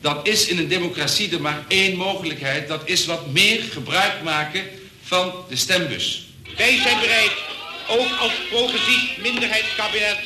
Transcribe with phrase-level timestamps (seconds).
[0.00, 2.68] dan is in een democratie er maar één mogelijkheid.
[2.68, 4.64] Dat is wat meer gebruik maken
[5.02, 6.28] van de stembus.
[6.56, 7.32] Wij zijn bereid,
[7.88, 10.18] ook als progressief minderheidskabinet,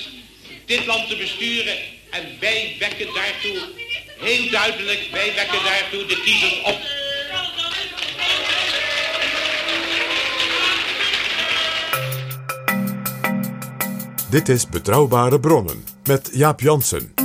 [0.67, 1.77] dit land te besturen.
[2.11, 3.69] En wij wekken daartoe,
[4.19, 6.79] heel duidelijk, wij wekken daartoe de kiezers op.
[14.31, 17.23] Dit is Betrouwbare Bronnen met Jaap Jansen.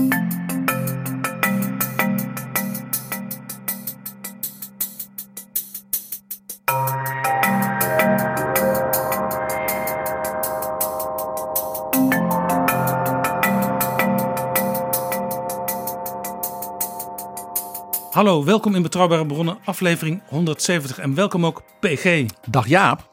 [18.20, 22.26] Hallo, welkom in Betrouwbare Bronnen, aflevering 170 en welkom ook PG.
[22.50, 23.10] Dag Jaap.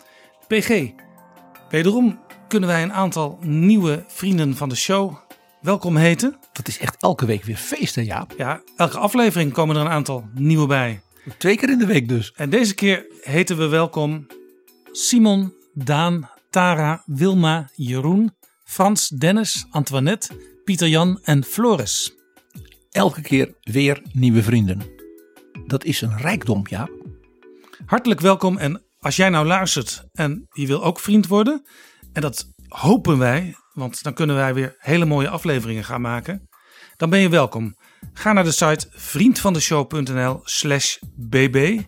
[0.48, 0.90] PG,
[1.70, 5.16] wederom kunnen wij een aantal nieuwe vrienden van de show
[5.60, 6.38] welkom heten.
[6.52, 8.34] Dat is echt elke week weer feest hè Jaap.
[8.36, 11.00] Ja, elke aflevering komen er een aantal nieuwe bij.
[11.38, 12.32] Twee keer in de week dus.
[12.32, 14.26] En deze keer heten we welkom
[14.92, 18.34] Simon, Daan, Tara, Wilma, Jeroen,
[18.64, 20.28] Frans, Dennis, Antoinette,
[20.64, 22.14] Pieter Jan en Floris.
[22.90, 24.95] Elke keer weer nieuwe vrienden.
[25.66, 26.90] Dat is een rijkdom Jaap.
[27.86, 31.66] Hartelijk welkom en als jij nou luistert en je wil ook vriend worden,
[32.12, 36.48] en dat hopen wij, want dan kunnen wij weer hele mooie afleveringen gaan maken,
[36.96, 37.76] dan ben je welkom.
[38.12, 41.80] Ga naar de site vriendvandeshow.nl/slash bb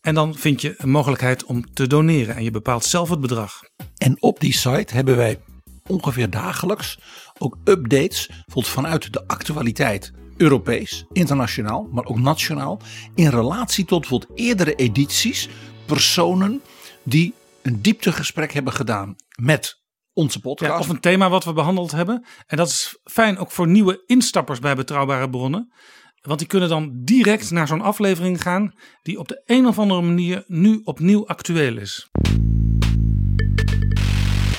[0.00, 3.60] en dan vind je een mogelijkheid om te doneren en je bepaalt zelf het bedrag.
[3.96, 5.40] En op die site hebben wij
[5.86, 6.98] ongeveer dagelijks
[7.38, 10.12] ook updates vanuit de actualiteit.
[10.38, 12.80] Europees, internationaal, maar ook nationaal.
[13.14, 15.48] In relatie tot bijvoorbeeld eerdere edities.
[15.86, 16.62] Personen
[17.02, 19.80] die een dieptegesprek hebben gedaan met
[20.12, 20.72] onze podcast.
[20.72, 22.26] Ja, of een thema wat we behandeld hebben.
[22.46, 25.72] En dat is fijn ook voor nieuwe instappers bij betrouwbare bronnen.
[26.20, 30.02] Want die kunnen dan direct naar zo'n aflevering gaan die op de een of andere
[30.02, 32.08] manier nu opnieuw actueel is.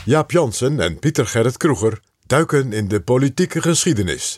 [0.05, 4.35] Jaap Jansen en Pieter Gerrit Kroeger duiken in de politieke geschiedenis.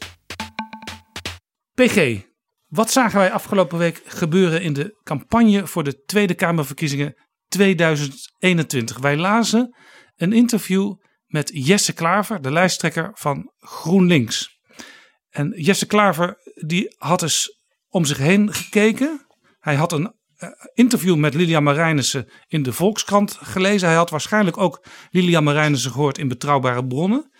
[1.73, 2.21] PG,
[2.67, 7.15] wat zagen wij afgelopen week gebeuren in de campagne voor de Tweede Kamerverkiezingen
[7.47, 8.97] 2021?
[8.97, 9.75] Wij lazen
[10.15, 10.95] een interview
[11.25, 14.59] met Jesse Klaver, de lijsttrekker van GroenLinks.
[15.29, 16.37] En Jesse Klaver
[16.67, 19.25] die had eens om zich heen gekeken.
[19.59, 23.87] Hij had een eh, interview met Lilian Marijnissen in de Volkskrant gelezen.
[23.87, 27.31] Hij had waarschijnlijk ook Lilian Marijnissen gehoord in Betrouwbare Bronnen.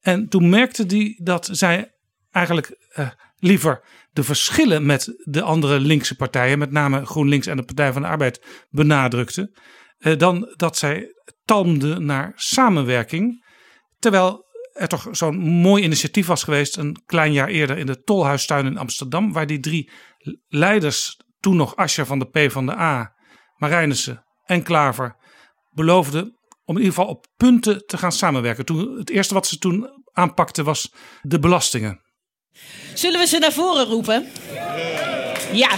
[0.00, 1.92] En toen merkte hij dat zij
[2.30, 3.08] eigenlijk uh,
[3.42, 8.02] liever de verschillen met de andere linkse partijen, met name GroenLinks en de Partij van
[8.02, 9.58] de Arbeid, benadrukte.
[9.98, 11.06] Uh, dan dat zij
[11.44, 13.44] talmde naar samenwerking.
[13.98, 18.66] Terwijl er toch zo'n mooi initiatief was geweest een klein jaar eerder in de Tolhuistuin
[18.66, 19.90] in Amsterdam, waar die drie
[20.48, 23.12] leiders, toen nog Ascher van de P van de A,
[23.56, 25.16] Marijnissen en Klaver,
[25.70, 28.64] beloofden om in ieder geval op punten te gaan samenwerken.
[28.64, 32.01] Toen, het eerste wat ze toen aanpakten was de belastingen.
[32.94, 34.32] Zullen we ze naar voren roepen?
[35.52, 35.70] Ja.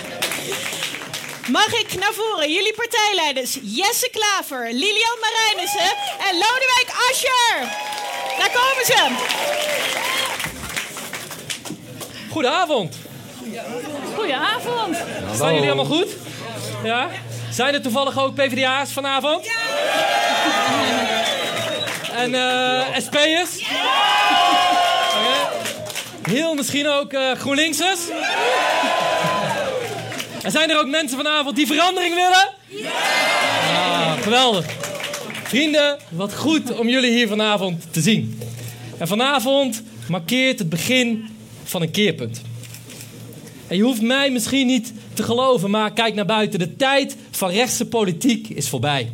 [1.48, 5.96] Mag ik naar voren jullie partijleiders Jesse Klaver, Lilian Marijnissen
[6.28, 7.58] en Lodewijk Asscher?
[8.38, 9.08] Daar komen ze.
[12.30, 12.96] Goedenavond.
[14.14, 14.96] Goedenavond.
[15.34, 16.08] Staan jullie allemaal goed?
[16.84, 17.08] Ja?
[17.50, 19.44] Zijn er toevallig ook PvdA's vanavond?
[19.44, 19.52] Ja!
[22.12, 23.58] En uh, SP'ers?
[23.58, 24.73] Okay.
[26.28, 28.00] Heel misschien ook uh, GroenLinksers?
[30.42, 32.48] En zijn er ook mensen vanavond die verandering willen?
[32.82, 32.90] Ja!
[33.72, 34.66] Ah, geweldig.
[35.44, 38.40] Vrienden, wat goed om jullie hier vanavond te zien.
[38.98, 41.28] En vanavond markeert het begin
[41.64, 42.42] van een keerpunt.
[43.66, 46.58] En je hoeft mij misschien niet te geloven, maar kijk naar buiten.
[46.58, 49.12] De tijd van rechtse politiek is voorbij.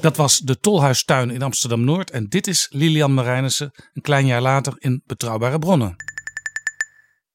[0.00, 2.10] Dat was de Tolhuistuin in Amsterdam-Noord.
[2.10, 5.96] En dit is Lilian Marijnissen een klein jaar later in Betrouwbare Bronnen.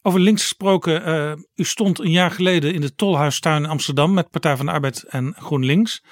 [0.08, 4.30] Over links gesproken, uh, u stond een jaar geleden in de Tolhuistuin in Amsterdam met
[4.30, 6.04] Partij van de Arbeid en GroenLinks.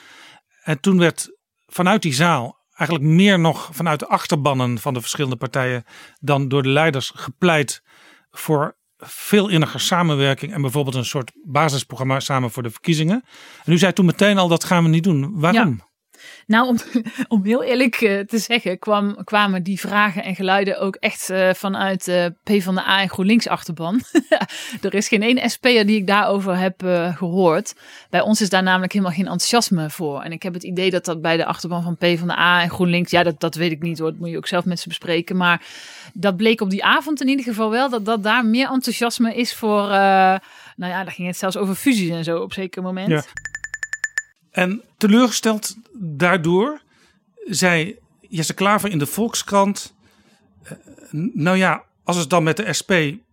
[0.63, 5.35] En toen werd vanuit die zaal, eigenlijk meer nog vanuit de achterbannen van de verschillende
[5.35, 5.83] partijen
[6.19, 7.83] dan door de leiders gepleit
[8.31, 13.23] voor veel inniger samenwerking en bijvoorbeeld een soort basisprogramma samen voor de verkiezingen.
[13.63, 15.39] En u zei toen meteen al dat gaan we niet doen.
[15.39, 15.81] Waarom?
[16.47, 16.77] Nou, om,
[17.27, 21.53] om heel eerlijk eh, te zeggen, kwam, kwamen die vragen en geluiden ook echt uh,
[21.53, 24.01] vanuit uh, PvdA en GroenLinks achterban.
[24.81, 26.81] er is geen één SP'er die ik daarover heb
[27.15, 27.75] gehoord.
[28.09, 30.21] Bij ons is daar namelijk helemaal geen enthousiasme voor.
[30.21, 33.23] En ik heb het idee dat dat bij de achterban van PvdA en GroenLinks, ja,
[33.23, 35.37] dat, dat weet ik niet hoor, dat moet je ook zelf met ze bespreken.
[35.37, 35.61] Maar
[36.13, 39.53] dat bleek op die avond in ieder geval wel, dat, dat daar meer enthousiasme is
[39.53, 39.87] voor,
[40.75, 43.09] nou ja, daar ging het zelfs over fusies en zo op zeker moment.
[43.09, 43.23] Ja.
[44.51, 46.81] En teleurgesteld daardoor
[47.35, 49.95] zei Jesse Klaver in de Volkskrant:
[51.33, 52.91] Nou ja, als het dan met de SP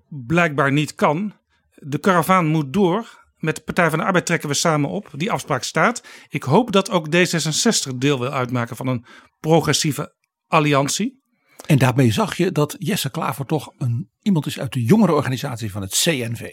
[0.09, 1.33] blijkbaar niet kan,
[1.75, 3.19] de karavaan moet door.
[3.37, 5.11] Met de Partij van de Arbeid trekken we samen op.
[5.13, 6.03] Die afspraak staat.
[6.29, 9.05] Ik hoop dat ook D66 deel wil uitmaken van een
[9.41, 10.15] progressieve
[10.47, 11.23] alliantie.
[11.67, 15.71] En daarbij zag je dat Jesse Klaver toch een, iemand is uit de jongere organisatie
[15.71, 16.49] van het CNV.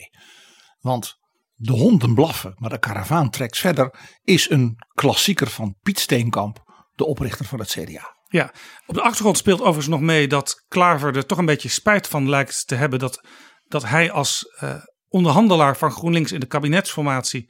[0.79, 1.17] Want
[1.57, 3.93] de honden blaffen, maar de karavaan trekt verder,
[4.23, 6.63] is een klassieker van Piet Steenkamp,
[6.95, 8.15] de oprichter van het CDA.
[8.29, 8.53] Ja,
[8.85, 12.29] op de achtergrond speelt overigens nog mee dat Klaver er toch een beetje spijt van
[12.29, 13.27] lijkt te hebben dat,
[13.67, 14.75] dat hij als uh,
[15.07, 17.49] onderhandelaar van GroenLinks in de kabinetsformatie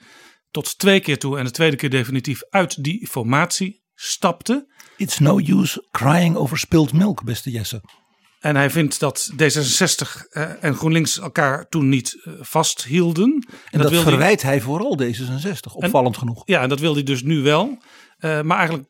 [0.51, 4.73] tot twee keer toe en de tweede keer definitief uit die formatie stapte.
[4.97, 7.81] It's no use crying over spilled milk, beste Jesse.
[8.47, 10.27] En hij vindt dat D66
[10.59, 13.31] en GroenLinks elkaar toen niet vasthielden.
[13.31, 14.51] En, en dat, dat verwijt hij...
[14.51, 16.41] hij vooral D66, opvallend en, genoeg.
[16.45, 17.77] Ja, en dat wilde hij dus nu wel.
[18.19, 18.89] Uh, maar eigenlijk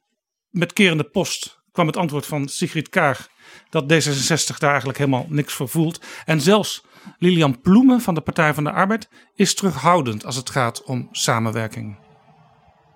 [0.50, 3.28] met kerende post kwam het antwoord van Sigrid Kaag
[3.70, 6.06] dat D66 daar eigenlijk helemaal niks voor voelt.
[6.26, 6.84] En zelfs
[7.18, 11.98] Lilian Ploemen van de Partij van de Arbeid is terughoudend als het gaat om samenwerking.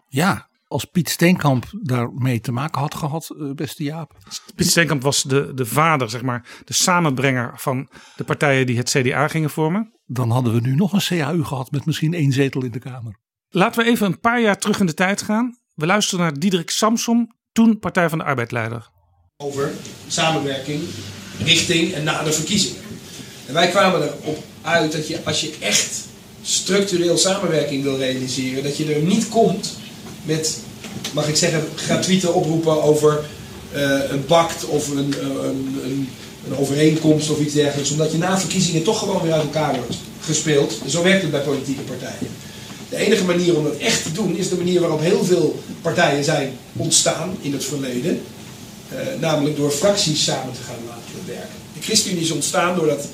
[0.07, 4.17] Ja, als Piet Steenkamp daarmee te maken had gehad, beste Jaap.
[4.55, 8.89] Piet Steenkamp was de, de vader, zeg maar, de samenbrenger van de partijen die het
[8.89, 9.99] CDA gingen vormen.
[10.05, 13.19] Dan hadden we nu nog een CAU gehad met misschien één zetel in de Kamer.
[13.49, 15.57] Laten we even een paar jaar terug in de tijd gaan.
[15.73, 18.89] We luisteren naar Diederik Samsom, toen Partij van de Arbeid leider.
[19.37, 19.71] Over
[20.07, 20.83] samenwerking
[21.43, 22.81] richting en na de verkiezingen.
[23.47, 26.07] En wij kwamen erop uit dat je als je echt
[26.41, 29.79] structureel samenwerking wil realiseren, dat je er niet komt
[30.23, 30.57] met,
[31.13, 33.23] mag ik zeggen, gratuite oproepen over
[33.75, 36.09] uh, een pact of een, een, een,
[36.45, 37.91] een, overeenkomst of iets dergelijks.
[37.91, 40.79] Omdat je na verkiezingen toch gewoon weer uit elkaar wordt gespeeld.
[40.87, 42.27] Zo werkt het bij politieke partijen.
[42.89, 46.23] De enige manier om dat echt te doen is de manier waarop heel veel partijen
[46.23, 48.21] zijn ontstaan in het verleden.
[48.93, 51.55] Uh, namelijk door fracties samen te gaan laten werken.
[51.73, 53.07] De ChristenUnie is ontstaan doordat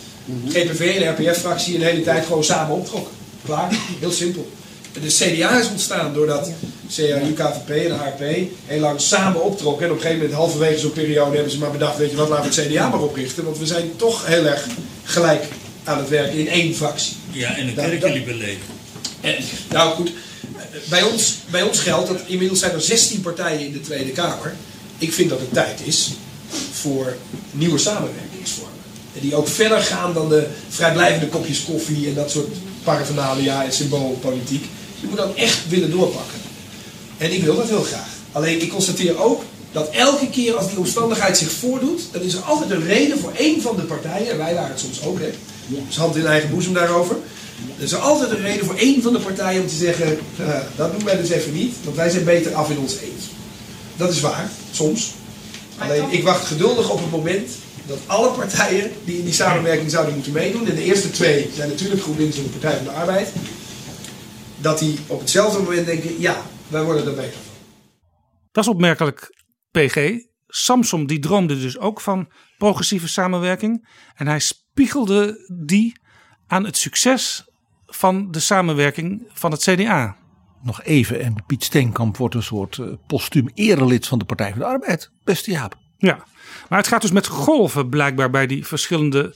[0.48, 3.14] GPV en de RPF-fractie een hele tijd gewoon samen optrokken.
[3.46, 4.50] Klaar, heel simpel.
[4.94, 6.52] De CDA is ontstaan doordat
[6.96, 9.86] CAU, KVP en HRP heel lang samen optrokken.
[9.86, 12.30] En op een gegeven moment, halverwege zo'n periode, hebben ze maar bedacht: weet je wat,
[12.30, 13.44] laten we het CDA maar oprichten.
[13.44, 14.68] Want we zijn toch heel erg
[15.04, 15.44] gelijk
[15.84, 17.16] aan het werken in één fractie.
[17.32, 18.66] Ja, en een kerk jullie beleven.
[19.22, 19.36] En,
[19.70, 20.12] nou goed,
[20.90, 24.56] bij ons, bij ons geldt dat inmiddels zijn er 16 partijen in de Tweede Kamer.
[24.98, 26.12] Ik vind dat het tijd is
[26.72, 27.16] voor
[27.52, 28.76] nieuwe samenwerkingsvormen.
[29.14, 32.48] En die ook verder gaan dan de vrijblijvende kopjes koffie en dat soort
[32.84, 34.66] paraphernalia en symboolpolitiek.
[35.02, 36.37] Je moet dat echt willen doorpakken.
[37.18, 38.08] En ik wil dat heel graag.
[38.32, 42.42] Alleen ik constateer ook dat elke keer als die omstandigheid zich voordoet, dan is er
[42.42, 45.30] altijd een reden voor één van de partijen, en wij waren het soms ook, hè,
[45.88, 47.16] dus hand in eigen boezem daarover.
[47.78, 50.60] Er is er altijd een reden voor één van de partijen om te zeggen, uh,
[50.76, 53.30] dat doen wij dus even niet, want wij zijn beter af in ons eentje.
[53.98, 55.14] Dat is waar, soms.
[55.78, 57.50] Alleen ik wacht geduldig op het moment
[57.86, 61.70] dat alle partijen die in die samenwerking zouden moeten meedoen, en de eerste twee zijn
[61.70, 63.28] natuurlijk GroenLinks en de Partij van de Arbeid,
[64.62, 67.56] dat die op hetzelfde moment denken, ja, wij worden er beter van.
[68.52, 70.12] Dat is opmerkelijk, PG.
[70.48, 73.88] Samsom die droomde dus ook van progressieve samenwerking.
[74.16, 76.00] En hij spiegelde die
[76.48, 77.46] aan het succes
[77.86, 80.18] van de samenwerking van het CDA.
[80.62, 84.60] Nog even, en Piet Steenkamp wordt een soort uh, postuum erelid van de Partij van
[84.60, 85.12] de Arbeid.
[85.24, 85.78] Beste Jaap.
[85.98, 86.24] Ja,
[86.70, 89.36] maar het gaat dus met golven blijkbaar bij die verschillende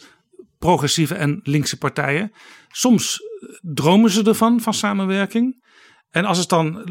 [0.60, 2.32] progressieve en linkse partijen.
[2.68, 3.20] Soms
[3.62, 5.61] dromen ze ervan, van samenwerking.
[6.12, 6.86] En als het dan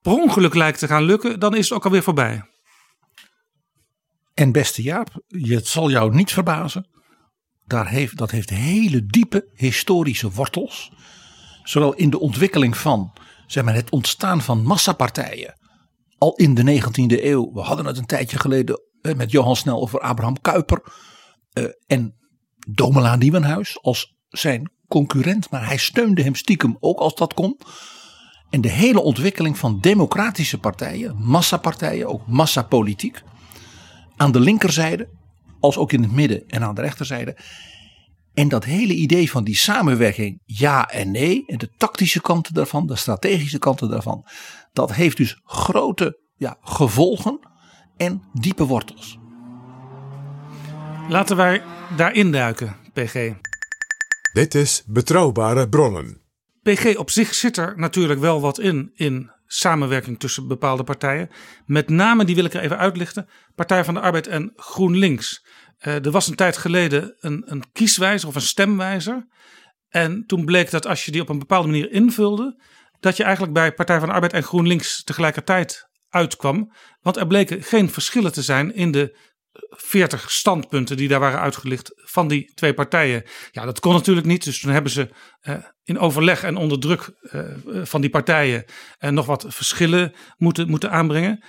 [0.00, 2.42] per ongeluk lijkt te gaan lukken, dan is het ook alweer voorbij.
[4.34, 6.88] En beste Jaap, het zal jou niet verbazen.
[7.64, 10.92] Daar heeft, dat heeft hele diepe historische wortels.
[11.62, 13.12] Zowel in de ontwikkeling van
[13.46, 15.58] zeg maar, het ontstaan van massapartijen.
[16.18, 17.52] Al in de 19e eeuw.
[17.52, 20.82] We hadden het een tijdje geleden met Johan Snel over Abraham Kuyper.
[21.52, 22.16] Uh, en
[22.68, 25.50] Domela Nieuwenhuis als zijn concurrent.
[25.50, 27.58] Maar hij steunde hem stiekem ook als dat kon.
[28.54, 33.22] En de hele ontwikkeling van democratische partijen, massapartijen, ook massapolitiek.
[34.16, 35.08] Aan de linkerzijde,
[35.60, 37.36] als ook in het midden en aan de rechterzijde.
[38.34, 42.86] En dat hele idee van die samenwerking, ja en nee, en de tactische kanten daarvan,
[42.86, 44.26] de strategische kanten daarvan,
[44.72, 47.38] dat heeft dus grote ja, gevolgen
[47.96, 49.18] en diepe wortels.
[51.08, 51.62] Laten wij
[51.96, 53.32] daarin duiken, PG.
[54.32, 56.23] Dit is Betrouwbare Bronnen.
[56.64, 61.30] PG op zich zit er natuurlijk wel wat in, in samenwerking tussen bepaalde partijen.
[61.66, 65.46] Met name, die wil ik er even uitlichten, Partij van de Arbeid en GroenLinks.
[65.80, 69.26] Uh, er was een tijd geleden een, een kieswijzer of een stemwijzer.
[69.88, 72.62] En toen bleek dat als je die op een bepaalde manier invulde,
[73.00, 76.72] dat je eigenlijk bij Partij van de Arbeid en GroenLinks tegelijkertijd uitkwam.
[77.00, 79.18] Want er bleken geen verschillen te zijn in de
[79.70, 83.22] 40 standpunten die daar waren uitgelicht van die twee partijen.
[83.50, 84.44] Ja, dat kon natuurlijk niet.
[84.44, 85.10] Dus toen hebben ze
[85.42, 87.44] uh, in overleg en onder druk uh,
[87.84, 88.64] van die partijen
[89.00, 91.44] uh, nog wat verschillen moeten, moeten aanbrengen.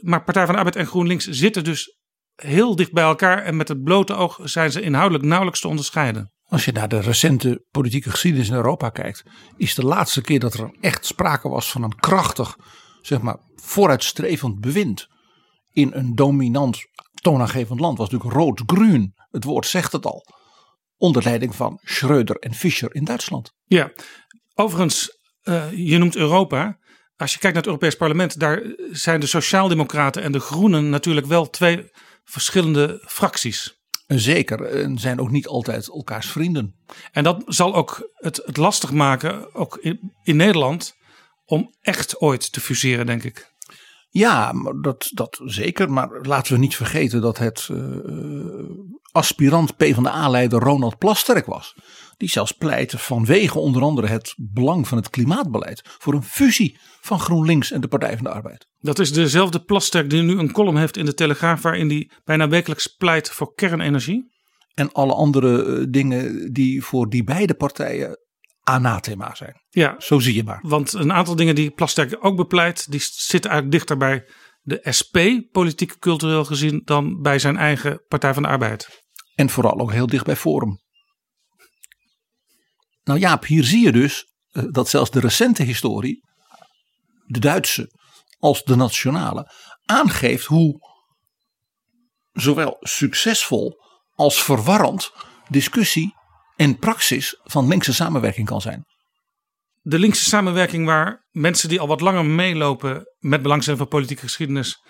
[0.00, 1.96] maar Partij van de Arbeid en GroenLinks zitten dus
[2.34, 3.42] heel dicht bij elkaar.
[3.42, 6.32] En met het blote oog zijn ze inhoudelijk nauwelijks te onderscheiden.
[6.44, 9.22] Als je naar de recente politieke geschiedenis in Europa kijkt,
[9.56, 12.56] is de laatste keer dat er echt sprake was van een krachtig,
[13.00, 15.06] zeg maar, vooruitstrevend bewind
[15.72, 16.78] in een dominant
[17.20, 19.14] toonaangevend land was natuurlijk rood-groen.
[19.30, 20.26] Het woord zegt het al.
[20.96, 23.52] Onder leiding van Schröder en Fischer in Duitsland.
[23.64, 23.92] Ja,
[24.54, 26.78] overigens, uh, je noemt Europa.
[27.16, 31.26] Als je kijkt naar het Europees Parlement, daar zijn de Sociaaldemocraten en de Groenen natuurlijk
[31.26, 31.90] wel twee
[32.24, 33.76] verschillende fracties.
[34.06, 36.74] Zeker, en zijn ook niet altijd elkaars vrienden.
[37.12, 40.94] En dat zal ook het, het lastig maken, ook in, in Nederland,
[41.44, 43.52] om echt ooit te fuseren, denk ik.
[44.10, 45.90] Ja, dat, dat zeker.
[45.90, 47.96] Maar laten we niet vergeten dat het uh,
[49.12, 51.74] aspirant PvdA-leider Ronald Plasterk was.
[52.16, 55.82] Die zelfs pleitte vanwege onder andere het belang van het klimaatbeleid.
[55.98, 58.66] voor een fusie van GroenLinks en de Partij van de Arbeid.
[58.80, 61.62] Dat is dezelfde Plasterk die nu een column heeft in de Telegraaf.
[61.62, 64.36] waarin hij bijna wekelijks pleit voor kernenergie.
[64.74, 68.18] En alle andere uh, dingen die voor die beide partijen
[68.68, 69.62] anathema zijn.
[69.68, 70.58] Ja, zo zie je maar.
[70.62, 74.28] Want een aantal dingen die Plasterk ook bepleit, die zitten eigenlijk dichter bij
[74.62, 75.16] de SP,
[75.50, 79.04] politiek cultureel gezien, dan bij zijn eigen Partij van de Arbeid.
[79.34, 80.80] En vooral ook heel dicht bij Forum.
[83.02, 86.20] Nou Jaap, hier zie je dus uh, dat zelfs de recente historie,
[87.26, 87.92] de Duitse
[88.38, 89.52] als de nationale,
[89.84, 90.78] aangeeft hoe
[92.32, 93.82] zowel succesvol
[94.14, 95.12] als verwarrend
[95.48, 96.17] discussie
[96.58, 98.84] en praxis van linkse samenwerking kan zijn.
[99.80, 104.82] De linkse samenwerking waar mensen die al wat langer meelopen met belangstelling voor politieke geschiedenis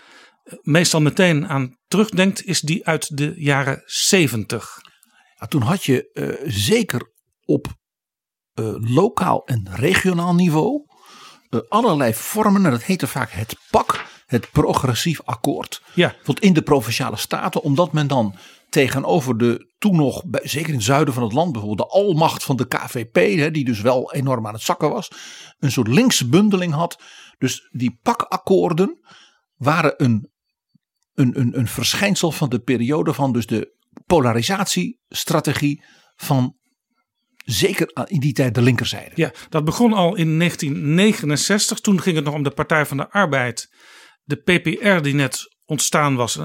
[0.62, 4.76] meestal meteen aan terugdenkt, is die uit de jaren 70.
[5.38, 7.12] Ja, toen had je uh, zeker
[7.44, 7.66] op
[8.54, 10.84] uh, lokaal en regionaal niveau
[11.50, 15.82] uh, allerlei vormen, en dat heette vaak het PAK, het progressief akkoord.
[15.94, 16.14] Ja.
[16.22, 18.36] Tot in de provinciale staten, omdat men dan
[18.68, 22.56] tegenover de toen nog, zeker in het zuiden van het land bijvoorbeeld, de almacht van
[22.56, 23.14] de KVP,
[23.54, 25.10] die dus wel enorm aan het zakken was,
[25.58, 27.02] een soort linkse bundeling had.
[27.38, 29.00] Dus die pakakkoorden
[29.56, 30.30] waren een,
[31.14, 35.84] een, een, een verschijnsel van de periode van dus de polarisatiestrategie
[36.16, 36.56] van
[37.44, 39.12] zeker in die tijd de linkerzijde.
[39.14, 41.80] Ja, dat begon al in 1969.
[41.80, 43.68] Toen ging het nog om de Partij van de Arbeid.
[44.22, 46.38] De PPR die net ontstaan was.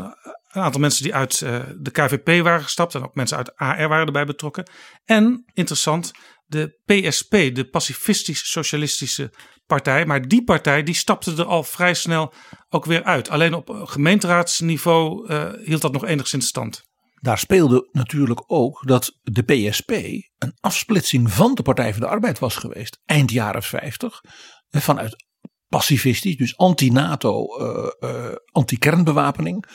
[0.53, 2.95] Een aantal mensen die uit uh, de KVP waren gestapt.
[2.95, 4.69] En ook mensen uit AR waren erbij betrokken.
[5.05, 6.12] En interessant,
[6.45, 9.33] de PSP, de Pacifistisch Socialistische
[9.65, 10.05] Partij.
[10.05, 12.33] Maar die partij die stapte er al vrij snel
[12.69, 13.29] ook weer uit.
[13.29, 16.83] Alleen op gemeenteraadsniveau uh, hield dat nog enigszins stand.
[17.19, 19.91] Daar speelde natuurlijk ook dat de PSP
[20.38, 23.00] een afsplitsing van de Partij van de Arbeid was geweest.
[23.05, 24.22] Eind jaren 50.
[24.69, 25.25] Vanuit
[25.74, 29.65] pacifistisch, dus anti-NATO, uh, uh, anti-kernbewapening.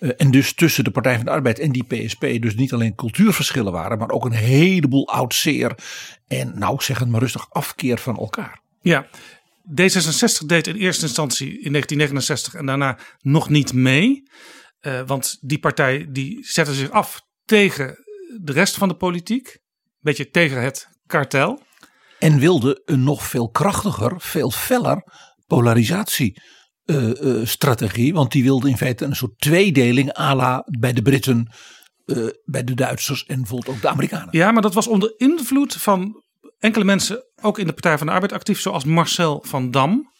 [0.00, 2.94] Uh, en dus tussen de Partij van de Arbeid en die PSP dus niet alleen
[2.94, 5.78] cultuurverschillen waren, maar ook een heleboel oud zeer
[6.26, 8.60] en nou zeg het maar rustig afkeer van elkaar.
[8.80, 9.06] Ja,
[9.80, 14.22] D66 deed in eerste instantie in 1969 en daarna nog niet mee.
[15.06, 17.96] want die partij die zette zich af tegen
[18.40, 19.46] de rest van de politiek.
[19.46, 21.62] Een beetje tegen het kartel.
[22.18, 25.02] En wilde een nog veel krachtiger, veel feller
[25.48, 28.04] polarisatiestrategie.
[28.04, 31.52] Uh, uh, want die wilde in feite een soort tweedeling à la bij de Britten,
[32.06, 34.28] uh, bij de Duitsers en bijvoorbeeld ook de Amerikanen.
[34.30, 36.22] Ja, maar dat was onder invloed van
[36.58, 40.12] enkele mensen, ook in de Partij van de Arbeid actief, zoals Marcel van Dam.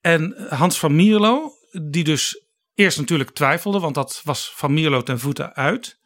[0.00, 1.52] En Hans van Mierlo,
[1.90, 5.97] die dus eerst natuurlijk twijfelde, want dat was van Mierlo ten voeten uit.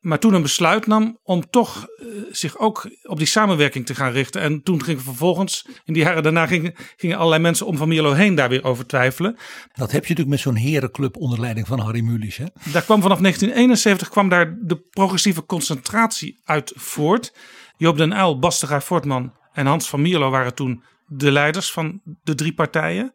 [0.00, 4.12] Maar toen een besluit nam om toch eh, zich ook op die samenwerking te gaan
[4.12, 4.40] richten.
[4.40, 8.12] En toen gingen vervolgens, in die jaren daarna, gingen, gingen allerlei mensen om Van Mierlo
[8.12, 9.36] heen daar weer over twijfelen.
[9.72, 12.36] Dat heb je natuurlijk met zo'n herenclub onder leiding van Harry Mulisch.
[12.36, 12.46] Hè?
[12.72, 17.32] Daar kwam vanaf 1971 kwam daar de progressieve concentratie uit voort.
[17.76, 22.00] Joop den Uyl, Bas de Voortman en Hans van Mierlo waren toen de leiders van
[22.22, 23.14] de drie partijen.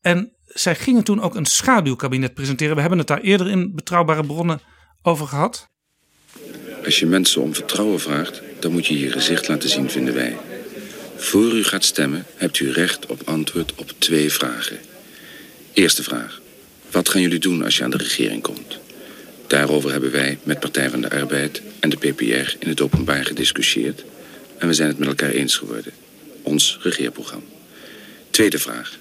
[0.00, 2.74] En zij gingen toen ook een schaduwkabinet presenteren.
[2.74, 4.60] We hebben het daar eerder in betrouwbare bronnen
[5.02, 5.72] over gehad.
[6.84, 10.36] Als je mensen om vertrouwen vraagt, dan moet je je gezicht laten zien, vinden wij.
[11.16, 14.78] Voor u gaat stemmen, hebt u recht op antwoord op twee vragen.
[15.72, 16.40] Eerste vraag.
[16.90, 18.78] Wat gaan jullie doen als je aan de regering komt?
[19.46, 24.04] Daarover hebben wij met Partij van de Arbeid en de PPR in het openbaar gediscussieerd.
[24.58, 25.92] En we zijn het met elkaar eens geworden.
[26.42, 27.46] Ons regeerprogramma.
[28.30, 28.98] Tweede vraag.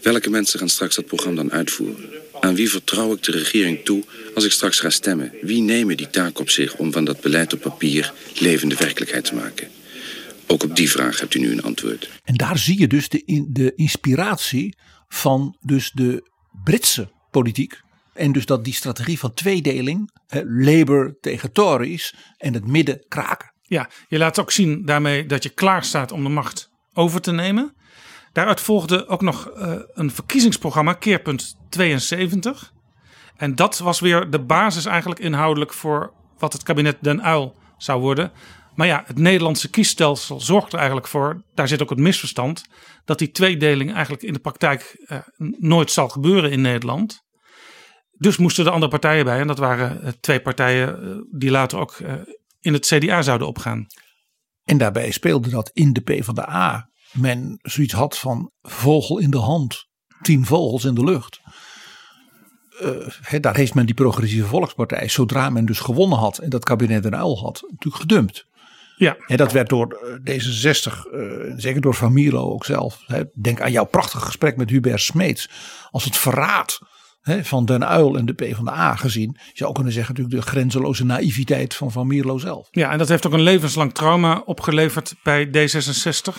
[0.00, 2.19] Welke mensen gaan straks dat programma dan uitvoeren?
[2.40, 4.04] Aan wie vertrouw ik de regering toe
[4.34, 5.32] als ik straks ga stemmen?
[5.40, 9.34] Wie nemen die taak op zich om van dat beleid op papier levende werkelijkheid te
[9.34, 9.68] maken?
[10.46, 12.10] Ook op die vraag hebt u nu een antwoord.
[12.24, 14.76] En daar zie je dus de, in, de inspiratie
[15.08, 16.30] van dus de
[16.64, 17.80] Britse politiek.
[18.14, 23.52] En dus dat die strategie van tweedeling, hè, Labour tegen Tories en het midden kraken.
[23.62, 27.32] Ja, je laat ook zien daarmee dat je klaar staat om de macht over te
[27.32, 27.74] nemen.
[28.32, 32.72] Daaruit volgde ook nog uh, een verkiezingsprogramma, Keerpunt 72.
[33.36, 38.00] En dat was weer de basis eigenlijk inhoudelijk voor wat het kabinet Den Uyl zou
[38.00, 38.32] worden.
[38.74, 42.64] Maar ja, het Nederlandse kiesstelsel zorgt er eigenlijk voor, daar zit ook het misverstand,
[43.04, 45.18] dat die tweedeling eigenlijk in de praktijk uh,
[45.58, 47.22] nooit zal gebeuren in Nederland.
[48.12, 49.40] Dus moesten er andere partijen bij.
[49.40, 51.96] En dat waren uh, twee partijen die later ook
[52.60, 53.86] in het CDA zouden opgaan.
[54.64, 59.88] En daarbij speelde dat in de PvdA men zoiets had van vogel in de hand,
[60.22, 61.40] tien vogels in de lucht.
[62.82, 67.04] Uh, daar heeft men die progressieve volkspartij, zodra men dus gewonnen had en dat kabinet
[67.04, 68.48] een uil had, natuurlijk gedumpt.
[68.96, 69.16] Ja.
[69.26, 73.04] En dat werd door D66, uh, zeker door Van Mierlo ook zelf.
[73.34, 75.50] Denk aan jouw prachtig gesprek met Hubert Smeets.
[75.90, 76.78] Als het verraad
[77.22, 79.36] van Den Uil en de PvdA gezien.
[79.36, 82.68] Je zou kunnen zeggen natuurlijk de grenzeloze naïviteit van Van Mierlo zelf.
[82.70, 86.36] Ja, en dat heeft ook een levenslang trauma opgeleverd bij D66.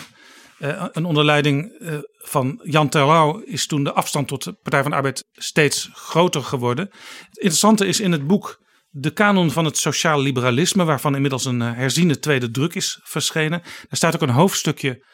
[0.62, 4.90] Uh, een onderleiding uh, van Jan Terlouw is toen de afstand tot de Partij van
[4.90, 6.84] de Arbeid steeds groter geworden.
[7.28, 11.60] Het interessante is in het boek De Kanon van het Sociaal Liberalisme, waarvan inmiddels een
[11.60, 13.60] uh, herziene tweede druk is verschenen.
[13.60, 15.06] Daar staat ook een hoofdstukje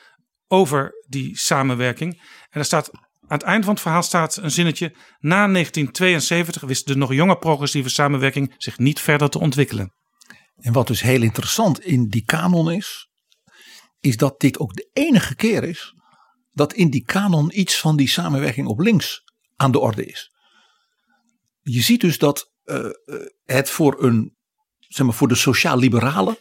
[0.46, 2.12] over die samenwerking.
[2.22, 4.94] En daar staat aan het eind van het verhaal staat een zinnetje.
[5.18, 9.92] Na 1972 wist de nog jonge progressieve samenwerking zich niet verder te ontwikkelen.
[10.56, 13.07] En wat dus heel interessant in die kanon is,
[14.00, 15.94] is dat dit ook de enige keer is
[16.52, 19.22] dat in die kanon iets van die samenwerking op links
[19.56, 20.32] aan de orde is.
[21.60, 22.90] Je ziet dus dat uh,
[23.44, 24.36] het voor, een,
[24.78, 26.38] zeg maar, voor de sociaal-liberale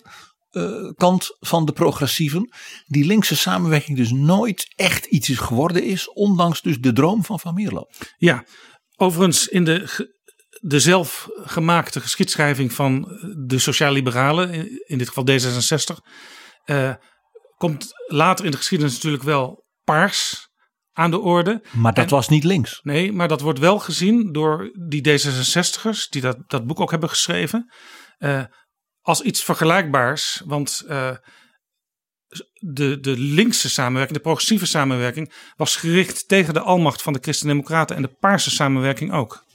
[0.52, 2.50] uh, kant van de progressieven,
[2.86, 7.40] die linkse samenwerking dus nooit echt iets is geworden is, ondanks dus de droom van
[7.40, 7.84] Van Mierlo.
[8.18, 8.46] Ja,
[8.96, 10.08] overigens in de,
[10.60, 13.02] de zelfgemaakte geschiedschrijving van
[13.48, 14.54] de sociaal-liberalen,
[14.88, 15.96] in dit geval D66,
[16.66, 16.94] uh,
[17.58, 20.50] komt later in de geschiedenis natuurlijk wel paars
[20.92, 21.64] aan de orde.
[21.72, 22.80] Maar dat en, was niet links.
[22.82, 27.10] Nee, maar dat wordt wel gezien door die D66'ers die dat, dat boek ook hebben
[27.10, 27.74] geschreven.
[28.20, 28.44] Uh,
[29.02, 30.42] als iets vergelijkbaars.
[30.46, 31.16] Want uh,
[32.54, 37.96] de, de linkse samenwerking, de progressieve samenwerking, was gericht tegen de almacht van de Christen-Democraten
[37.96, 39.46] en de paarse samenwerking ook.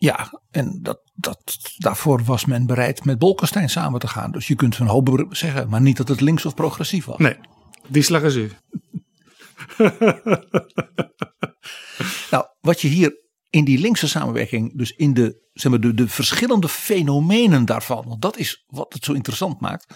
[0.00, 4.30] Ja, en dat, dat, daarvoor was men bereid met Bolkestein samen te gaan.
[4.30, 7.18] Dus je kunt van hoop zeggen, maar niet dat het links of progressief was.
[7.18, 7.36] Nee,
[7.88, 8.52] die slag is u.
[12.30, 16.08] nou, wat je hier in die linkse samenwerking, dus in de, zeg maar, de, de
[16.08, 19.94] verschillende fenomenen daarvan, want dat is wat het zo interessant maakt,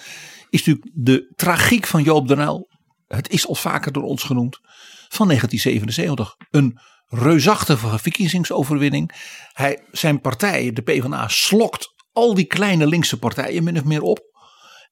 [0.51, 2.69] is natuurlijk de tragiek van Joop den Uyl.
[3.07, 4.61] Het is al vaker door ons genoemd,
[5.09, 6.37] van 1977.
[6.51, 6.79] Een
[7.13, 9.13] reusachtige verkiezingsoverwinning.
[9.53, 14.21] Hij, zijn partij, de PvdA, slokt al die kleine linkse partijen min of meer op.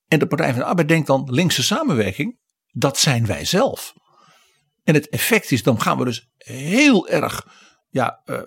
[0.08, 2.38] En de Partij van de Arbeid denkt dan linkse samenwerking,
[2.72, 3.92] dat zijn wij zelf.
[4.84, 7.46] En het effect is, dan gaan we dus heel erg
[7.88, 8.40] ja, uh,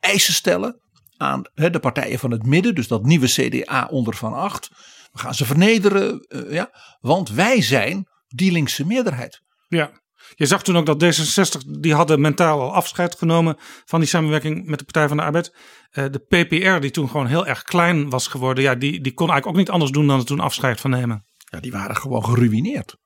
[0.00, 0.80] eisen stellen
[1.16, 4.68] aan de partijen van het midden, dus dat nieuwe CDA onder van acht.
[5.12, 6.70] We gaan ze vernederen, uh, ja,
[7.00, 9.40] want wij zijn die linkse meerderheid.
[9.68, 10.00] Ja,
[10.34, 14.66] je zag toen ook dat D66, die hadden mentaal al afscheid genomen van die samenwerking
[14.66, 15.54] met de Partij van de Arbeid.
[15.92, 19.30] Uh, de PPR, die toen gewoon heel erg klein was geworden, ja, die, die kon
[19.30, 21.24] eigenlijk ook niet anders doen dan er toen afscheid van nemen.
[21.36, 22.96] Ja, die waren gewoon geruineerd.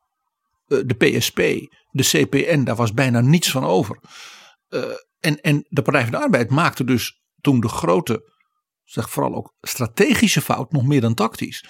[0.69, 1.37] Uh, de PSP,
[1.91, 3.99] de CPN, daar was bijna niets van over.
[4.69, 4.85] Uh,
[5.21, 8.33] en, en de Partij van de Arbeid maakte dus toen de grote
[8.85, 11.65] zeg vooral ook strategische fout, nog meer dan tactisch.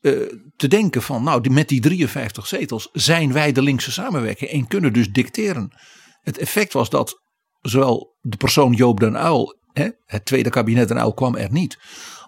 [0.00, 0.12] Eh,
[0.56, 4.92] te denken van, nou, met die 53 zetels zijn wij de linkse samenwerking en kunnen
[4.92, 5.72] dus dicteren.
[6.20, 7.22] Het effect was dat
[7.60, 11.78] zowel de persoon Joop den Uyl, hè, het tweede kabinet Den Uyl kwam er niet,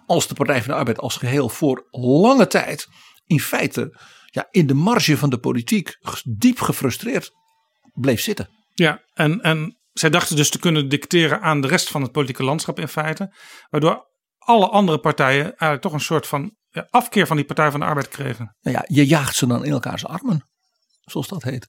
[0.07, 2.89] als de Partij van de Arbeid als geheel voor lange tijd
[3.27, 3.99] in feite
[4.31, 7.31] ja, in de marge van de politiek diep gefrustreerd
[7.93, 8.49] bleef zitten.
[8.75, 12.45] Ja, en, en zij dachten dus te kunnen dicteren aan de rest van het politieke
[12.45, 13.37] landschap in feite.
[13.71, 14.07] Waardoor
[14.39, 16.57] alle andere partijen eigenlijk toch een soort van
[16.91, 18.57] afkeer van die Partij van de Arbeid kregen.
[18.61, 20.45] Nou ja, je jaagt ze dan in elkaars armen,
[21.01, 21.69] zoals dat heet.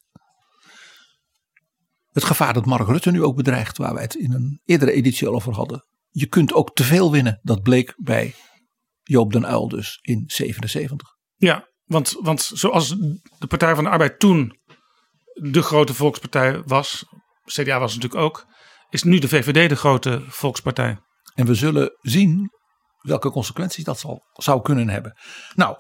[2.12, 5.28] Het gevaar dat Mark Rutte nu ook bedreigt, waar wij het in een eerdere editie
[5.28, 5.86] al over hadden.
[6.10, 7.40] Je kunt ook te veel winnen.
[7.42, 8.36] Dat bleek bij
[9.04, 11.08] Joop den Uyl dus in 77.
[11.36, 12.90] Ja, want, want zoals
[13.38, 14.60] de Partij van de Arbeid toen
[15.34, 17.06] de grote volkspartij was,
[17.46, 18.46] CDA was natuurlijk ook,
[18.90, 20.98] is nu de VVD de grote volkspartij.
[21.34, 22.52] En we zullen zien
[23.02, 25.18] welke consequenties dat zal, zou kunnen hebben.
[25.56, 25.78] Nou,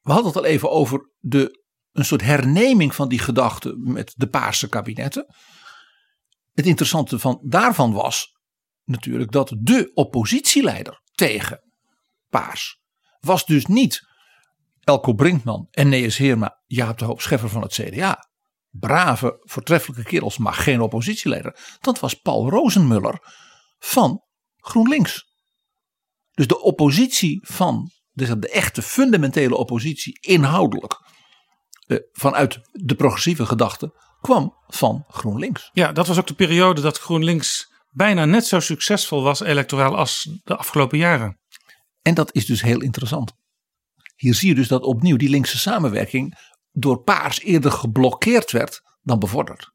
[0.00, 4.28] we hadden het al even over de, een soort herneming van die gedachte met de
[4.28, 5.34] paarse kabinetten.
[6.52, 8.38] Het interessante van, daarvan was
[8.84, 11.60] natuurlijk dat de oppositieleider tegen
[12.28, 12.80] paars
[13.20, 14.08] was dus niet
[14.80, 18.28] Elko Brinkman en Nees Heerma, Jaap de Hoop Scheffer van het CDA.
[18.70, 21.76] Brave, voortreffelijke kerels, maar geen oppositieleider.
[21.80, 23.18] Dat was Paul Rozenmuller
[23.78, 24.24] van
[24.56, 25.29] GroenLinks.
[26.40, 31.00] Dus de oppositie van, dus de echte fundamentele oppositie, inhoudelijk,
[31.86, 35.70] eh, vanuit de progressieve gedachte, kwam van GroenLinks.
[35.72, 40.38] Ja, dat was ook de periode dat GroenLinks bijna net zo succesvol was electoraal als
[40.44, 41.38] de afgelopen jaren.
[42.02, 43.32] En dat is dus heel interessant.
[44.16, 46.38] Hier zie je dus dat opnieuw die linkse samenwerking
[46.72, 49.70] door Paars eerder geblokkeerd werd dan bevorderd.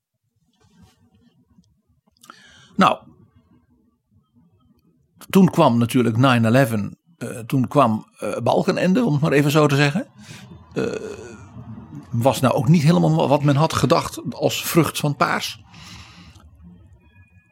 [2.76, 3.15] Nou,
[5.30, 9.76] toen kwam natuurlijk 9-11, eh, toen kwam eh, Balkenende, om het maar even zo te
[9.76, 10.08] zeggen.
[10.74, 10.86] Eh,
[12.12, 15.64] was nou ook niet helemaal wat men had gedacht als vrucht van Paars.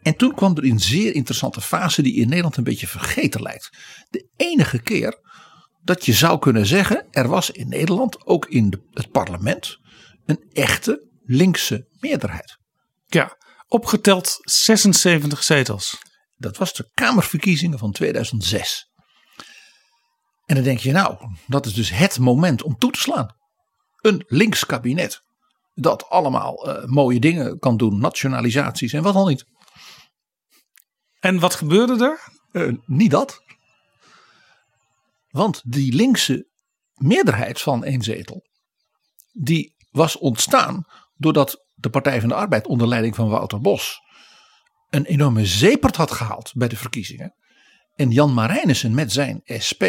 [0.02, 3.78] En toen kwam er een zeer interessante fase die in Nederland een beetje vergeten lijkt.
[4.10, 5.22] De enige keer
[5.84, 9.80] dat je zou kunnen zeggen, er was in Nederland, ook in het parlement,
[10.26, 12.58] een echte linkse meerderheid.
[13.06, 15.98] Ja, opgeteld 76 zetels.
[16.44, 18.92] Dat was de Kamerverkiezingen van 2006.
[20.46, 23.36] En dan denk je, nou, dat is dus het moment om toe te slaan.
[24.02, 25.24] Een links kabinet.
[25.74, 29.46] Dat allemaal eh, mooie dingen kan doen, nationalisaties en wat al niet.
[31.20, 32.20] En wat gebeurde er?
[32.52, 33.42] Eh, niet dat.
[35.30, 36.50] Want die linkse
[36.94, 38.48] meerderheid van één zetel,
[39.32, 44.03] die was ontstaan doordat de Partij van de Arbeid onder leiding van Wouter Bos
[44.94, 47.36] een enorme zeepert had gehaald bij de verkiezingen.
[47.96, 49.84] En Jan Marijnissen met zijn SP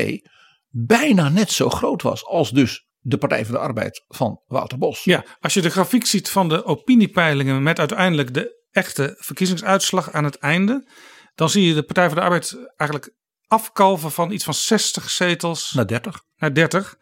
[0.69, 5.05] bijna net zo groot was als dus de Partij van de Arbeid van Wouter Bos.
[5.05, 10.25] Ja, als je de grafiek ziet van de opiniepeilingen met uiteindelijk de echte verkiezingsuitslag aan
[10.25, 10.89] het einde,
[11.35, 13.15] dan zie je de Partij van de Arbeid eigenlijk
[13.47, 16.23] afkalven van iets van 60 zetels naar 30.
[16.37, 16.97] Naar 30.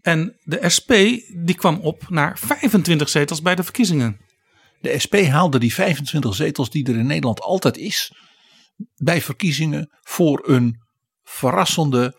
[0.00, 0.90] En de SP
[1.44, 4.20] die kwam op naar 25 zetels bij de verkiezingen.
[4.82, 8.12] De SP haalde die 25 zetels die er in Nederland altijd is
[8.96, 10.80] bij verkiezingen voor een
[11.22, 12.14] verrassende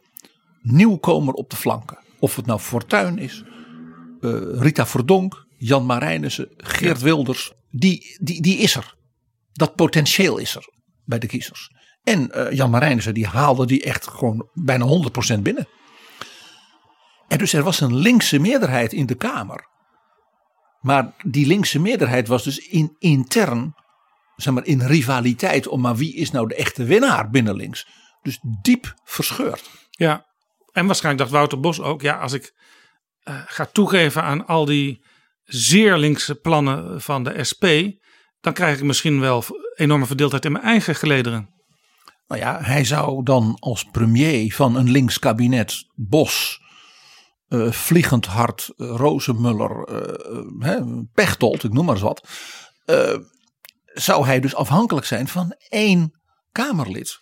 [0.61, 1.97] nieuwkomer op de flanken.
[2.19, 3.43] Of het nou Fortuyn is,
[4.19, 7.01] uh, Rita Verdonk, Jan Marijnissen, Geert.
[7.01, 7.53] Wilders.
[7.69, 8.95] Die, die, die is er.
[9.53, 10.65] Dat potentieel is er
[11.05, 11.71] bij de kiezers.
[12.03, 14.85] En uh, Jan Marijnissen die haalde die echt gewoon bijna
[15.37, 15.67] 100% binnen.
[17.27, 19.67] En dus er was een linkse meerderheid in de Kamer.
[20.83, 23.75] Maar die linkse meerderheid was dus in, intern,
[24.35, 27.87] zeg maar in rivaliteit om maar wie is nou de echte winnaar binnen links.
[28.21, 29.69] Dus diep verscheurd.
[29.89, 30.25] Ja,
[30.71, 32.53] en waarschijnlijk dacht Wouter Bos ook, ja als ik
[33.23, 35.05] uh, ga toegeven aan al die
[35.43, 37.65] zeer linkse plannen van de SP,
[38.41, 39.43] dan krijg ik misschien wel
[39.75, 41.49] enorme verdeeldheid in mijn eigen gelederen.
[42.27, 46.61] Nou ja, hij zou dan als premier van een links kabinet Bos,
[47.53, 49.89] uh, Vliegend Hart, uh, Rozenmuller,
[50.59, 52.27] uh, Pechtold, ik noem maar eens wat.
[53.93, 57.21] zou hij dus afhankelijk zijn van één Kamerlid.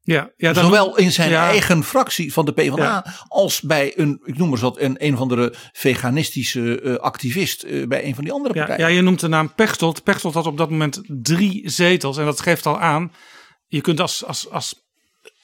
[0.00, 3.14] Ja, ja, dan, Zowel in zijn ja, eigen fractie van de PvdA ja.
[3.28, 8.04] als bij een, ik noem maar eens wat, een, een of andere veganistische activist bij
[8.04, 8.80] een van die andere partijen.
[8.80, 10.02] Ja, ja, je noemt de naam Pechtold.
[10.02, 13.12] Pechtold had op dat moment drie zetels en dat geeft al aan
[13.74, 14.84] je kunt als, als, als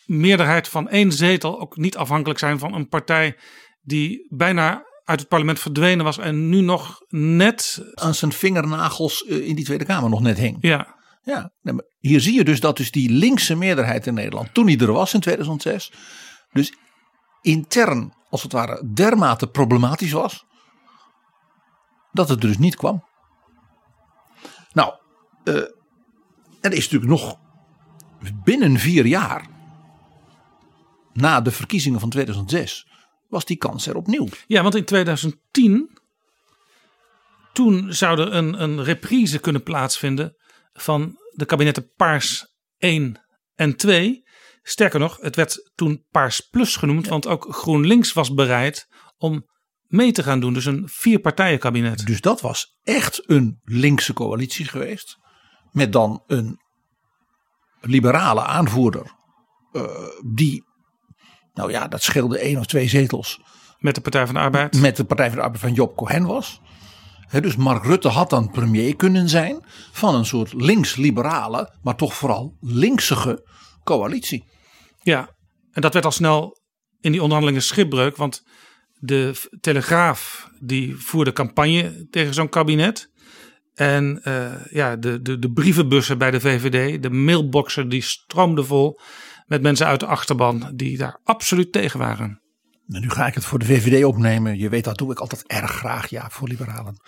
[0.06, 3.36] meerderheid van één zetel ook niet afhankelijk zijn van een partij
[3.82, 9.54] die bijna uit het parlement verdwenen was en nu nog net aan zijn vingernagels in
[9.54, 10.56] die Tweede Kamer nog net hing.
[10.60, 10.98] Ja.
[11.22, 11.52] Ja,
[11.98, 15.14] hier zie je dus dat dus die linkse meerderheid in Nederland, toen die er was
[15.14, 15.92] in 2006,
[16.52, 16.74] dus
[17.42, 20.46] intern als het ware dermate problematisch was,
[22.12, 23.04] dat het er dus niet kwam.
[24.72, 24.94] Nou,
[25.44, 25.54] eh,
[26.60, 27.38] er is natuurlijk nog
[28.44, 29.46] binnen vier jaar
[31.12, 32.89] na de verkiezingen van 2006
[33.30, 34.28] was die kans er opnieuw.
[34.46, 35.98] Ja, want in 2010
[37.52, 40.36] toen zou er een, een reprise kunnen plaatsvinden
[40.72, 42.46] van de kabinetten Paars
[42.78, 43.20] 1
[43.54, 44.28] en 2.
[44.62, 49.48] Sterker nog, het werd toen Paars Plus genoemd, want ook GroenLinks was bereid om
[49.86, 50.52] mee te gaan doen.
[50.52, 52.06] Dus een vierpartijenkabinet.
[52.06, 55.18] Dus dat was echt een linkse coalitie geweest.
[55.70, 56.58] Met dan een
[57.80, 59.18] liberale aanvoerder.
[59.72, 60.64] eh, die,
[61.54, 63.40] nou ja, dat scheelde één of twee zetels.
[63.78, 64.80] Met de Partij van de Arbeid.
[64.80, 66.60] Met de Partij van de Arbeid van Job Cohen was.
[67.40, 72.56] Dus Mark Rutte had dan premier kunnen zijn van een soort links-liberale, maar toch vooral
[72.60, 73.48] linksige
[73.84, 74.44] coalitie.
[75.02, 75.36] Ja,
[75.72, 76.60] en dat werd al snel
[77.00, 78.16] in die onderhandelingen schipbreuk.
[78.16, 78.42] Want
[78.98, 83.10] de Telegraaf die voerde campagne tegen zo'n kabinet.
[83.74, 89.00] En eh, ja, de, de, de brievenbussen bij de VVD, de mailboxen die stroomden vol
[89.50, 92.42] met mensen uit de achterban die daar absoluut tegen waren.
[92.88, 94.58] En nu ga ik het voor de VVD opnemen.
[94.58, 97.02] Je weet, dat doe ik altijd erg graag, ja, voor liberalen.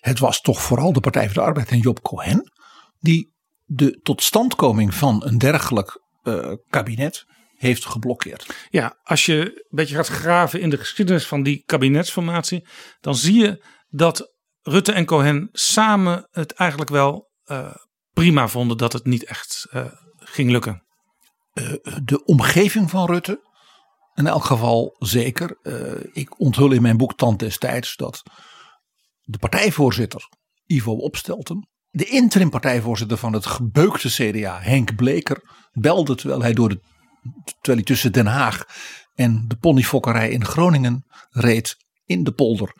[0.00, 2.52] Het was toch vooral de Partij van de Arbeid en Job Cohen
[2.98, 7.24] die de totstandkoming van een dergelijk eh, kabinet
[7.56, 8.66] heeft geblokkeerd.
[8.70, 12.66] Ja, als je een beetje gaat graven in de geschiedenis van die kabinetsformatie,
[13.00, 17.74] dan zie je dat Rutte en Cohen samen het eigenlijk wel eh,
[18.12, 20.85] prima vonden dat het niet echt eh, ging lukken.
[21.58, 21.72] Uh,
[22.04, 23.40] de omgeving van Rutte,
[24.14, 25.58] in elk geval zeker.
[25.62, 28.22] Uh, ik onthul in mijn boek Tand destijds dat
[29.22, 30.28] de partijvoorzitter
[30.66, 35.42] Ivo Opstelten, de interim partijvoorzitter van het gebeukte CDA Henk Bleker,
[35.72, 36.80] belde terwijl hij, door de,
[37.44, 38.64] terwijl hij tussen Den Haag
[39.14, 42.72] en de ponyfokkerij in Groningen reed in de polder.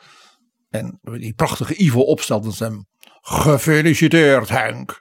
[0.70, 2.86] En die prachtige Ivo Opstelten hem
[3.20, 5.00] gefeliciteerd Henk.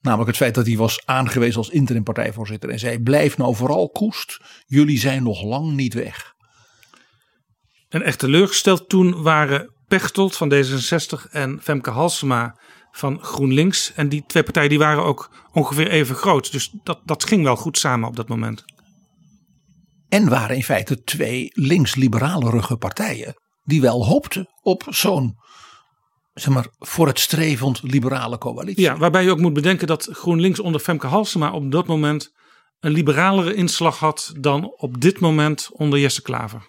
[0.00, 2.70] Namelijk het feit dat hij was aangewezen als interim partijvoorzitter.
[2.70, 4.40] En zei blijf nou vooral koest.
[4.66, 6.34] Jullie zijn nog lang niet weg.
[7.88, 12.58] En echt teleurgesteld toen waren Pechtold van D66 en Femke Halsema
[12.90, 13.92] van GroenLinks.
[13.94, 16.52] En die twee partijen die waren ook ongeveer even groot.
[16.52, 18.64] Dus dat, dat ging wel goed samen op dat moment.
[20.08, 23.34] En waren in feite twee links-liberalerige partijen.
[23.62, 25.34] Die wel hoopten op zo'n
[26.40, 28.82] zeg maar, voor het strevend liberale coalitie.
[28.82, 32.32] Ja, waarbij je ook moet bedenken dat GroenLinks onder Femke Halsema op dat moment
[32.80, 36.68] een liberalere inslag had dan op dit moment onder Jesse Klaver.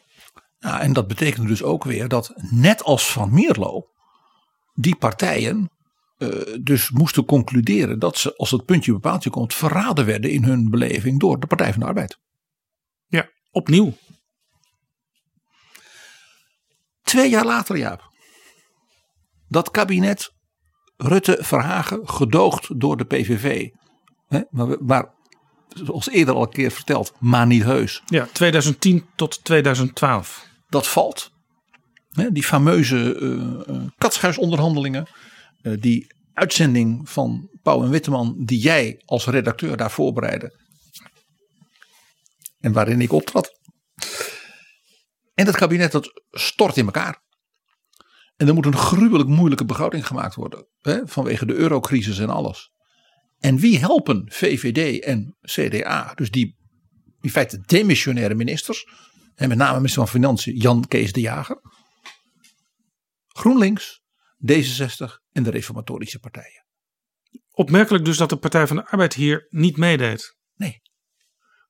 [0.60, 3.88] Ja, en dat betekent dus ook weer dat net als Van Mierlo
[4.74, 5.70] die partijen
[6.18, 10.70] uh, dus moesten concluderen dat ze als het puntje bepaaldje komt verraden werden in hun
[10.70, 12.18] beleving door de Partij van de Arbeid.
[13.08, 13.94] Ja, opnieuw.
[17.04, 18.11] Twee jaar later, Jaap.
[19.52, 20.34] Dat kabinet
[20.98, 23.70] Rutte-Verhagen gedoogd door de PVV.
[24.28, 25.14] Hè, maar, maar
[25.68, 28.02] zoals eerder al een keer verteld, maar niet heus.
[28.06, 30.48] Ja, 2010 tot 2012.
[30.70, 31.32] Dat valt.
[32.10, 35.08] Hè, die fameuze uh, katshuisonderhandelingen.
[35.62, 40.60] Uh, die uitzending van Pauw en Witteman die jij als redacteur daar voorbereidde.
[42.60, 43.60] En waarin ik optrad.
[45.34, 47.22] En dat kabinet dat stort in elkaar.
[48.42, 50.68] En er moet een gruwelijk moeilijke begroting gemaakt worden.
[50.80, 52.72] Hè, vanwege de eurocrisis en alles.
[53.40, 56.14] En wie helpen VVD en CDA?
[56.14, 56.58] Dus die
[57.20, 58.88] in feite demissionaire ministers.
[59.36, 61.62] En met name minister van Financiën Jan Kees de Jager.
[63.28, 64.02] GroenLinks,
[64.52, 66.66] D66 en de reformatorische partijen.
[67.52, 70.36] Opmerkelijk dus dat de Partij van de Arbeid hier niet meedeed.
[70.56, 70.82] Nee.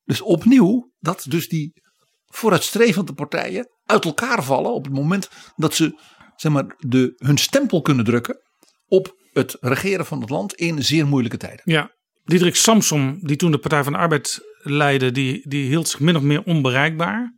[0.04, 1.82] Dus opnieuw dat dus die
[2.26, 7.82] vooruitstrevende partijen uit elkaar vallen op het moment dat ze zeg maar, de, hun stempel
[7.82, 8.42] kunnen drukken
[8.88, 11.62] op het regeren van het land in zeer moeilijke tijden.
[11.64, 11.92] Ja,
[12.26, 16.16] Diederik Samsom, die toen de Partij van de Arbeid leidde, die, die hield zich min
[16.16, 17.36] of meer onbereikbaar.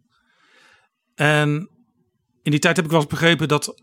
[1.16, 1.70] En
[2.42, 3.82] in die tijd heb ik wel eens begrepen dat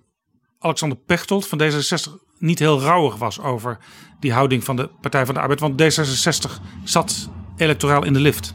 [0.59, 3.78] Alexander Pechtold van D66 niet heel rouwig was over
[4.20, 5.61] die houding van de Partij van de Arbeid.
[5.61, 8.54] Want D66 zat electoraal in de lift.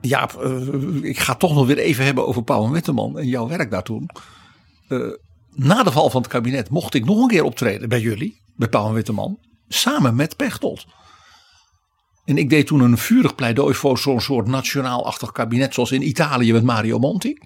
[0.00, 3.48] Ja, uh, ik ga toch nog weer even hebben over Pauw en Witteman en jouw
[3.48, 4.10] werk daar toen.
[4.90, 5.12] Uh,
[5.50, 8.68] na de val van het kabinet mocht ik nog een keer optreden bij jullie, bij
[8.68, 10.86] Pauw en Witteman, samen met Pechtold.
[12.24, 16.52] En ik deed toen een vurig pleidooi voor zo'n soort nationaal-achtig kabinet zoals in Italië
[16.52, 17.38] met Mario Monti.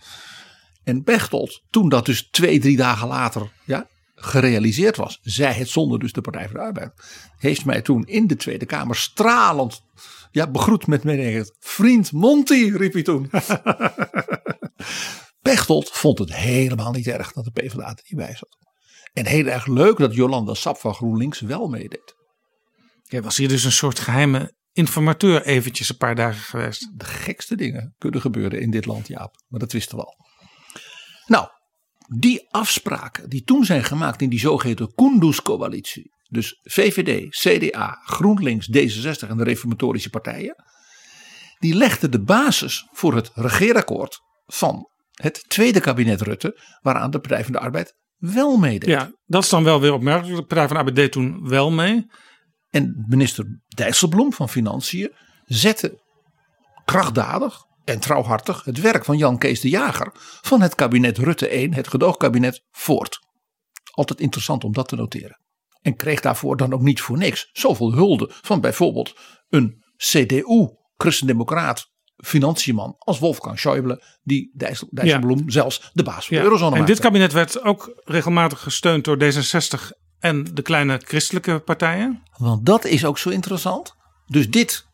[0.84, 5.98] En Pechtold, toen dat dus twee, drie dagen later ja, gerealiseerd was, zij het zonder
[5.98, 6.92] dus de Partij voor de Arbeid,
[7.38, 9.82] heeft mij toen in de Tweede Kamer stralend
[10.30, 13.30] ja, begroet met meneer vriend Monty, riep hij toen.
[15.44, 18.56] Pechtold vond het helemaal niet erg dat de PvdA er niet bij zat.
[19.12, 22.14] En heel erg leuk dat Jolanda Sap van GroenLinks wel meedeed.
[23.02, 26.92] Jij was hier dus een soort geheime informateur eventjes een paar dagen geweest.
[26.94, 29.34] De gekste dingen kunnen gebeuren in dit land, Jaap.
[29.48, 30.16] Maar dat wisten we al.
[31.26, 31.48] Nou,
[32.18, 36.12] die afspraken die toen zijn gemaakt in die zogeheten Kunduz-coalitie.
[36.28, 40.64] Dus VVD, CDA, GroenLinks, D66 en de reformatorische partijen.
[41.58, 46.60] Die legden de basis voor het regeerakkoord van het tweede kabinet Rutte.
[46.80, 48.90] Waaraan de Partij van de Arbeid wel meedeed.
[48.90, 50.36] Ja, dat is dan wel weer opmerkelijk.
[50.36, 52.06] De Partij van de Arbeid deed toen wel mee.
[52.70, 55.12] En minister Dijsselbloem van Financiën
[55.44, 56.02] zette
[56.84, 60.10] krachtdadig en trouwhartig het werk van Jan Kees de Jager
[60.42, 63.18] van het kabinet Rutte 1, het gedoogkabinet, voort.
[63.90, 65.40] Altijd interessant om dat te noteren.
[65.80, 69.16] En kreeg daarvoor dan ook niet voor niks zoveel hulde van bijvoorbeeld
[69.48, 71.92] een CDU, christendemocraat,
[72.24, 76.92] financiënman als Wolfgang Schäuble, die Dijssel, Dijsselbloem zelfs de baas van de eurozone En maakte.
[76.92, 82.22] dit kabinet werd ook regelmatig gesteund door D66 en de kleine christelijke partijen.
[82.36, 83.94] Want dat is ook zo interessant.
[84.26, 84.86] Dus dit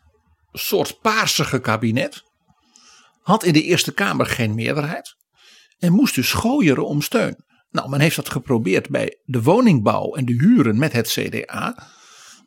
[0.53, 2.23] soort paarsige kabinet
[3.23, 5.17] had in de Eerste Kamer geen meerderheid.
[5.79, 7.45] En moest dus gooieren om steun.
[7.71, 11.89] Nou, men heeft dat geprobeerd bij de woningbouw en de huren met het CDA.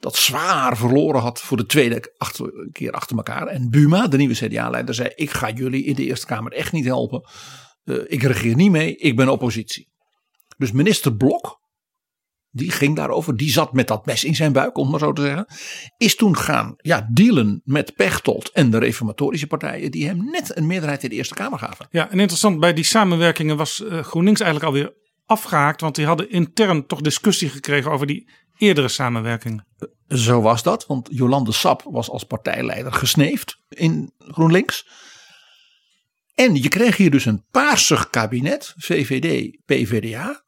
[0.03, 3.47] Dat zwaar verloren had voor de tweede achter, keer achter elkaar.
[3.47, 6.85] En Buma, de nieuwe CDA-leider, zei: Ik ga jullie in de Eerste Kamer echt niet
[6.85, 7.29] helpen.
[7.85, 9.89] Uh, ik regeer niet mee, ik ben oppositie.
[10.57, 11.59] Dus minister Blok,
[12.49, 15.21] die ging daarover, die zat met dat mes in zijn buik, om maar zo te
[15.21, 15.45] zeggen.
[15.97, 20.67] Is toen gaan ja, dealen met Pechtold en de reformatorische partijen, die hem net een
[20.67, 21.87] meerderheid in de Eerste Kamer gaven.
[21.89, 24.93] Ja, en interessant, bij die samenwerkingen was uh, GroenLinks eigenlijk alweer
[25.25, 29.67] afgehaakt, want die hadden intern toch discussie gekregen over die eerdere samenwerkingen.
[30.07, 34.87] Zo was dat, want Jolande Sap was als partijleider gesneefd in GroenLinks.
[36.33, 40.43] En je kreeg hier dus een paarsig kabinet, VVD, PVDA,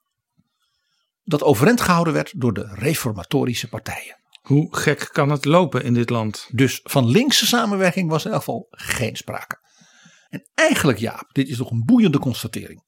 [1.24, 4.24] dat overeind gehouden werd door de reformatorische partijen.
[4.41, 6.48] Hoe gek kan het lopen in dit land?
[6.52, 9.60] Dus van linkse samenwerking was in elk geval geen sprake.
[10.30, 12.84] En eigenlijk, Jaap, dit is toch een boeiende constatering.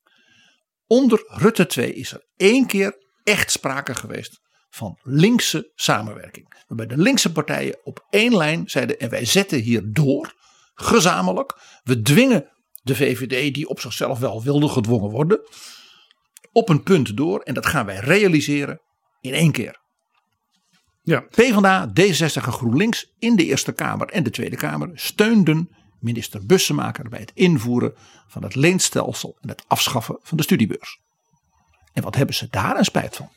[0.88, 6.64] Onder Rutte 2 is er één keer echt sprake geweest van linkse samenwerking.
[6.68, 10.34] Waarbij de linkse partijen op één lijn zeiden: en wij zetten hier door,
[10.74, 11.58] gezamenlijk.
[11.84, 12.52] We dwingen
[12.84, 15.40] de VVD, die op zichzelf wel wilde gedwongen worden,
[16.52, 17.40] op een punt door.
[17.40, 18.82] En dat gaan wij realiseren
[19.22, 19.86] in één keer.
[21.02, 21.20] Ja.
[21.20, 27.10] PvdA, D66 en GroenLinks in de Eerste Kamer en de Tweede Kamer steunden minister Bussemaker
[27.10, 27.94] bij het invoeren
[28.28, 31.00] van het leenstelsel en het afschaffen van de studiebeurs.
[31.94, 33.30] En wat hebben ze daar een spijt van?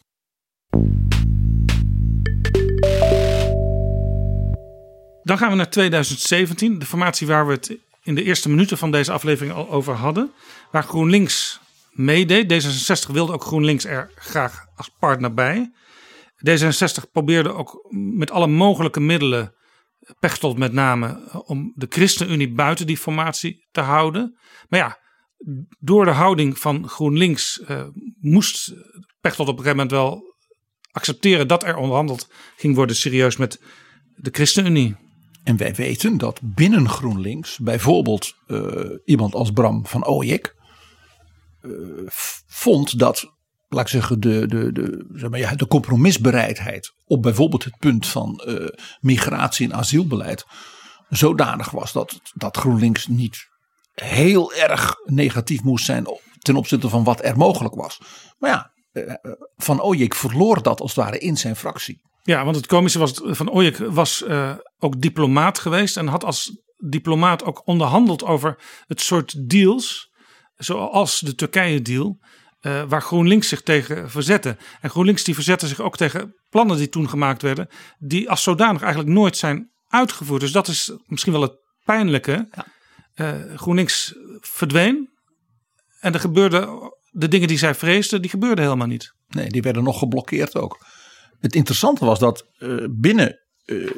[5.31, 8.91] Dan gaan we naar 2017, de formatie waar we het in de eerste minuten van
[8.91, 10.33] deze aflevering al over hadden.
[10.71, 12.53] Waar GroenLinks meedeed.
[12.53, 15.73] D66 wilde ook GroenLinks er graag als partner bij.
[16.49, 19.55] D66 probeerde ook met alle mogelijke middelen,
[20.21, 24.39] Pechtold met name, om de ChristenUnie buiten die formatie te houden.
[24.69, 24.99] Maar ja,
[25.79, 27.83] door de houding van GroenLinks uh,
[28.21, 28.75] moest
[29.21, 30.37] Pechtold op een gegeven moment wel
[30.93, 33.61] accepteren dat er onderhandeld ging worden serieus met
[34.15, 35.09] de ChristenUnie.
[35.45, 40.55] En wij weten dat binnen GroenLinks bijvoorbeeld uh, iemand als Bram van Ooyek
[41.63, 42.07] uh,
[42.47, 43.33] vond dat,
[43.69, 48.07] laat ik zeggen, de, de, de, zeg maar, ja, de compromisbereidheid op bijvoorbeeld het punt
[48.07, 48.69] van uh,
[49.01, 50.45] migratie- en asielbeleid
[51.09, 53.49] zodanig was dat, dat GroenLinks niet
[53.95, 56.07] heel erg negatief moest zijn
[56.39, 58.01] ten opzichte van wat er mogelijk was.
[58.39, 58.73] Maar ja,
[59.57, 62.01] Van Ooyek verloor dat als het ware in zijn fractie.
[62.23, 66.63] Ja, want het komische was, Van Ooyek was uh, ook diplomaat geweest en had als
[66.77, 70.11] diplomaat ook onderhandeld over het soort deals,
[70.57, 72.19] zoals de Turkije-deal,
[72.61, 74.57] uh, waar GroenLinks zich tegen verzette.
[74.81, 78.83] En GroenLinks die verzette zich ook tegen plannen die toen gemaakt werden, die als zodanig
[78.83, 80.41] eigenlijk nooit zijn uitgevoerd.
[80.41, 82.49] Dus dat is misschien wel het pijnlijke.
[82.51, 82.67] Ja.
[83.15, 85.11] Uh, GroenLinks verdween
[86.01, 89.15] en er gebeurde de dingen die zij vreesden, die gebeurden helemaal niet.
[89.29, 90.87] Nee, die werden nog geblokkeerd ook.
[91.41, 93.91] Het interessante was dat uh, binnen uh,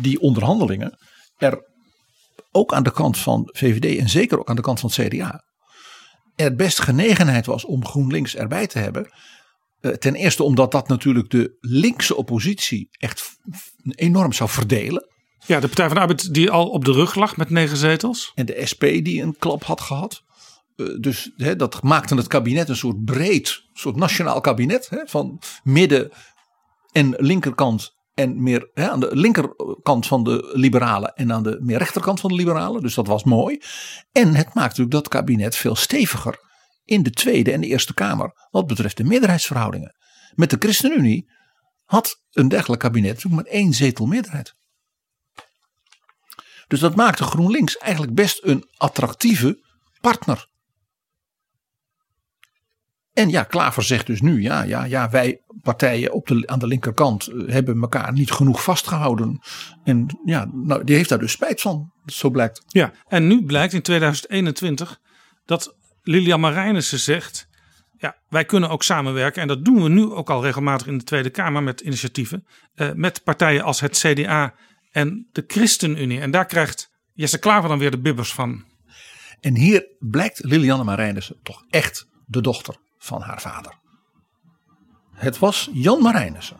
[0.00, 0.98] die onderhandelingen
[1.36, 1.66] er
[2.50, 5.46] ook aan de kant van VVD en zeker ook aan de kant van het CDA
[6.38, 9.10] er best genegenheid was om GroenLinks erbij te hebben.
[9.80, 13.38] Uh, ten eerste omdat dat natuurlijk de linkse oppositie echt
[13.90, 15.06] enorm zou verdelen.
[15.46, 18.32] Ja, de Partij van de Arbeid die al op de rug lag met negen zetels.
[18.34, 20.22] En de SP die een klap had gehad.
[20.78, 24.88] Eh, dus hè, dat maakte het kabinet een soort breed, soort nationaal kabinet.
[24.88, 26.10] Hè, van midden
[26.92, 31.78] en linkerkant en meer hè, aan de linkerkant van de liberalen en aan de meer
[31.78, 32.82] rechterkant van de liberalen.
[32.82, 33.60] Dus dat was mooi.
[34.12, 36.38] En het maakte natuurlijk dat kabinet veel steviger
[36.84, 39.96] in de Tweede en de Eerste Kamer wat betreft de meerderheidsverhoudingen.
[40.34, 41.30] Met de ChristenUnie
[41.84, 44.54] had een dergelijk kabinet natuurlijk maar één zetel meerderheid.
[46.66, 49.66] Dus dat maakte GroenLinks eigenlijk best een attractieve
[50.00, 50.47] partner.
[53.18, 56.66] En ja, Klaver zegt dus nu, ja, ja, ja wij partijen op de, aan de
[56.66, 59.40] linkerkant eh, hebben elkaar niet genoeg vastgehouden.
[59.84, 62.62] En ja, nou, die heeft daar dus spijt van, zo blijkt.
[62.66, 65.00] Ja, en nu blijkt in 2021
[65.44, 67.48] dat Lilian Marijnissen zegt,
[67.96, 69.42] ja, wij kunnen ook samenwerken.
[69.42, 72.46] En dat doen we nu ook al regelmatig in de Tweede Kamer met initiatieven.
[72.74, 74.54] eh, met partijen als het CDA
[74.90, 76.20] en de ChristenUnie.
[76.20, 78.64] En daar krijgt Jesse Klaver dan weer de bibbers van.
[79.40, 83.78] En hier blijkt Lilianne Marijnissen toch echt de dochter van haar vader.
[85.12, 86.56] Het was Jan Marijnissen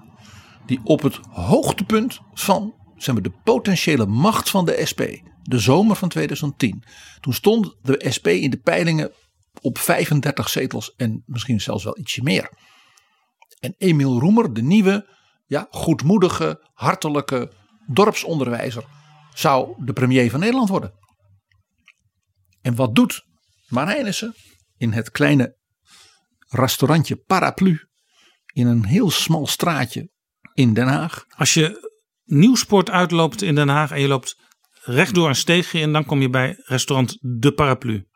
[0.67, 5.03] die op het hoogtepunt van zeg maar, de potentiële macht van de SP,
[5.43, 6.83] de zomer van 2010,
[7.21, 9.13] toen stond de SP in de peilingen
[9.61, 12.51] op 35 zetels en misschien zelfs wel ietsje meer.
[13.61, 17.53] En Emiel Roemer, de nieuwe, ja, goedmoedige, hartelijke
[17.87, 18.85] dorpsonderwijzer,
[19.35, 20.93] zou de premier van Nederland worden.
[22.61, 23.25] En wat doet
[23.69, 24.35] Marijnissen
[24.77, 25.57] in het kleine
[26.49, 27.81] restaurantje Paraplu
[28.53, 30.11] in een heel smal straatje
[30.55, 31.25] in Den Haag?
[31.37, 34.37] Als je Nieuwsport uitloopt in Den Haag en je loopt
[34.83, 38.07] rechtdoor een steegje in, dan kom je bij restaurant De Paraplu.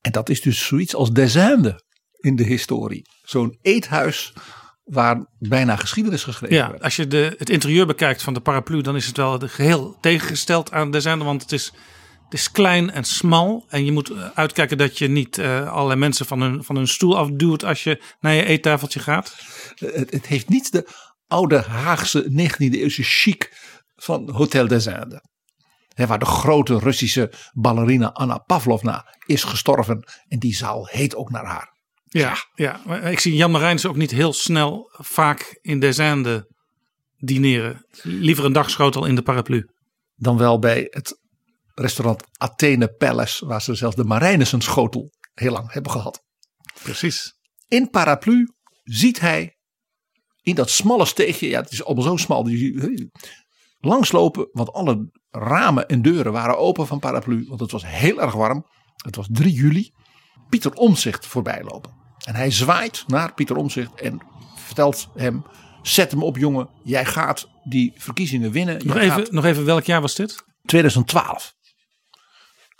[0.00, 1.82] En dat is dus zoiets als Desinde
[2.20, 3.02] in de historie.
[3.22, 4.32] Zo'n eethuis
[4.82, 6.82] waar bijna geschiedenis geschreven Ja, werd.
[6.82, 10.72] als je de, het interieur bekijkt van de paraplu, dan is het wel geheel tegengesteld
[10.72, 11.26] aan de zender.
[11.26, 11.72] Want het is,
[12.28, 13.66] het is klein en smal.
[13.68, 16.88] En je moet eh, uitkijken dat je niet eh, allerlei mensen van hun, van hun
[16.88, 19.36] stoel afduwt als je naar je eettafeltje gaat.
[19.74, 20.88] Het, het heeft niet de
[21.26, 23.52] oude Haagse 19e eeuwse chic
[23.96, 25.20] van Hotel des Indes.
[25.94, 30.08] Waar de grote Russische ballerina Anna Pavlovna is gestorven.
[30.28, 31.76] En die zaal heet ook naar haar.
[32.04, 32.80] Ja, ja.
[32.86, 36.54] maar ik zie Jan Marijns ook niet heel snel vaak in Desinde
[37.16, 37.86] dineren.
[38.02, 39.70] Liever een dagschotel in de paraplu.
[40.16, 41.18] Dan wel bij het
[41.78, 43.46] restaurant Athene Palace.
[43.46, 46.22] Waar ze zelfs de Marijnissen schotel heel lang hebben gehad.
[46.82, 47.36] Precies.
[47.68, 48.48] In Paraplu
[48.84, 49.56] ziet hij
[50.42, 51.48] in dat smalle steegje.
[51.48, 52.48] Ja het is allemaal zo smal.
[53.78, 54.48] Langslopen.
[54.52, 57.44] Want alle ramen en deuren waren open van Paraplu.
[57.48, 58.66] Want het was heel erg warm.
[58.96, 59.92] Het was 3 juli.
[60.48, 61.96] Pieter Omzicht voorbij lopen.
[62.24, 64.18] En hij zwaait naar Pieter Omzicht en
[64.56, 65.44] vertelt hem:
[65.82, 66.68] Zet hem op, jongen.
[66.84, 68.86] Jij gaat die verkiezingen winnen.
[68.86, 70.44] Nog Jij even, gaat- nog even, welk jaar was dit?
[70.64, 71.54] 2012.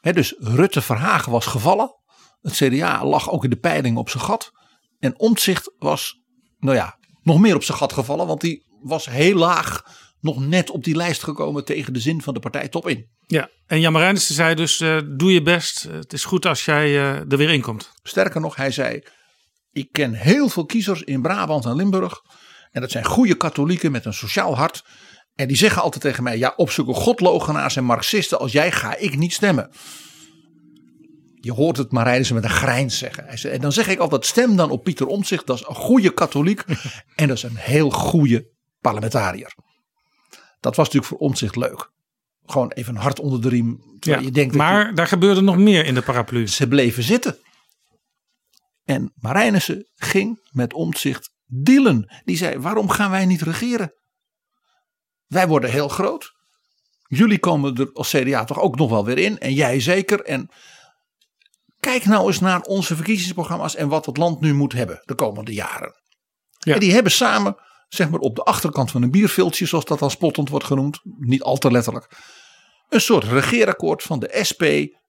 [0.01, 1.95] Dus Rutte Verhagen was gevallen.
[2.41, 4.53] Het CDA lag ook in de peiling op zijn gat.
[4.99, 6.21] En Omtzigt was,
[6.59, 8.27] nou ja, nog meer op zijn gat gevallen.
[8.27, 9.83] Want die was heel laag
[10.21, 13.07] nog net op die lijst gekomen tegen de zin van de partij top in.
[13.27, 15.83] Ja, en Jan Marijnissen zei dus, eh, doe je best.
[15.83, 17.93] Het is goed als jij eh, er weer in komt.
[18.03, 19.03] Sterker nog, hij zei:
[19.73, 22.21] Ik ken heel veel kiezers in Brabant en Limburg.
[22.71, 24.85] En dat zijn goede katholieken met een sociaal hart.
[25.39, 28.97] En die zeggen altijd tegen mij: Ja, op zulke godlogenaars en marxisten als jij ga
[28.97, 29.71] ik niet stemmen.
[31.35, 33.29] Je hoort het Marijnissen met een grijns zeggen.
[33.53, 35.47] En dan zeg ik altijd: stem dan op Pieter Omtzigt.
[35.47, 36.65] Dat is een goede katholiek.
[37.17, 38.49] en dat is een heel goede
[38.81, 39.55] parlementariër.
[40.61, 41.91] Dat was natuurlijk voor Omtzigt leuk.
[42.47, 43.83] Gewoon even een hart onder de riem.
[44.01, 46.47] Ja, je denkt je- maar daar gebeurde nog meer in de paraplu.
[46.47, 47.39] ze bleven zitten.
[48.85, 52.21] En Marijnissen ging met omzicht dealen.
[52.25, 53.93] Die zei: waarom gaan wij niet regeren?
[55.29, 56.33] Wij worden heel groot.
[57.07, 59.39] Jullie komen er als CDA toch ook nog wel weer in.
[59.39, 60.25] En jij zeker.
[60.25, 60.49] En
[61.81, 63.75] kijk nou eens naar onze verkiezingsprogramma's.
[63.75, 65.95] En wat het land nu moet hebben de komende jaren.
[66.59, 66.75] Ja.
[66.75, 67.57] En die hebben samen,
[67.89, 69.67] zeg maar op de achterkant van een bierviltje.
[69.67, 71.01] Zoals dat dan spottend wordt genoemd.
[71.19, 72.09] Niet al te letterlijk.
[72.89, 74.63] Een soort regeerakkoord van de SP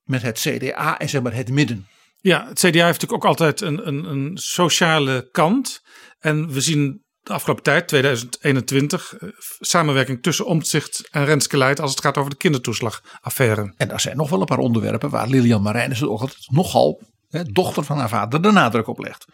[0.03, 1.88] met het CDA en zeg maar het midden.
[2.22, 5.82] Ja, het CDA heeft natuurlijk ook altijd een, een, een sociale kant.
[6.20, 11.91] En we zien de afgelopen tijd, 2021, eh, samenwerking tussen Omtzigt en Renske Leijt als
[11.91, 13.73] het gaat over de kindertoeslagaffaire.
[13.77, 17.97] En er zijn nog wel een paar onderwerpen waar Lilian Marijnissen nogal, hè, dochter van
[17.97, 19.25] haar vader, de nadruk op legt.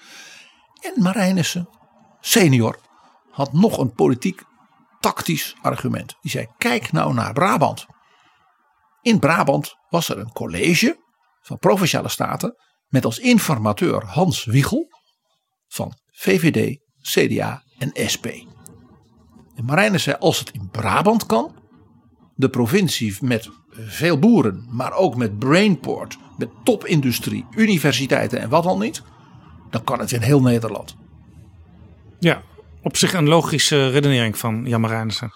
[0.82, 1.70] En Marijnissen,
[2.20, 2.80] senior,
[3.32, 4.44] had nog een politiek
[5.00, 6.16] tactisch argument.
[6.22, 7.86] Die zei: Kijk nou naar Brabant.
[9.02, 11.00] In Brabant was er een college
[11.42, 12.56] van provinciale staten
[12.88, 14.88] met als informateur Hans Wiegel
[15.68, 18.26] van VVD, CDA en SP.
[19.56, 21.56] En zei: Als het in Brabant kan,
[22.36, 28.78] de provincie met veel boeren, maar ook met brainport, met topindustrie, universiteiten en wat al
[28.78, 29.04] niet,
[29.70, 30.96] dan kan het in heel Nederland.
[32.20, 32.44] Ja,
[32.82, 35.34] op zich een logische redenering van Jan Marijnissen.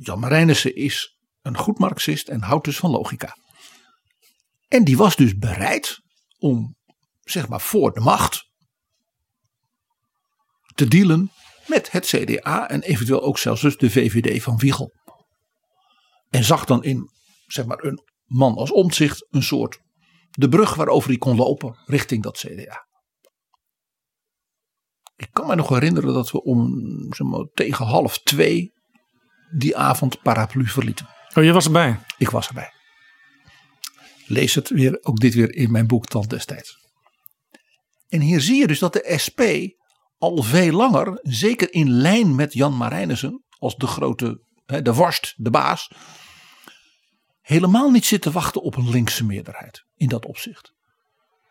[0.00, 3.36] Jan Marijnissen is een goed marxist en houdt dus van logica.
[4.68, 6.00] En die was dus bereid
[6.38, 6.76] om,
[7.20, 8.50] zeg maar, voor de macht
[10.74, 11.30] te dealen
[11.66, 14.92] met het CDA en eventueel ook zelfs dus de VVD van Wiegel.
[16.30, 17.10] En zag dan in,
[17.46, 19.82] zeg maar, een man als omzicht een soort
[20.30, 22.86] de brug waarover hij kon lopen richting dat CDA.
[25.16, 28.72] Ik kan me nog herinneren dat we om zeg maar, tegen half twee
[29.56, 31.08] die avond paraplu verlieten.
[31.34, 32.00] Oh, je was erbij?
[32.18, 32.72] Ik was erbij.
[34.26, 36.78] Lees het weer, ook dit weer in mijn boek Tand destijds.
[38.08, 39.40] En hier zie je dus dat de SP
[40.18, 45.50] al veel langer, zeker in lijn met Jan Marijnissen als de grote, de worst, de
[45.50, 45.90] baas,
[47.40, 50.72] helemaal niet zit te wachten op een linkse meerderheid in dat opzicht.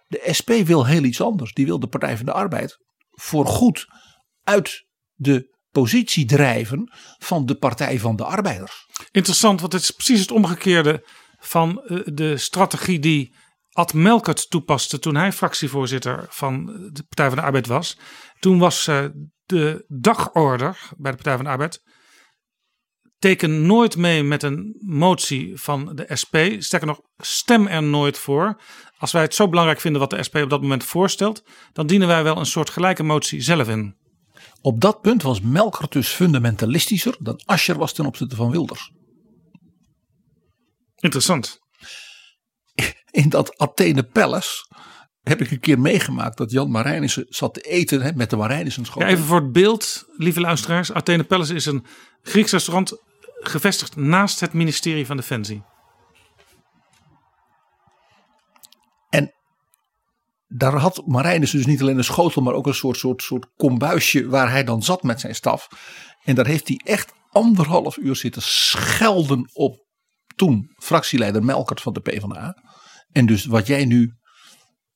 [0.08, 1.54] De SP wil heel iets anders.
[1.54, 2.78] Die wil de Partij van de Arbeid
[3.10, 3.86] voorgoed
[4.44, 8.86] uit de positie drijven van de Partij van de Arbeiders.
[9.12, 11.08] Interessant, want het is precies het omgekeerde
[11.40, 13.36] van eh, de strategie die
[13.72, 17.98] Ad Melkert toepaste toen hij fractievoorzitter van de Partij van de Arbeid was.
[18.44, 19.06] Toen was eh,
[19.46, 21.84] de dagorder bij de Partij van de Arbeid.
[23.20, 26.36] Teken nooit mee met een motie van de SP.
[26.58, 28.62] Sterker nog, stem er nooit voor.
[28.98, 32.08] Als wij het zo belangrijk vinden wat de SP op dat moment voorstelt, dan dienen
[32.08, 33.98] wij wel een soort gelijke motie zelf in.
[34.62, 38.92] Op dat punt was Melkert dus fundamentalistischer dan Ascher was ten opzichte van Wilders.
[40.96, 41.60] Interessant.
[43.12, 44.66] In dat Athene Palace
[45.24, 48.86] heb ik een keer meegemaakt dat Jan Marijnissen zat te eten hè, met de Marijnissen
[48.86, 49.04] school.
[49.04, 50.94] Ja, even voor het beeld, lieve luisteraars.
[50.94, 51.86] Athene Palace is een
[52.22, 52.98] Grieks restaurant
[53.40, 55.64] gevestigd naast het ministerie van Defensie.
[59.10, 59.34] En
[60.48, 64.28] daar had Marijnissen dus niet alleen een schotel, maar ook een soort, soort, soort kombuisje
[64.28, 65.68] waar hij dan zat met zijn staf.
[66.24, 69.86] En daar heeft hij echt anderhalf uur zitten schelden op
[70.36, 72.56] toen fractieleider Melkert van de PvdA.
[73.12, 74.14] En dus wat jij nu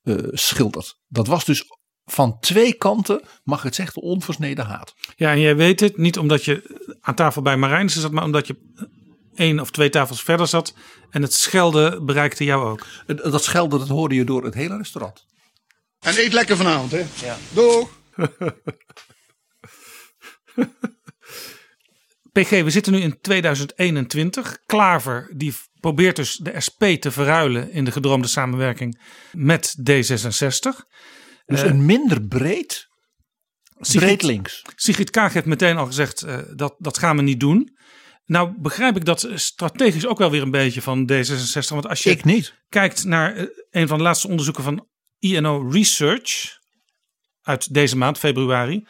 [0.07, 0.99] uh, schildert.
[1.07, 1.63] Dat was dus
[2.05, 4.93] van twee kanten, mag het zeggen, onversneden haat.
[5.15, 8.47] Ja, en jij weet het niet omdat je aan tafel bij Marijnissen zat, maar omdat
[8.47, 8.55] je
[9.35, 10.73] één of twee tafels verder zat.
[11.09, 12.85] En het schelden bereikte jou ook.
[13.05, 15.25] Dat schelden, dat hoorde je door het hele restaurant.
[15.99, 17.05] En eet lekker vanavond, hè?
[17.25, 17.37] Ja.
[17.53, 17.89] Doeg!
[22.31, 24.57] PG, we zitten nu in 2021.
[24.65, 29.01] Klaver die probeert dus de SP te verruilen in de gedroomde samenwerking
[29.31, 30.95] met D66.
[31.45, 32.87] Dus een minder breed,
[33.77, 34.65] breed links.
[34.75, 37.75] Sigrid Kaag heeft meteen al gezegd uh, dat dat gaan we niet doen.
[38.25, 41.67] Nou begrijp ik dat strategisch ook wel weer een beetje van D66.
[41.67, 42.53] Want als je ik niet.
[42.69, 44.87] kijkt naar uh, een van de laatste onderzoeken van
[45.19, 46.59] INO Research
[47.41, 48.87] uit deze maand, februari.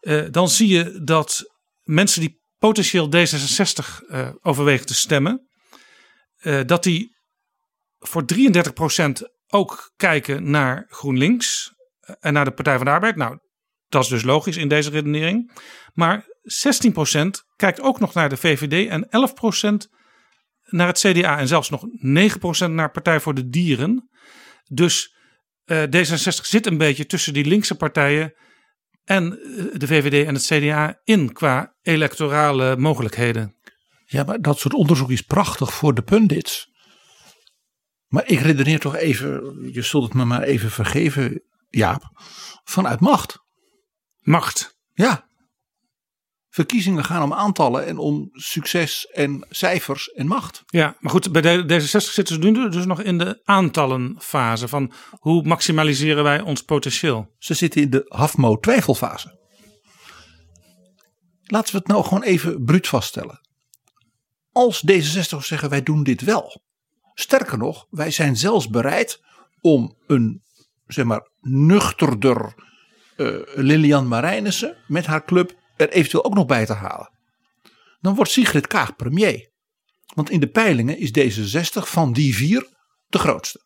[0.00, 1.44] Uh, dan zie je dat
[1.82, 5.48] mensen die potentieel D66 uh, overwegen te stemmen,
[6.42, 7.16] uh, dat die
[7.98, 9.10] voor 33%
[9.46, 11.74] ook kijken naar GroenLinks
[12.20, 13.16] en naar de Partij van de Arbeid.
[13.16, 13.38] Nou,
[13.88, 15.52] dat is dus logisch in deze redenering.
[15.94, 16.24] Maar
[17.12, 17.26] 16%
[17.56, 19.90] kijkt ook nog naar de VVD en 11%
[20.64, 21.84] naar het CDA en zelfs nog
[22.66, 24.10] 9% naar Partij voor de Dieren.
[24.64, 25.14] Dus
[25.64, 28.34] uh, D66 zit een beetje tussen die linkse partijen
[29.04, 29.30] en
[29.72, 33.56] de VVD en het CDA in qua electorale mogelijkheden.
[34.10, 36.68] Ja, maar dat soort onderzoek is prachtig voor de pundits.
[38.06, 42.22] Maar ik redeneer toch even, je zult het me maar even vergeven, Jaap,
[42.64, 43.38] vanuit macht.
[44.20, 44.78] Macht?
[44.92, 45.28] Ja.
[46.48, 50.62] Verkiezingen gaan om aantallen en om succes en cijfers en macht.
[50.66, 55.42] Ja, maar goed, bij D66 zitten ze nu dus nog in de aantallenfase van hoe
[55.42, 57.34] maximaliseren wij ons potentieel.
[57.38, 59.38] Ze zitten in de HAFMO twijfelfase.
[61.42, 63.48] Laten we het nou gewoon even bruut vaststellen.
[64.52, 66.62] Als D66 zeggen wij doen dit wel.
[67.14, 69.20] Sterker nog, wij zijn zelfs bereid
[69.60, 70.42] om een
[70.86, 72.54] zeg maar nuchterder
[73.16, 77.10] uh, Lilian Marijnissen met haar club er eventueel ook nog bij te halen.
[78.00, 79.50] Dan wordt Sigrid Kaag premier.
[80.14, 82.68] Want in de peilingen is D66 van die vier
[83.08, 83.60] de grootste.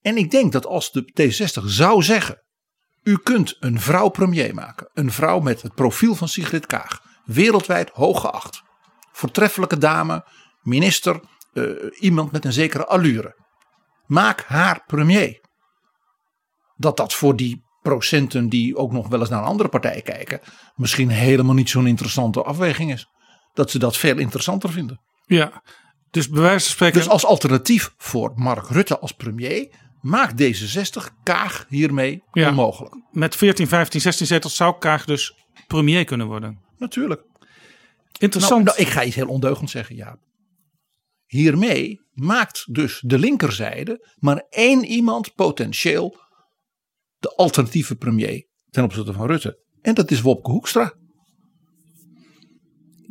[0.00, 2.42] En ik denk dat als de D66 zou zeggen:
[3.02, 4.90] U kunt een vrouw premier maken.
[4.92, 7.02] Een vrouw met het profiel van Sigrid Kaag.
[7.24, 8.62] Wereldwijd hoog geacht.
[9.16, 10.26] Voortreffelijke dame,
[10.62, 11.20] minister,
[11.52, 13.42] uh, iemand met een zekere allure.
[14.06, 15.40] Maak haar premier.
[16.76, 20.40] Dat dat voor die procenten die ook nog wel eens naar een andere partij kijken,
[20.74, 23.06] misschien helemaal niet zo'n interessante afweging is.
[23.52, 25.00] Dat ze dat veel interessanter vinden.
[25.26, 25.62] Ja,
[26.10, 26.98] dus bij wijze van spreken.
[26.98, 29.68] Dus als alternatief voor Mark Rutte als premier
[30.00, 32.48] maakt D66 Kaag hiermee Ja.
[32.48, 32.94] onmogelijk.
[33.10, 35.34] Met 14, 15, 16 zetels zou Kaag dus
[35.66, 36.58] premier kunnen worden.
[36.78, 37.22] Natuurlijk.
[38.18, 38.64] Interessant.
[38.64, 40.18] Nou, nou, ik ga iets heel ondeugend zeggen, ja.
[41.26, 46.16] Hiermee maakt dus de linkerzijde maar één iemand potentieel
[47.18, 49.62] de alternatieve premier ten opzichte van Rutte.
[49.82, 50.94] En dat is Wopke Hoekstra.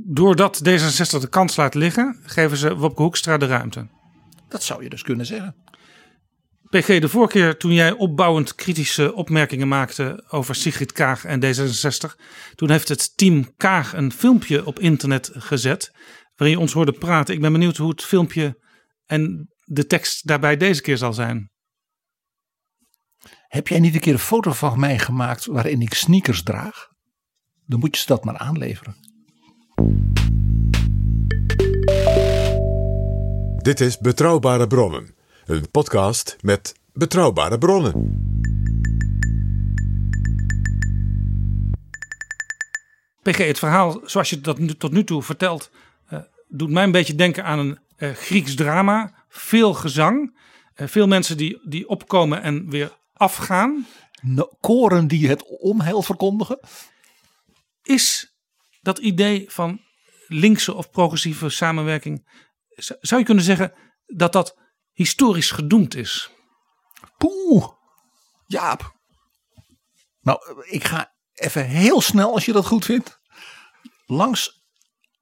[0.06, 3.88] Doordat D66 de kans laat liggen, geven ze Wopke Hoekstra de ruimte.
[4.48, 5.56] Dat zou je dus kunnen zeggen.
[6.74, 12.22] PG, de vorige keer toen jij opbouwend kritische opmerkingen maakte over Sigrid Kaag en D66,
[12.56, 15.92] toen heeft het team Kaag een filmpje op internet gezet
[16.36, 17.34] waarin je ons hoorde praten.
[17.36, 18.62] Ik ben benieuwd hoe het filmpje
[19.06, 21.52] en de tekst daarbij deze keer zal zijn.
[23.48, 26.88] Heb jij niet een keer een foto van mij gemaakt waarin ik sneakers draag?
[27.66, 28.96] Dan moet je ze dat maar aanleveren.
[33.56, 35.13] Dit is Betrouwbare Bronnen,
[35.46, 38.22] een podcast met betrouwbare bronnen.
[43.22, 45.72] PG, het verhaal zoals je dat nu, tot nu toe vertelt,
[46.08, 49.26] eh, doet mij een beetje denken aan een eh, Grieks drama.
[49.30, 50.38] Veel gezang,
[50.74, 53.88] eh, veel mensen die, die opkomen en weer afgaan.
[54.22, 56.60] No- koren die het onheil verkondigen.
[57.84, 58.36] Is
[58.82, 59.82] dat idee van
[60.28, 62.28] linkse of progressieve samenwerking,
[62.76, 63.74] zou je kunnen zeggen
[64.06, 64.58] dat dat
[64.94, 66.30] historisch gedoemd is?
[67.18, 67.68] Poeh,
[68.46, 68.96] Jaap.
[70.22, 73.20] Nou, ik ga even heel snel, als je dat goed vindt,
[74.06, 74.64] langs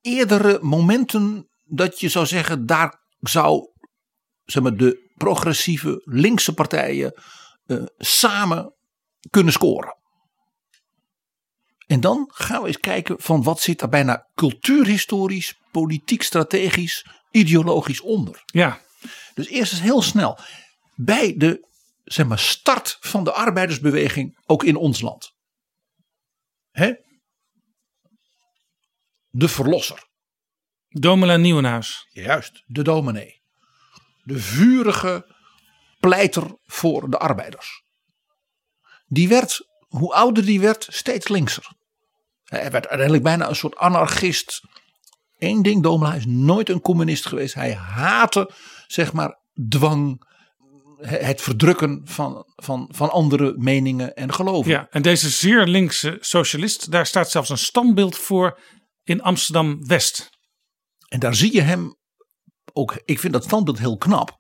[0.02, 3.72] eerdere momenten dat je zou zeggen, daar zou
[4.44, 7.14] zeg maar, de progressieve linkse partijen
[7.66, 8.76] eh, samen
[9.30, 10.00] kunnen scoren.
[11.88, 18.02] En dan gaan we eens kijken van wat zit daar bijna cultuurhistorisch, politiek strategisch, ideologisch
[18.02, 18.42] onder.
[18.46, 18.80] Ja,
[19.34, 20.40] Dus eerst eens heel snel.
[20.96, 21.70] Bij de
[22.04, 25.34] zeg maar, start van de arbeidersbeweging, ook in ons land.
[26.72, 26.94] Hè?
[29.30, 30.10] De verlosser.
[30.88, 32.08] Domela Nieuwenhuis.
[32.10, 33.42] Juist, de dominee.
[34.24, 35.36] De vurige
[36.00, 37.84] pleiter voor de arbeiders.
[39.08, 41.74] Die werd, hoe ouder die werd, steeds linkser.
[42.44, 44.62] Hij werd uiteindelijk bijna een soort anarchist.
[45.38, 47.54] Eén ding, Domela is nooit een communist geweest.
[47.54, 48.52] Hij haatte,
[48.92, 50.30] zeg maar, dwang.
[51.02, 54.72] Het verdrukken van, van, van andere meningen en geloven.
[54.72, 58.60] Ja, en deze zeer linkse socialist, daar staat zelfs een standbeeld voor
[59.04, 60.30] in Amsterdam West.
[61.08, 61.96] En daar zie je hem
[62.74, 63.02] ook.
[63.06, 64.38] Ik vind dat standbeeld heel knap.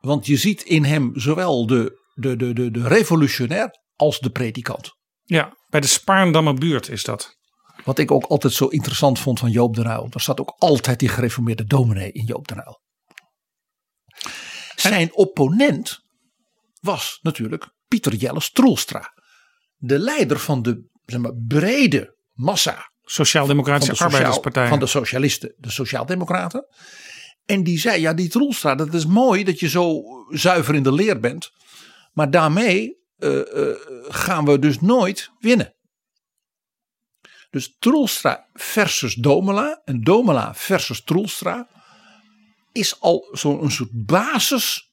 [0.00, 4.90] Want je ziet in hem zowel de, de, de, de, de revolutionair als de predikant.
[5.24, 7.36] Ja, bij de Spaarndammer buurt is dat.
[7.84, 10.08] Wat ik ook altijd zo interessant vond van Joop de Ruil.
[10.10, 12.80] Er staat ook altijd die gereformeerde dominee in Joop de Ruil.
[14.80, 15.98] Zijn opponent
[16.80, 19.12] was natuurlijk Pieter Jelles Troelstra.
[19.76, 24.68] De leider van de zeg maar, brede massa Sociaal-Democratische van de sociaal- Arbeiderspartij.
[24.68, 26.66] Van de socialisten, de sociaaldemocraten.
[27.44, 30.92] En die zei, ja die Troelstra, dat is mooi dat je zo zuiver in de
[30.92, 31.50] leer bent.
[32.12, 33.76] Maar daarmee eh, eh,
[34.08, 35.74] gaan we dus nooit winnen.
[37.50, 41.68] Dus Troelstra versus Domela en Domela versus Troelstra
[42.78, 44.92] is al zo'n soort basis,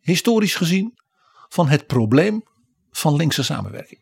[0.00, 0.98] historisch gezien,
[1.48, 2.42] van het probleem
[2.90, 4.00] van linkse samenwerking.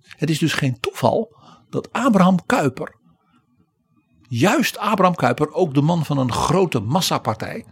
[0.00, 1.36] Het is dus geen toeval
[1.70, 2.98] dat Abraham Kuyper,
[4.28, 7.66] juist Abraham Kuyper, ook de man van een grote massapartij,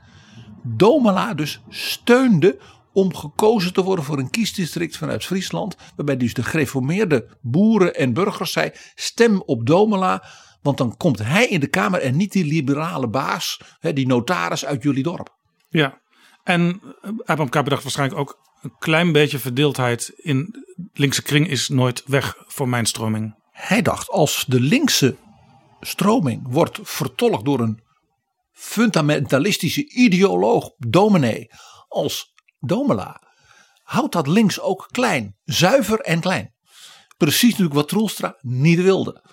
[0.62, 2.58] Domela dus steunde
[2.92, 5.76] om gekozen te worden voor een kiesdistrict vanuit Friesland.
[5.96, 10.24] Waarbij dus de gereformeerde boeren en burgers zei: stem op Domela,
[10.62, 14.64] want dan komt hij in de Kamer en niet die liberale baas, hè, die notaris
[14.64, 15.36] uit jullie dorp.
[15.68, 16.00] Ja,
[16.42, 21.68] en eh, Abraham Kuyper dacht waarschijnlijk ook een klein beetje verdeeldheid in linkse kring is
[21.68, 23.34] nooit weg voor mijn stroming.
[23.50, 25.16] Hij dacht: als de linkse
[25.80, 27.82] stroming wordt vertolkt door een
[28.52, 31.50] fundamentalistische ideoloog, dominee,
[31.88, 33.22] als Domela,
[33.82, 36.54] houdt dat links ook klein, zuiver en klein.
[37.16, 39.24] Precies natuurlijk wat Troelstra niet wilde.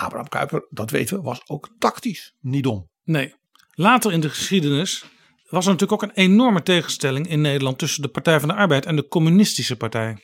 [0.00, 2.88] Abraham Kuyper, dat weten we, was ook tactisch niet dom.
[3.04, 3.34] Nee.
[3.70, 5.04] Later in de geschiedenis
[5.48, 8.86] was er natuurlijk ook een enorme tegenstelling in Nederland tussen de Partij van de Arbeid
[8.86, 10.22] en de Communistische Partij.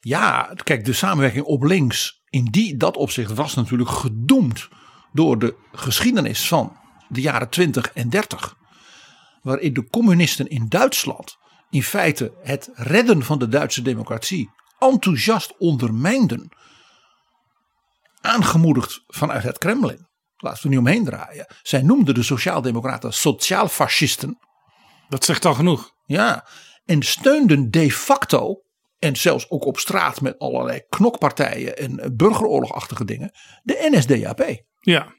[0.00, 4.68] Ja, kijk, de samenwerking op links in die, dat opzicht was natuurlijk gedoemd
[5.12, 6.76] door de geschiedenis van
[7.08, 8.56] de jaren 20 en 30.
[9.42, 11.38] Waarin de communisten in Duitsland
[11.70, 16.48] in feite het redden van de Duitse democratie enthousiast ondermijnden.
[18.20, 20.08] Aangemoedigd vanuit het Kremlin.
[20.36, 21.46] laten we er niet omheen draaien.
[21.62, 24.38] Zij noemden de sociaaldemocraten sociaalfascisten.
[25.08, 25.90] Dat zegt al genoeg.
[26.04, 26.46] Ja,
[26.84, 28.62] en steunden de facto,
[28.98, 33.30] en zelfs ook op straat met allerlei knokpartijen en burgeroorlogachtige dingen,
[33.62, 34.62] de NSDAP.
[34.80, 35.14] Ja.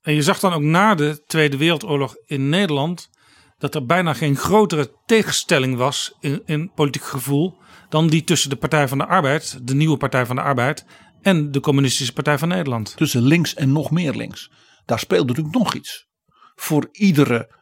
[0.00, 3.10] En je zag dan ook na de Tweede Wereldoorlog in Nederland
[3.58, 8.56] dat er bijna geen grotere tegenstelling was in, in politiek gevoel dan die tussen de
[8.56, 10.84] Partij van de Arbeid, de nieuwe Partij van de Arbeid,
[11.22, 12.96] en de Communistische Partij van Nederland.
[12.96, 14.50] Tussen links en nog meer links.
[14.84, 16.06] Daar speelde natuurlijk nog iets.
[16.54, 17.60] Voor iedere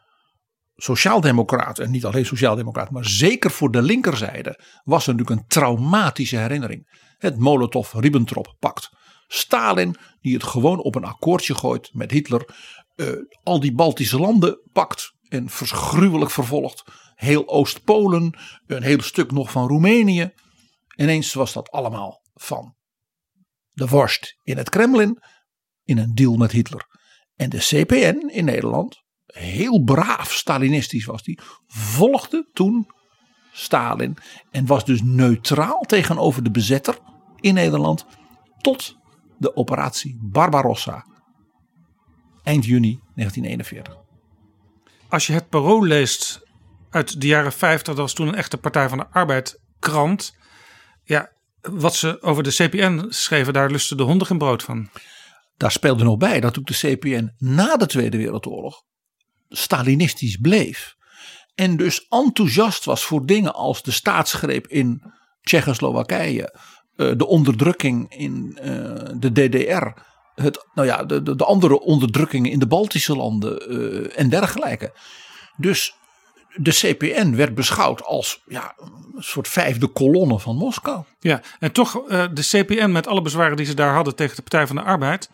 [0.77, 6.37] sociaaldemocraat, en niet alleen sociaaldemocraat, maar zeker voor de linkerzijde, was er natuurlijk een traumatische
[6.37, 7.15] herinnering.
[7.19, 8.91] Het Molotov-Ribbentrop-pact.
[9.27, 12.49] Stalin, die het gewoon op een akkoordje gooit met Hitler,
[12.95, 13.07] eh,
[13.43, 16.83] al die Baltische landen pakt en verschruwelijk vervolgt.
[17.15, 20.33] Heel Oost-Polen, een heel stuk nog van Roemenië.
[20.97, 22.75] Ineens was dat allemaal van
[23.81, 25.23] de worst in het Kremlin
[25.85, 26.87] in een deal met Hitler.
[27.37, 32.91] En de CPN in Nederland, heel braaf Stalinistisch was die, volgde toen
[33.53, 34.17] Stalin
[34.51, 36.99] en was dus neutraal tegenover de bezetter
[37.37, 38.07] in Nederland
[38.61, 38.97] tot
[39.39, 41.07] de operatie Barbarossa
[42.43, 43.99] eind juni 1941.
[45.09, 46.43] Als je het parool leest
[46.91, 50.37] uit de jaren 50, dat was toen een echte Partij van de Arbeid krant.
[51.05, 54.89] Ja, wat ze over de CPN schreven, daar lusten de honden geen brood van.
[55.57, 58.83] Daar speelde nog bij dat ook de CPN na de Tweede Wereldoorlog
[59.49, 60.97] Stalinistisch bleef.
[61.55, 65.03] En dus enthousiast was voor dingen als de staatsgreep in
[65.43, 66.55] Tsjechoslowakije,
[66.97, 68.73] eh, de onderdrukking in eh,
[69.15, 69.87] de DDR,
[70.35, 74.93] het, nou ja, de, de, de andere onderdrukkingen in de Baltische landen eh, en dergelijke.
[75.57, 75.95] Dus
[76.55, 78.75] de CPN werd beschouwd als ja,
[79.15, 81.05] een soort vijfde kolonne van Moskou.
[81.19, 84.43] Ja, en toch uh, de CPN met alle bezwaren die ze daar hadden tegen de
[84.43, 85.31] Partij van de Arbeid,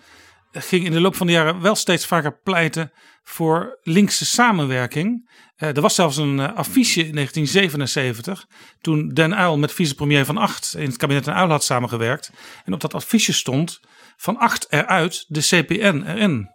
[0.52, 2.92] ging in de loop van de jaren wel steeds vaker pleiten
[3.22, 5.30] voor linkse samenwerking.
[5.56, 8.46] Uh, er was zelfs een uh, affiche in 1977,
[8.80, 12.30] toen Den Uyl met vicepremier Van Acht in het kabinet Den Uyl had samengewerkt.
[12.64, 13.80] En op dat affiche stond
[14.16, 16.54] Van Acht eruit, de CPN erin.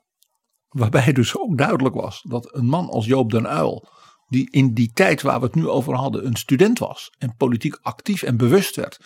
[0.67, 3.87] Waarbij dus ook duidelijk was dat een man als Joop Den Uyl
[4.31, 7.77] die in die tijd waar we het nu over hadden een student was en politiek
[7.81, 8.99] actief en bewust werd,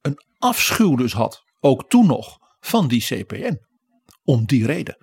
[0.00, 3.60] een afschuw dus had, ook toen nog, van die CPN.
[4.24, 4.96] Om die reden.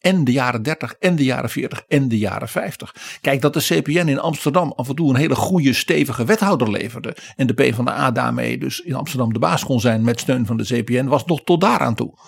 [0.00, 3.18] En de jaren 30 en de jaren 40 en de jaren 50.
[3.20, 7.16] Kijk, dat de CPN in Amsterdam af en toe een hele goede, stevige wethouder leverde.
[7.36, 10.64] En de PvdA daarmee dus in Amsterdam de baas kon zijn met steun van de
[10.64, 12.18] CPN, was nog tot daaraan toe.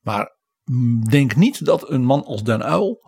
[0.00, 0.36] Maar
[1.08, 3.07] denk niet dat een man als Den Uyl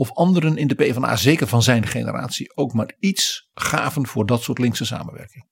[0.00, 4.42] of anderen in de PvdA, zeker van zijn generatie, ook maar iets gaven voor dat
[4.42, 5.48] soort linkse samenwerking.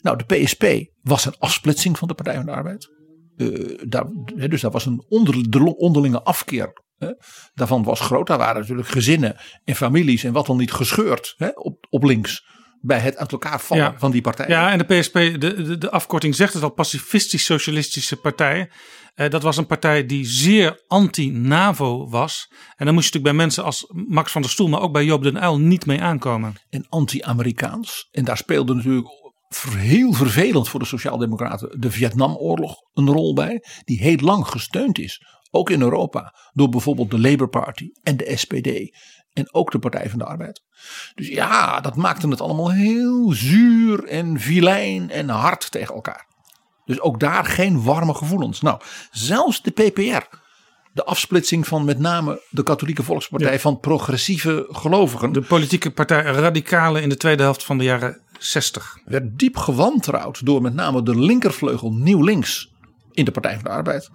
[0.00, 0.64] Nou, de PSP
[1.02, 2.88] was een afsplitsing van de Partij van de Arbeid.
[3.36, 6.72] Uh, daar, dus daar was een onder, de onderlinge afkeer.
[6.96, 7.12] Hè,
[7.54, 8.26] daarvan was groot.
[8.26, 12.44] Daar waren natuurlijk gezinnen en families en wat dan niet gescheurd hè, op, op links
[12.80, 13.98] bij het uit elkaar vallen Ja.
[13.98, 14.50] van die partijen.
[14.50, 18.70] Ja, en de PSP, de, de, de afkorting zegt het al, pacifistisch-socialistische partij.
[19.14, 22.48] Eh, dat was een partij die zeer anti-NAVO was.
[22.76, 25.04] En dan moest je natuurlijk bij mensen als Max van der Stoel, maar ook bij
[25.04, 26.54] Joop den Uyl niet mee aankomen.
[26.70, 28.08] en anti-Amerikaans.
[28.10, 29.08] En daar speelde natuurlijk
[29.60, 33.64] heel vervelend voor de Sociaaldemocraten de Vietnamoorlog een rol bij.
[33.84, 38.36] Die heel lang gesteund is, ook in Europa, door bijvoorbeeld de Labour Party en de
[38.36, 38.96] SPD.
[39.32, 40.62] En ook de Partij van de Arbeid.
[41.14, 46.31] Dus ja, dat maakte het allemaal heel zuur en vilijn en hard tegen elkaar.
[46.92, 48.60] Dus ook daar geen warme gevoelens.
[48.60, 48.80] Nou,
[49.10, 50.36] zelfs de PPR,
[50.92, 53.58] de afsplitsing van met name de Katholieke Volkspartij Ja.
[53.58, 55.32] van progressieve gelovigen.
[55.32, 58.98] De politieke partij Radicalen in de tweede helft van de jaren 60.
[59.04, 62.70] werd diep gewantrouwd door met name de linkervleugel Nieuw Links
[63.12, 64.10] in de Partij van de Arbeid.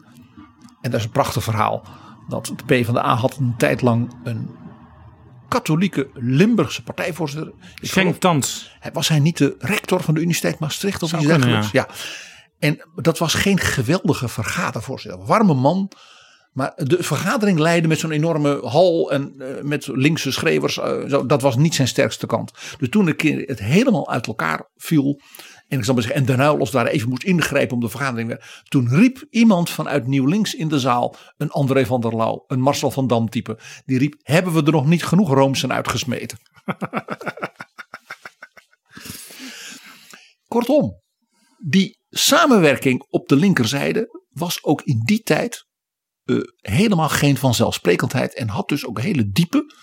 [0.81, 1.83] En dat is een prachtig verhaal.
[2.29, 4.49] Dat de PvdA had een tijd lang een
[5.47, 7.53] katholieke Limburgse partijvoorzitter.
[7.75, 8.71] Geloof- Thans.
[8.93, 11.71] Was hij niet de rector van de Universiteit Maastricht of iets dergelijks?
[11.71, 11.87] Ja.
[12.59, 15.25] En dat was geen geweldige vergadervoorzitter.
[15.25, 15.91] Warme man.
[16.51, 20.77] Maar de vergadering leidde met zo'n enorme hal en eh, met linkse schreeuwers.
[20.77, 22.51] eh, zo, dat was niet zijn sterkste kant.
[22.77, 25.21] Dus toen het helemaal uit elkaar viel.
[25.67, 28.27] En ik zal maar zeggen, en Den als daar even moest ingrijpen om de vergadering
[28.27, 28.63] weer.
[28.67, 32.61] Toen riep iemand vanuit Nieuw Links in de zaal, een André van der Lauw, een
[32.61, 33.59] Marcel van Dam type.
[33.85, 36.37] Die riep, hebben we er nog niet genoeg roomsen uitgesmeten?
[40.47, 41.01] Kortom,
[41.57, 45.65] die samenwerking op de linkerzijde was ook in die tijd
[46.23, 48.35] eh, helemaal geen vanzelfsprekendheid.
[48.35, 49.73] En had dus ook hele diepe,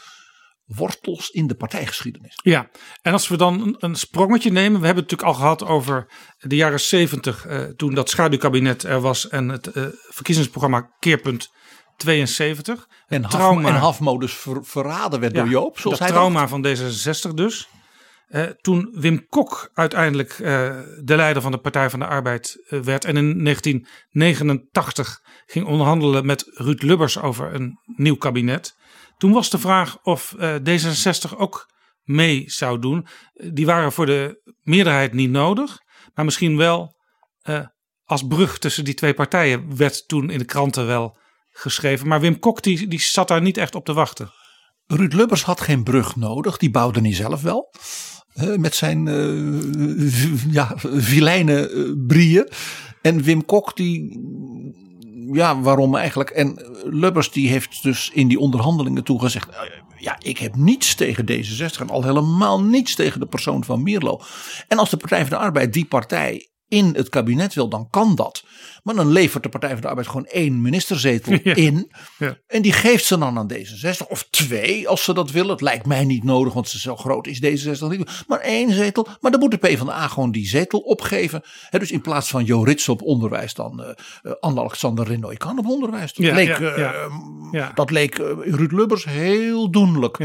[0.64, 2.38] wortels in de partijgeschiedenis.
[2.42, 2.70] Ja,
[3.02, 4.80] en als we dan een, een sprongetje nemen.
[4.80, 7.46] We hebben het natuurlijk al gehad over de jaren zeventig.
[7.46, 9.28] eh, toen dat schaduwkabinet er was.
[9.28, 11.48] En het eh, verkiezingsprogramma Keerpunt
[11.96, 12.86] 72.
[13.06, 15.78] En, Haf, en Hafmodus ver- verraden werd door Joop.
[15.78, 17.68] Zoals dat hij trauma van D66 dus.
[18.35, 22.80] Eh, toen Wim Kok uiteindelijk eh, de leider van de Partij van de Arbeid eh,
[22.80, 23.05] werd.
[23.05, 28.76] En in 1989 ging onderhandelen met Ruud Lubbers over een nieuw kabinet.
[29.16, 31.72] Toen was de vraag of eh, D66 ook
[32.03, 33.07] mee zou doen.
[33.32, 35.78] Die waren voor de meerderheid niet nodig.
[36.14, 36.95] Maar misschien wel
[38.05, 41.18] als brug tussen die twee partijen werd toen in de kranten wel
[41.51, 42.09] geschreven.
[42.09, 44.32] Maar Wim Kok die, die zat daar niet echt op te wachten.
[44.87, 47.70] Ruud Lubbers had geen brug nodig, die bouwde hij zelf wel.
[48.57, 52.49] Met zijn eh, ja, vilijne eh, brieën.
[53.03, 54.20] En Wim Kok, die.
[55.32, 56.30] Ja, waarom eigenlijk?
[56.30, 59.49] En Lubbers, die heeft dus in die onderhandelingen toen gezegd.
[59.49, 59.57] eh,
[59.99, 64.20] Ja, ik heb niets tegen D66 en al helemaal niets tegen de persoon van Mierlo.
[64.68, 68.14] En als de Partij van de Arbeid die partij in het kabinet wil, dan kan
[68.14, 68.44] dat.
[68.82, 71.54] Maar dan levert de Partij van de Arbeid gewoon één ministerzetel Ja.
[71.54, 71.92] in.
[72.18, 72.38] Ja.
[72.46, 74.08] En die geeft ze dan aan D66.
[74.08, 75.50] Of twee, als ze dat willen.
[75.50, 78.24] Het lijkt mij niet nodig, want ze zo groot is D66 niet.
[78.26, 79.06] Maar één zetel.
[79.20, 81.42] Maar dan moet de PvdA gewoon die zetel opgeven.
[81.70, 83.90] Hè, dus in plaats van Jo Rits op onderwijs, dan eh
[84.22, 86.12] eh, Anne-Alexander Renoy kan op onderwijs.
[86.12, 86.92] Dat Ja, leek, ja,
[87.52, 87.68] eh.
[87.74, 90.16] Dat leek Ruud Lubbers heel doenlijk.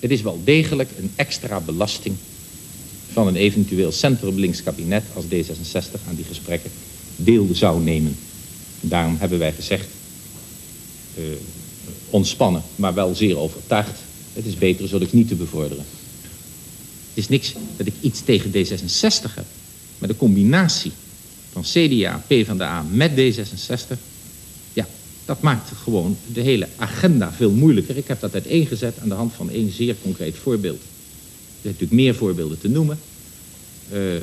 [0.00, 2.16] Het is wel degelijk een extra belasting
[3.14, 6.70] van een eventueel centrum-links kabinet als D66 aan die gesprekken
[7.16, 8.16] deel zou nemen.
[8.80, 9.86] Daarom hebben wij gezegd,
[11.14, 11.22] eh,
[12.10, 13.98] ontspannen, maar wel zeer overtuigd.
[14.32, 15.84] Het is beter zulks niet te bevorderen.
[17.08, 19.44] Het is niks dat ik iets tegen D66 heb.
[19.98, 20.92] Maar de combinatie
[21.52, 23.98] van CDA, PvdA met D66...
[24.72, 24.86] ja,
[25.24, 27.96] dat maakt gewoon de hele agenda veel moeilijker.
[27.96, 30.82] Ik heb dat uiteengezet aan de hand van één zeer concreet voorbeeld.
[31.64, 32.98] Er zijn natuurlijk meer voorbeelden te noemen.
[33.90, 34.14] Eh,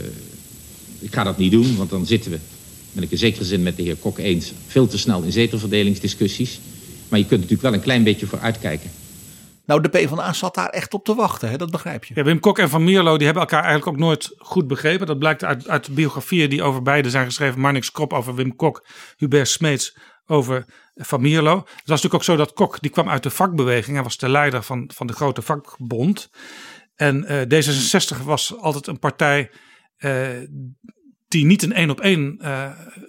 [0.99, 2.39] ik ga dat niet doen, want dan zitten we,
[2.91, 6.59] ben ik in zekere zin met de heer Kok eens, veel te snel in zetelverdelingsdiscussies.
[7.09, 8.89] Maar je kunt natuurlijk wel een klein beetje vooruitkijken.
[9.65, 11.57] Nou, de PvdA zat daar echt op te wachten, hè?
[11.57, 12.13] dat begrijp je.
[12.15, 15.07] Ja, Wim Kok en Van Mierlo die hebben elkaar eigenlijk ook nooit goed begrepen.
[15.07, 17.59] Dat blijkt uit, uit de biografieën die over beide zijn geschreven.
[17.59, 18.85] Marnix Krop over Wim Kok,
[19.17, 20.65] Hubert Smeets over
[20.95, 21.55] Van Mierlo.
[21.55, 23.95] Het was natuurlijk ook zo dat Kok, die kwam uit de vakbeweging.
[23.95, 26.29] Hij was de leider van, van de grote vakbond.
[27.01, 29.51] En eh, D66 was altijd een partij
[29.97, 30.27] eh,
[31.27, 32.39] die niet een één op één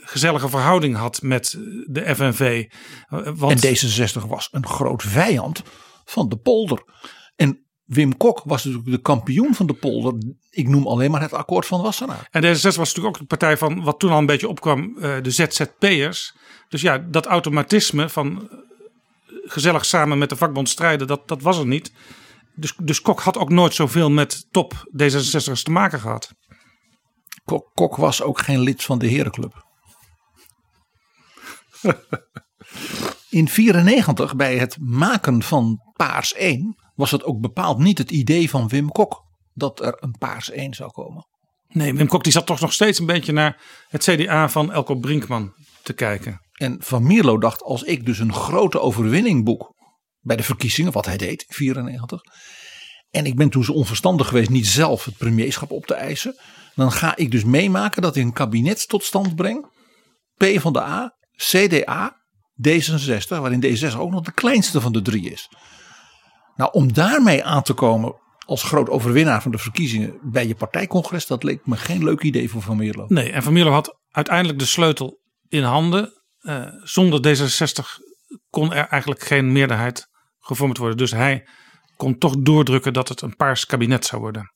[0.00, 2.66] gezellige verhouding had met de FNV.
[3.08, 5.62] Eh, Want, En D66 was een groot vijand
[6.04, 6.82] van de polder.
[7.36, 10.14] En Wim Kok was natuurlijk de kampioen van de polder.
[10.50, 12.28] Ik noem alleen maar het akkoord van Wassenaar.
[12.30, 15.30] En D66 was natuurlijk ook de partij van wat toen al een beetje opkwam, de
[15.30, 16.36] ZZP'ers.
[16.68, 18.50] Dus ja, dat automatisme van
[19.44, 21.92] gezellig samen met de vakbond strijden, dat, dat was er niet.
[22.54, 24.72] Dus, dus Kok had ook nooit zoveel met top
[25.02, 26.32] D66'ers te maken gehad.
[27.44, 29.66] Kok, Kok was ook geen lid van de Herenclub.
[33.30, 38.50] In 94 bij het maken van Paars 1 was het ook bepaald niet het idee
[38.50, 39.22] van Wim Kok
[39.54, 41.26] dat er een Paars 1 zou komen.
[41.68, 44.94] Nee, Wim Kok die zat toch nog steeds een beetje naar het CDA van Elko
[44.94, 46.40] Brinkman te kijken.
[46.52, 49.71] En Van Mierlo dacht als ik dus een grote overwinning boek
[50.22, 52.20] bij de verkiezingen, wat hij deed in 94.
[53.10, 56.36] En ik ben toen zo onverstandig geweest niet zelf het premierschap op te eisen.
[56.74, 59.66] Dan ga ik dus meemaken dat ik een kabinet tot stand breng.
[60.36, 62.16] P van de A, CDA,
[62.68, 65.48] D66, waarin D66 ook nog de kleinste van de drie is.
[66.56, 68.14] Nou, om daarmee aan te komen
[68.46, 72.50] als groot overwinnaar van de verkiezingen bij je partijcongres, dat leek me geen leuk idee
[72.50, 73.04] voor Van Mierlo.
[73.08, 76.22] Nee, en Van Mierlo had uiteindelijk de sleutel in handen.
[76.38, 77.84] Eh, zonder D66
[78.50, 80.10] kon er eigenlijk geen meerderheid
[80.42, 80.96] gevormd worden.
[80.96, 81.48] Dus hij
[81.96, 84.50] kon toch doordrukken dat het een paars kabinet zou worden.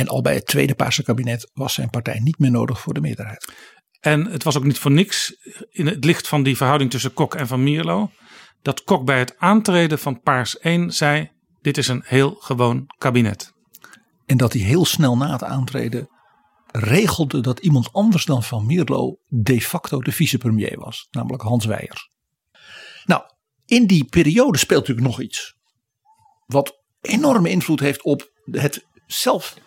[0.00, 3.00] En al bij het tweede Paarse kabinet was zijn partij niet meer nodig voor de
[3.00, 3.52] meerderheid.
[4.00, 5.32] En het was ook niet voor niks
[5.70, 8.10] in het licht van die verhouding tussen Kok en Van Mierlo.
[8.62, 11.30] Dat Kok bij het aantreden van Paars 1 zei:
[11.60, 13.52] Dit is een heel gewoon kabinet.
[14.26, 16.08] En dat hij heel snel na het aantreden
[16.66, 21.08] regelde dat iemand anders dan Van Mierlo de facto de vicepremier was.
[21.10, 22.10] Namelijk Hans Weijers.
[23.04, 23.22] Nou,
[23.70, 25.54] in die periode speelt natuurlijk nog iets.
[26.46, 29.64] Wat enorme invloed heeft op het zelfidee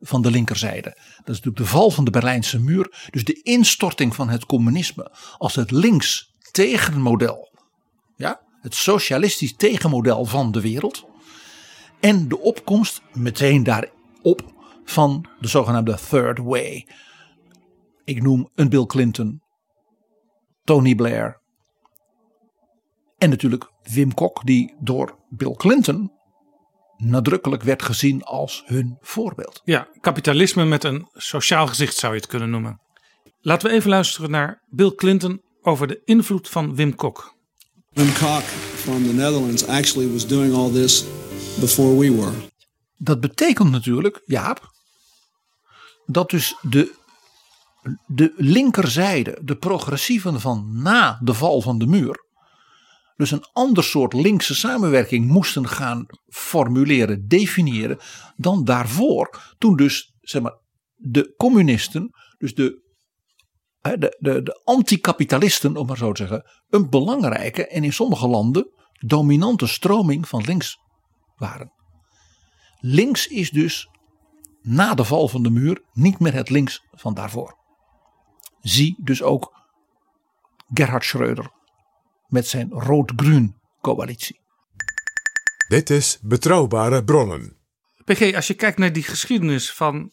[0.00, 0.90] van de linkerzijde.
[1.16, 3.08] Dat is natuurlijk de val van de Berlijnse muur.
[3.10, 7.50] Dus de instorting van het communisme als het links tegenmodel.
[8.16, 11.04] Ja, het socialistisch tegenmodel van de wereld.
[12.00, 14.52] En de opkomst meteen daarop
[14.84, 16.88] van de zogenaamde Third Way.
[18.04, 19.42] Ik noem een Bill Clinton,
[20.64, 21.41] Tony Blair.
[23.22, 26.12] En natuurlijk Wim Kok, die door Bill Clinton
[26.96, 29.60] nadrukkelijk werd gezien als hun voorbeeld.
[29.64, 32.80] Ja, kapitalisme met een sociaal gezicht zou je het kunnen noemen.
[33.40, 37.34] Laten we even luisteren naar Bill Clinton over de invloed van Wim Kok.
[37.90, 38.42] Wim Kok
[38.74, 41.04] from the Netherlands actually was doing all this
[41.60, 42.32] before we were.
[42.96, 44.70] Dat betekent natuurlijk, Jaap,
[46.06, 46.94] dat dus de,
[48.06, 52.30] de linkerzijde, de progressieven van na de val van de muur,
[53.16, 57.98] dus een ander soort linkse samenwerking moesten gaan formuleren, definiëren,
[58.36, 59.54] dan daarvoor.
[59.58, 60.58] Toen dus zeg maar,
[60.94, 62.82] de communisten, dus de,
[63.80, 68.70] de, de, de anticapitalisten, om maar zo te zeggen, een belangrijke en in sommige landen
[69.06, 70.78] dominante stroming van links
[71.36, 71.72] waren.
[72.78, 73.88] Links is dus
[74.60, 77.58] na de val van de muur niet meer het links van daarvoor.
[78.60, 79.52] Zie dus ook
[80.72, 81.50] Gerhard Schreuder
[82.32, 84.40] met zijn rood-groen coalitie.
[85.68, 87.56] Dit is Betrouwbare Bronnen.
[88.04, 90.12] PG, als je kijkt naar die geschiedenis van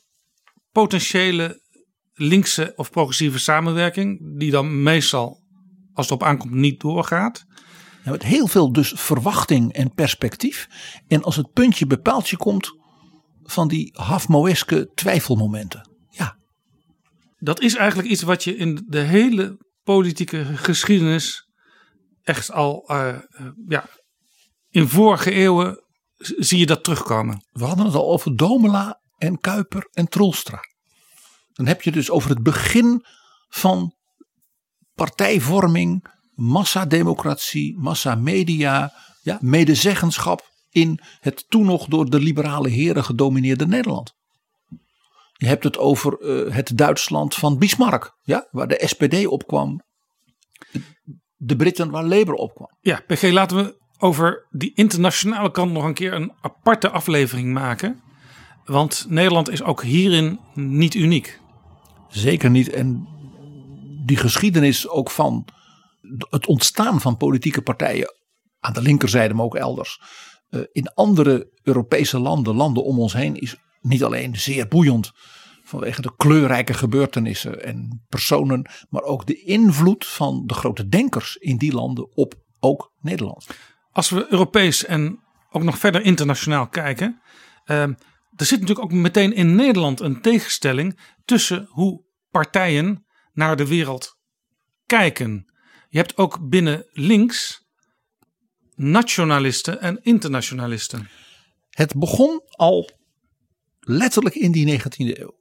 [0.72, 1.62] potentiële
[2.14, 5.42] linkse of progressieve samenwerking, die dan meestal,
[5.94, 7.46] als het op aankomt, niet doorgaat.
[8.04, 10.68] Ja, met heel veel dus verwachting en perspectief.
[11.08, 12.78] En als het puntje bepaaltje komt
[13.44, 15.90] van die Hafmoeske twijfelmomenten.
[16.10, 16.38] Ja.
[17.38, 21.49] Dat is eigenlijk iets wat je in de hele politieke geschiedenis
[22.30, 23.16] echt al uh,
[23.68, 23.86] ja,
[24.70, 25.84] in vorige eeuwen
[26.18, 27.46] zie je dat terugkomen.
[27.52, 30.60] We hadden het al over Domela en Kuiper en Troelstra.
[31.54, 33.06] Dan heb je dus over het begin
[33.48, 33.96] van
[34.94, 44.14] partijvorming, massademocratie, massamedia, ja, medezeggenschap in het toen nog door de liberale heren gedomineerde Nederland.
[45.34, 49.82] Je hebt het over uh, het Duitsland van Bismarck, ja, waar de SPD opkwam.
[51.42, 52.70] De Britten waar Labour opkwam.
[52.82, 58.02] Ja, PG, laten we over die internationale kant nog een keer een aparte aflevering maken.
[58.66, 61.40] Want Nederland is ook hierin niet uniek.
[62.08, 62.70] Zeker niet.
[62.70, 63.08] En
[64.06, 65.48] die geschiedenis ook van
[66.30, 68.14] het ontstaan van politieke partijen
[68.60, 70.02] aan de linkerzijde, maar ook elders.
[70.50, 75.12] Uh, in andere Europese landen, landen om ons heen, is niet alleen zeer boeiend
[75.70, 81.58] vanwege de kleurrijke gebeurtenissen en personen, maar ook de invloed van de grote denkers in
[81.58, 83.48] die landen op ook Nederland.
[83.92, 87.22] Als we Europees en ook nog verder internationaal kijken,
[87.66, 87.82] uh,
[88.36, 94.18] er zit natuurlijk ook meteen in Nederland een tegenstelling tussen hoe partijen naar de wereld
[94.86, 95.54] kijken.
[95.90, 97.68] Je hebt ook binnen links
[98.76, 101.10] nationalisten en internationalisten.
[101.70, 102.90] Het begon al
[103.80, 105.39] letterlijk in die 19e eeuw.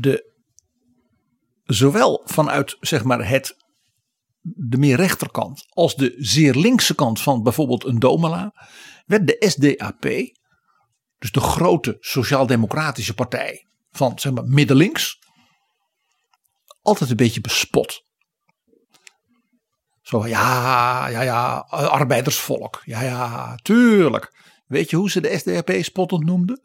[0.00, 0.32] De,
[1.64, 3.56] zowel vanuit zeg maar het,
[4.40, 8.54] de meer rechterkant als de zeer linkse kant van bijvoorbeeld een Domela
[9.06, 10.02] werd de SDAP,
[11.18, 15.18] dus de grote sociaal-democratische partij van zeg maar middenlinks,
[16.82, 18.02] altijd een beetje bespot.
[20.02, 22.82] Zo ja, ja, ja, arbeidersvolk.
[22.84, 24.32] Ja, ja, tuurlijk.
[24.66, 26.62] Weet je hoe ze de SDAP spottend noemden?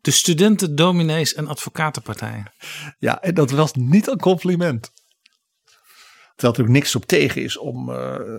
[0.00, 2.52] De studenten, dominees en advocatenpartijen.
[2.98, 4.92] Ja, en dat was niet een compliment.
[6.36, 7.96] Terwijl er niks op tegen is om uh,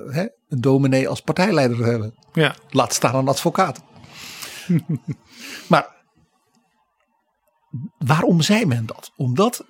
[0.07, 2.16] hè, een dominee als partijleider te hebben.
[2.34, 2.55] Ja.
[2.70, 3.82] Laat staan een advocaat.
[5.70, 5.95] maar
[7.97, 9.12] waarom zei men dat?
[9.16, 9.66] Omdat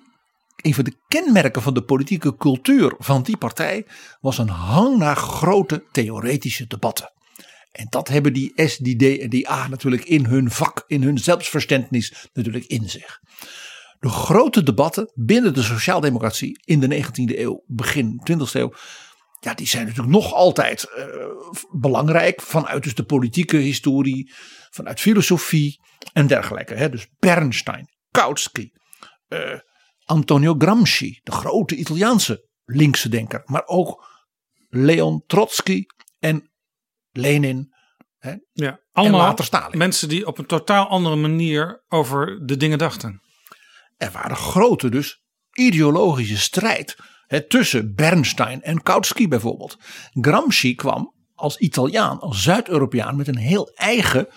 [0.56, 3.86] een van de kenmerken van de politieke cultuur van die partij
[4.20, 7.12] was een hang naar grote theoretische debatten.
[7.72, 11.02] En dat hebben die S, die D en die A natuurlijk in hun vak, in
[11.02, 13.20] hun zelfverständnis natuurlijk in zich.
[13.98, 18.72] De grote debatten binnen de sociaaldemocratie in de 19e eeuw, begin 20e eeuw,
[19.40, 21.04] ja, die zijn natuurlijk nog altijd uh,
[21.70, 24.32] belangrijk vanuit dus de politieke historie,
[24.70, 25.80] vanuit filosofie
[26.12, 26.74] en dergelijke.
[26.74, 26.88] Hè.
[26.88, 28.70] Dus Bernstein, Kautsky,
[29.28, 29.58] uh,
[30.04, 34.06] Antonio Gramsci, de grote Italiaanse linkse denker, maar ook
[34.68, 35.84] Leon Trotsky
[36.18, 36.51] en
[37.12, 37.72] Lenin.
[38.18, 39.78] Hè, ja, allemaal en later Stalin.
[39.78, 43.20] mensen die op een totaal andere manier over de dingen dachten.
[43.96, 46.96] Er waren grote dus ideologische strijd
[47.26, 49.76] hè, tussen Bernstein en Kautsky bijvoorbeeld.
[50.10, 54.28] Gramsci kwam als Italiaan, als Zuid-Europeaan met een heel eigen,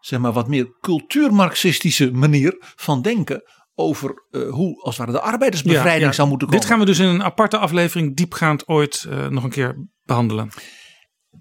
[0.00, 3.42] zeg maar wat meer cultuurmarxistische manier van denken
[3.74, 6.12] over uh, hoe als het ware de arbeidersbevrijding ja, ja.
[6.12, 6.62] zou moeten komen.
[6.62, 10.50] Dit gaan we dus in een aparte aflevering diepgaand ooit uh, nog een keer behandelen.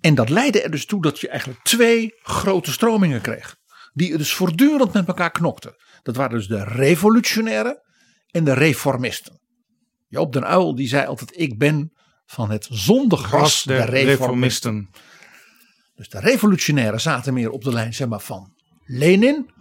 [0.01, 3.55] En dat leidde er dus toe dat je eigenlijk twee grote stromingen kreeg.
[3.93, 5.75] Die dus voortdurend met elkaar knokten.
[6.01, 7.81] Dat waren dus de revolutionairen
[8.31, 9.41] en de reformisten.
[10.07, 11.91] Joop den Uyl die zei altijd ik ben
[12.25, 14.71] van het zondige ras der der reformisten.
[14.71, 14.89] reformisten.
[15.95, 18.53] Dus de revolutionairen zaten meer op de lijn zeg maar, van
[18.85, 19.51] Lenin.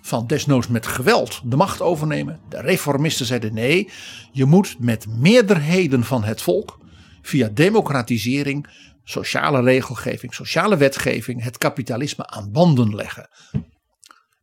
[0.00, 2.40] Van desnoods met geweld de macht overnemen.
[2.48, 3.90] De reformisten zeiden nee,
[4.32, 6.78] je moet met meerderheden van het volk
[7.22, 8.66] via democratisering,
[9.08, 13.28] sociale regelgeving, sociale wetgeving het kapitalisme aan banden leggen.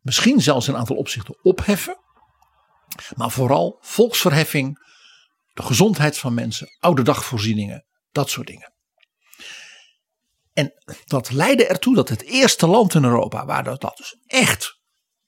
[0.01, 1.97] Misschien zelfs een aantal opzichten opheffen.
[3.16, 4.78] Maar vooral volksverheffing,
[5.53, 8.74] de gezondheid van mensen, oude dagvoorzieningen, dat soort dingen.
[10.53, 10.74] En
[11.05, 14.80] dat leidde ertoe dat het eerste land in Europa waar dat, dat dus echt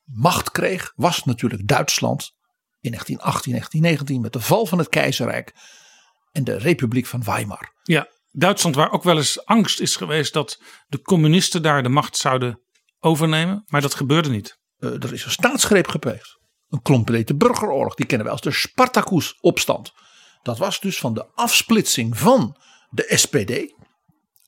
[0.03, 2.31] macht kreeg, was natuurlijk Duitsland
[2.79, 5.53] in 1918, 1919 met de val van het keizerrijk
[6.31, 7.73] en de Republiek van Weimar.
[7.83, 8.07] Ja,
[8.37, 12.61] Duitsland waar ook wel eens angst is geweest dat de communisten daar de macht zouden
[12.99, 13.63] overnemen.
[13.67, 14.59] Maar dat gebeurde niet.
[14.77, 16.39] Eh, er is een staatsgreep gepleegd.
[16.67, 17.95] Een complete burgeroorlog.
[17.95, 19.91] Die kennen wij als de Spartacus-opstand.
[20.41, 22.57] Dat was dus van de afsplitsing van
[22.89, 23.75] de SPD.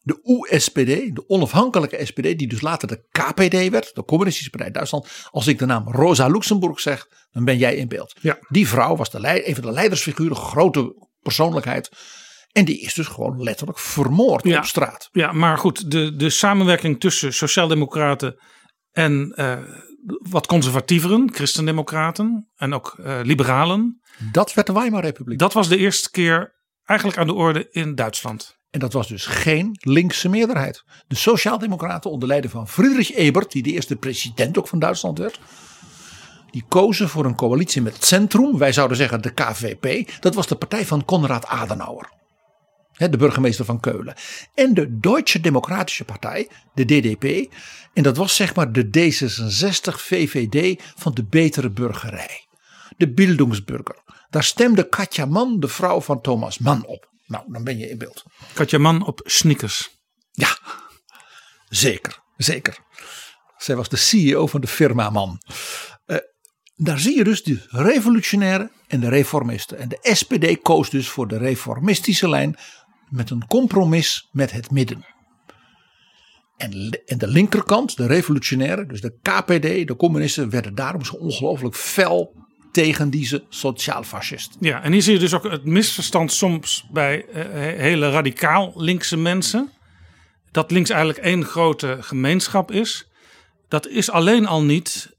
[0.02, 5.08] De USPD, de onafhankelijke SPD, die dus later de KPD werd, de Communistische Partij Duitsland.
[5.32, 8.16] Als ik de naam Rosa Luxemburg zeg, dan ben jij in beeld.
[8.22, 8.38] Ja.
[8.48, 11.90] Die vrouw was de leid, een van de leidersfiguren, grote persoonlijkheid.
[12.52, 14.58] En die is dus gewoon letterlijk vermoord Ja.
[14.58, 15.10] op straat.
[15.12, 18.36] Ja, maar goed, de, de samenwerking tussen Sociaaldemocraten
[18.92, 19.58] en eh,
[20.30, 24.02] wat conservatieveren, Christendemocraten en ook eh, Liberalen.
[24.32, 25.40] Dat werd de Weimar-republiek.
[25.40, 26.54] Dat was de eerste keer
[26.86, 28.58] eigenlijk aan de orde in Duitsland.
[28.70, 30.84] En dat was dus geen linkse meerderheid.
[31.08, 35.40] De Sociaaldemocraten onder leiding van Friedrich Ebert, die de eerste president ook van Duitsland werd.
[36.52, 38.58] Die kozen voor een coalitie met het Centrum.
[38.58, 40.10] Wij zouden zeggen de KVP.
[40.20, 42.10] Dat was de partij van Konrad Adenauer.
[43.08, 44.14] De burgemeester van Keulen.
[44.54, 47.54] En de Duitse Democratische Partij, de DDP.
[47.94, 52.48] En dat was zeg maar de D66 VVD van de betere burgerij.
[52.98, 54.04] De Bildungsburger.
[54.30, 57.10] Daar stemde Katja Mann, de vrouw van Thomas Mann, op.
[57.26, 58.24] Nou, dan ben je in beeld.
[58.54, 59.90] Katja Man op sneakers.
[60.32, 60.58] Ja,
[61.70, 62.78] zeker, zeker.
[63.58, 65.42] Zij was de CEO van de firma Man.
[66.06, 66.18] Eh,
[66.76, 69.78] daar zie je dus de revolutionairen en de reformisten.
[69.78, 72.58] En de SPD koos dus voor de reformistische lijn
[73.10, 75.06] met een compromis met het midden.
[76.58, 81.76] En, en de linkerkant, de revolutionairen, dus de KPD, de communisten, werden daarom zo ongelooflijk
[81.76, 84.58] fel tegen deze sociaal-fascist.
[84.60, 87.44] Ja, en hier zie je dus ook het misverstand soms bij eh,
[87.80, 89.72] hele radicaal linkse mensen.
[90.52, 93.08] Dat links eigenlijk één grote gemeenschap is.
[93.68, 95.18] Dat is alleen al niet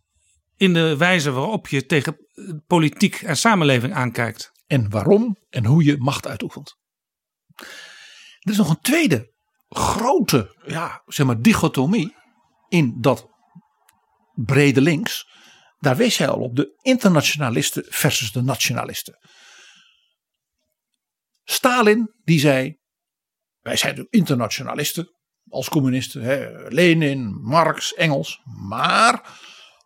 [0.56, 4.50] in de wijze waarop je tegen eh, politiek en samenleving aankijkt.
[4.66, 6.78] En waarom en hoe je macht uitoefent.
[8.40, 9.32] Er is nog een tweede
[9.68, 12.16] grote ja, zeg maar, dichotomie
[12.68, 13.28] in dat
[14.34, 15.28] brede links.
[15.78, 19.18] Daar wees hij al op de internationalisten versus de nationalisten.
[21.44, 22.78] Stalin die zei,
[23.60, 25.10] wij zijn de internationalisten
[25.48, 28.40] als communisten, hè, Lenin, Marx, Engels.
[28.68, 29.38] Maar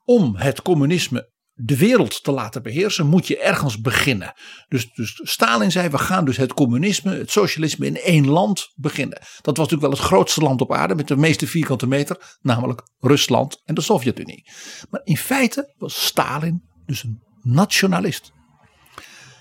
[0.05, 4.35] om het communisme de wereld te laten beheersen, moet je ergens beginnen.
[4.69, 9.19] Dus, dus Stalin zei: we gaan dus het communisme, het socialisme in één land beginnen.
[9.19, 12.83] Dat was natuurlijk wel het grootste land op aarde met de meeste vierkante meter, namelijk
[12.99, 14.51] Rusland en de Sovjet-Unie.
[14.91, 18.33] Maar in feite was Stalin dus een nationalist.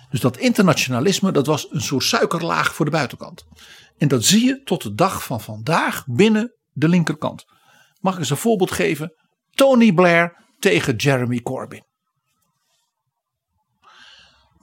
[0.09, 3.45] Dus dat internationalisme, dat was een soort suikerlaag voor de buitenkant.
[3.97, 7.45] En dat zie je tot de dag van vandaag binnen de linkerkant.
[7.99, 9.13] Mag ik eens een voorbeeld geven?
[9.51, 11.91] Tony Blair tegen Jeremy Corbyn.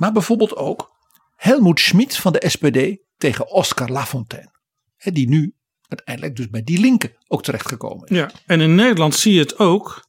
[0.01, 0.97] Maar bijvoorbeeld ook
[1.37, 4.53] Helmoet Schmid van de SPD tegen Oscar Lafontaine.
[4.97, 5.55] Hè, Die nu
[5.89, 8.17] uiteindelijk dus bij die linken ook terechtgekomen is.
[8.17, 10.09] Ja, en in Nederland zie je het ook.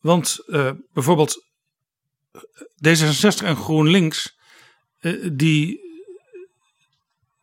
[0.00, 1.44] Want eh, bijvoorbeeld
[2.88, 4.38] D66 en GroenLinks,
[4.98, 5.80] eh, die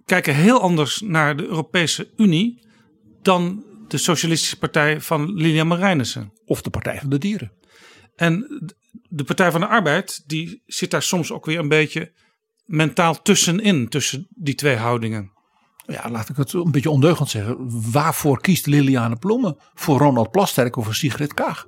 [0.06, 2.68] kijken heel anders naar de Europese Unie
[3.22, 6.34] dan de Socialistische Partij van Lilian Marijnissen.
[6.46, 7.52] Of de Partij van de Dieren.
[8.16, 8.64] En
[9.10, 12.12] de Partij van de Arbeid, die zit daar soms ook weer een beetje
[12.66, 15.32] mentaal tussenin, tussen die twee houdingen.
[15.86, 17.92] Ja, laat ik het een beetje ondeugend zeggen.
[17.92, 19.58] Waarvoor kiest Liliane Ploemen?
[19.74, 21.68] Voor Ronald Plasterk of voor Sigrid Kaag?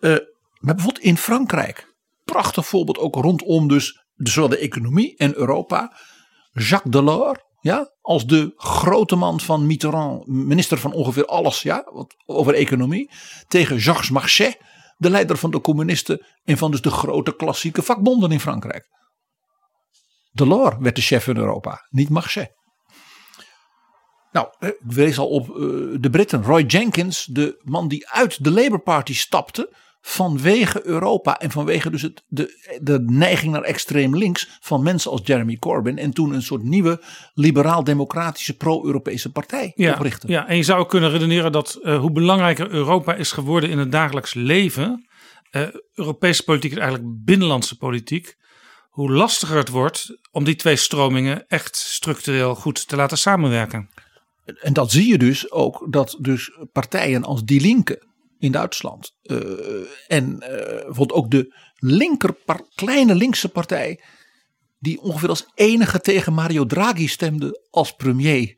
[0.00, 0.16] Eh,
[0.58, 1.94] maar bijvoorbeeld in Frankrijk.
[2.24, 5.96] Prachtig voorbeeld ook rondom dus zowel de economie en Europa.
[6.52, 12.14] Jacques Delors, ja, als de grote man van Mitterrand, minister van ongeveer alles, ja, wat,
[12.26, 13.10] over economie.
[13.48, 14.56] Tegen Jacques Marchais,
[14.96, 18.88] de leider van de communisten en van dus de grote klassieke vakbonden in Frankrijk.
[20.32, 22.48] Delors werd de chef in Europa, niet Marchais.
[24.32, 25.56] Nou, ik wees al op uh,
[26.00, 26.42] de Britten.
[26.42, 32.02] Roy Jenkins, de man die uit de Labour Party stapte vanwege Europa en vanwege dus
[32.02, 35.98] het, de, de neiging naar extreem links van mensen als Jeremy Corbyn.
[35.98, 37.02] En toen een soort nieuwe
[37.34, 40.28] liberaal-democratische pro-Europese partij Ja, oprichten.
[40.30, 43.92] ja, en je zou kunnen redeneren dat eh, hoe belangrijker Europa is geworden in het
[43.92, 45.06] dagelijks leven,
[45.50, 45.62] eh,
[45.94, 48.36] Europese politiek is eigenlijk binnenlandse politiek,
[48.90, 53.90] hoe lastiger het wordt om die twee stromingen echt structureel goed te laten samenwerken.
[54.60, 58.02] En dat zie je dus ook dat dus partijen als Die Linke
[58.42, 59.36] in Duitsland eh,
[60.06, 62.36] en eh, bijvoorbeeld ook de linker,
[62.74, 64.02] kleine linkse partij
[64.78, 68.56] die ongeveer als enige tegen Mario Draghi stemde als premier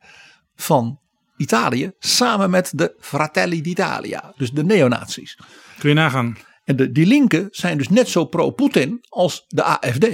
[0.55, 1.01] van
[1.36, 5.39] Italië, samen met de Fratelli d'Italia, dus de neonazies.
[5.78, 6.36] Kun je nagaan.
[6.65, 10.05] En de, die linken zijn dus net zo pro-Poetin als de AFD.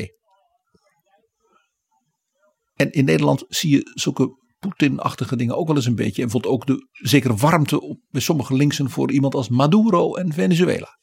[2.75, 6.23] En in Nederland zie je zulke Poetin-achtige dingen ook wel eens een beetje.
[6.23, 10.32] En bijvoorbeeld ook de zekere warmte op, bij sommige linksen voor iemand als Maduro en
[10.32, 10.99] Venezuela.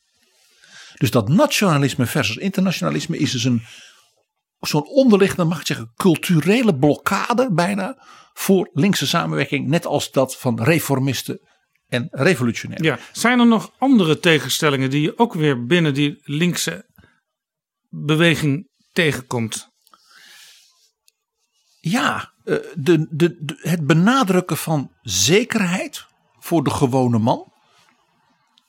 [0.95, 3.61] Dus dat nationalisme versus internationalisme is dus een
[4.59, 8.03] zo'n onderliggende, mag ik zeggen, culturele blokkade bijna
[8.33, 9.67] voor linkse samenwerking.
[9.67, 11.39] Net als dat van reformisten
[11.87, 12.85] en revolutionairen.
[12.85, 16.89] Ja, zijn er nog andere tegenstellingen die je ook weer binnen die linkse
[17.89, 19.69] beweging tegenkomt?
[21.79, 26.05] Ja, de, de, de, het benadrukken van zekerheid
[26.39, 27.51] voor de gewone man.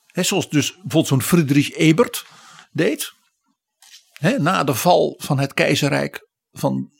[0.06, 2.26] He, zoals dus bijvoorbeeld zo'n Friedrich Ebert
[2.72, 3.12] deed.
[4.12, 6.28] He, na de val van het keizerrijk.
[6.52, 6.90] Van,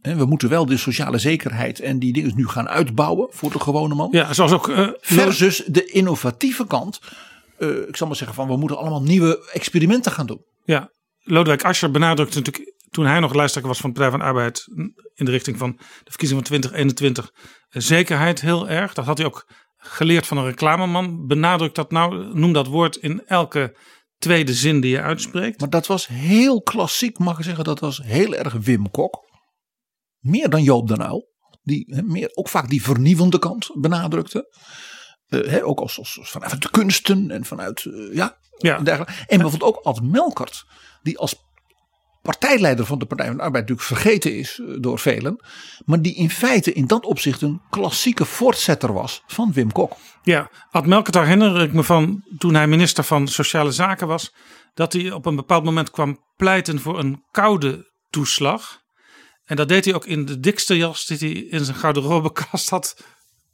[0.00, 3.94] we moeten wel de sociale zekerheid en die dingen nu gaan uitbouwen voor de gewone
[3.94, 4.08] man.
[4.10, 4.68] Ja, zoals ook.
[4.68, 7.00] Uh, Versus de innovatieve kant.
[7.58, 10.44] Uh, ik zal maar zeggen van we moeten allemaal nieuwe experimenten gaan doen.
[10.64, 10.90] Ja,
[11.22, 14.64] Lodewijk Asscher benadrukte natuurlijk toen hij nog lijsttrekker was van de Partij van de Arbeid
[15.14, 17.32] in de richting van de verkiezing van 2021
[17.68, 18.94] zekerheid heel erg.
[18.94, 19.46] Dat had hij ook
[19.76, 21.26] geleerd van een reclameman.
[21.26, 23.76] Benadrukt dat nou, noem dat woord in elke
[24.18, 25.60] tweede zin die je uitspreekt.
[25.60, 29.28] Maar dat was heel klassiek, mag ik zeggen, dat was heel erg Wim Kok.
[30.18, 31.28] Meer dan Joop den Uyl.
[31.62, 34.54] Die he, meer, ook vaak die vernieuwende kant benadrukte.
[35.28, 38.76] Uh, he, ook als, als, vanuit de kunsten en vanuit, uh, ja, ja.
[38.76, 39.12] En, dergelijke.
[39.26, 40.64] en bijvoorbeeld ook als Melkert,
[41.02, 41.34] die als
[42.22, 45.44] partijleider van de Partij van de Arbeid natuurlijk vergeten is door velen.
[45.84, 49.96] Maar die in feite in dat opzicht een klassieke voortzetter was van Wim Kok.
[50.22, 54.34] Ja, Ad Melkert herinner ik me van toen hij minister van Sociale Zaken was.
[54.74, 58.78] Dat hij op een bepaald moment kwam pleiten voor een koude toeslag.
[59.44, 62.96] En dat deed hij ook in de dikste jas die hij in zijn garderobekast had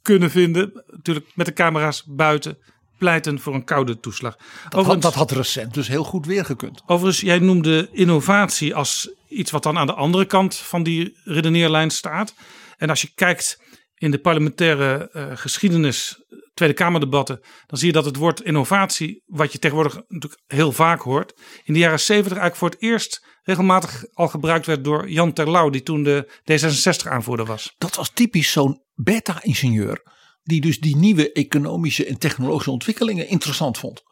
[0.01, 0.83] kunnen vinden.
[0.87, 2.57] Natuurlijk met de camera's buiten
[2.97, 4.37] pleiten voor een koude toeslag.
[4.69, 6.81] Dat, had, dat had recent dus heel goed weergekund.
[6.85, 11.89] Overigens, jij noemde innovatie als iets wat dan aan de andere kant van die redeneerlijn
[11.89, 12.33] staat.
[12.77, 13.61] En als je kijkt
[13.95, 19.51] in de parlementaire uh, geschiedenis, Tweede Kamerdebatten, dan zie je dat het woord innovatie, wat
[19.51, 21.33] je tegenwoordig natuurlijk heel vaak hoort,
[21.63, 25.69] in de jaren zeventig eigenlijk voor het eerst regelmatig al gebruikt werd door Jan Terlouw,
[25.69, 27.75] die toen de D66-aanvoerder was.
[27.77, 30.01] Dat was typisch zo'n beta-ingenieur
[30.47, 34.03] die dus die nieuwe economische en technologische ontwikkelingen interessant vond.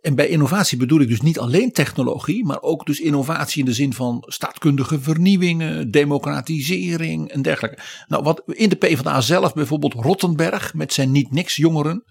[0.00, 3.72] En bij innovatie bedoel ik dus niet alleen technologie, maar ook dus innovatie in de
[3.72, 7.82] zin van staatkundige vernieuwingen, democratisering en dergelijke.
[8.06, 12.04] Nou, wat in de PvdA zelf bijvoorbeeld Rottenberg met zijn niet-niks jongeren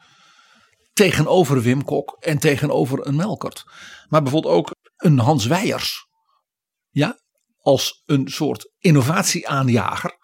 [0.94, 3.64] tegenover Wim Kok en tegenover een Melkert.
[4.10, 6.08] Maar bijvoorbeeld ook een Hans Weijers.
[6.90, 7.20] Ja,
[7.60, 10.18] als een soort innovatieaanjager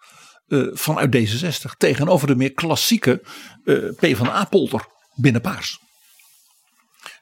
[0.50, 3.22] uh, vanuit D66 tegenover de meer klassieke
[3.64, 5.78] uh, PvdA-polder binnen Paars.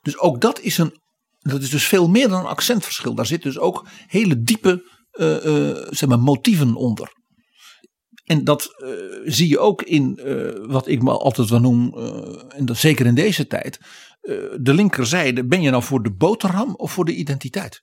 [0.02, 1.00] Dus ook dat is een,
[1.38, 3.14] dat is dus veel meer dan een accentverschil.
[3.14, 5.30] Daar zitten dus ook hele diepe uh,
[5.90, 7.16] zeg maar, motieven onder.
[8.24, 8.68] En dat
[9.24, 10.20] zie je ook in
[10.66, 11.98] wat ik me altijd wel noem,
[12.48, 13.78] en dat zeker in deze tijd,
[14.60, 15.46] de linkerzijde.
[15.46, 17.82] Ben je nou voor de boterham of voor de identiteit?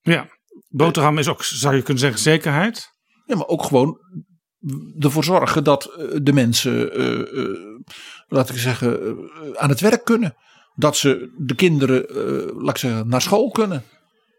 [0.00, 0.28] Ja,
[0.68, 2.88] boterham is ook, zou je kunnen zeggen, zekerheid.
[3.26, 3.98] Ja, maar ook gewoon
[4.98, 7.58] ervoor zorgen dat de mensen, uh, uh,
[8.28, 9.18] laat ik zeggen,
[9.54, 10.36] aan het werk kunnen.
[10.74, 12.06] Dat ze de kinderen,
[12.56, 13.82] laat ik zeggen, naar school kunnen.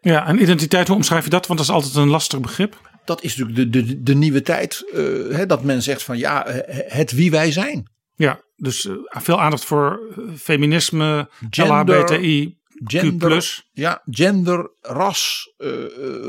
[0.00, 1.46] Ja, en identiteit, hoe omschrijf je dat?
[1.46, 2.80] Want dat is altijd een lastig begrip.
[3.04, 4.84] Dat is natuurlijk de, de, de nieuwe tijd.
[5.30, 6.44] Hè, dat men zegt van ja,
[6.86, 7.90] het wie wij zijn.
[8.14, 10.00] Ja, dus veel aandacht voor
[10.36, 13.62] feminisme, gender, LHBTI, gender, Q+.
[13.72, 15.52] Ja, gender, ras,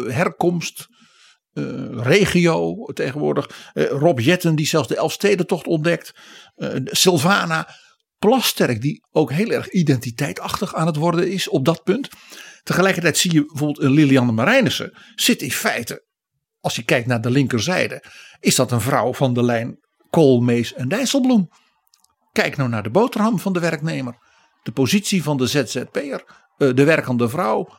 [0.08, 0.88] herkomst.
[1.58, 3.72] Uh, regio tegenwoordig.
[3.74, 6.12] Uh, Rob Jetten die zelfs de Elfstedentocht ontdekt.
[6.56, 7.68] Uh, Sylvana
[8.20, 12.10] Plasterk die ook heel erg identiteitachtig aan het worden is op dat punt.
[12.64, 16.06] Tegelijkertijd zie je bijvoorbeeld een Lilianne Marijnissen zit in feite,
[16.60, 18.04] als je kijkt naar de linkerzijde,
[18.40, 19.80] is dat een vrouw van de lijn
[20.10, 21.50] Koolmees en Dijsselbloem.
[22.32, 24.26] Kijk nou naar de boterham van de werknemer.
[24.64, 26.24] de positie van de ZZP'er,
[26.58, 27.78] eh, de werkende vrouw, eh,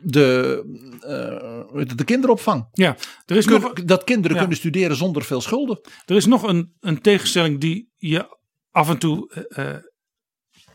[0.00, 0.62] de,
[1.00, 2.68] eh, heet het, de kinderopvang.
[2.72, 4.38] Ja, er is Kun- nog, dat kinderen Ja.
[4.42, 5.80] kunnen studeren zonder veel schulden.
[6.06, 8.36] er is nog een, een tegenstelling die je
[8.70, 9.76] af en toe eh, eh,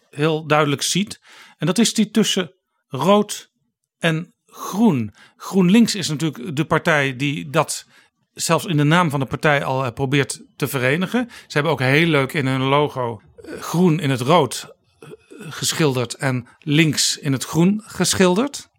[0.10, 1.20] heel duidelijk ziet.
[1.58, 2.54] En dat is die tussen
[2.88, 3.52] rood
[3.98, 5.14] en groen.
[5.36, 7.86] GroenLinks is natuurlijk de partij die dat
[8.34, 11.28] zelfs in de naam van de partij al eh, probeert te verenigen.
[11.30, 14.68] Ze hebben ook heel leuk in hun logo eh, groen in het rood
[15.00, 15.10] eh,
[15.50, 18.70] geschilderd en links in het groen geschilderd.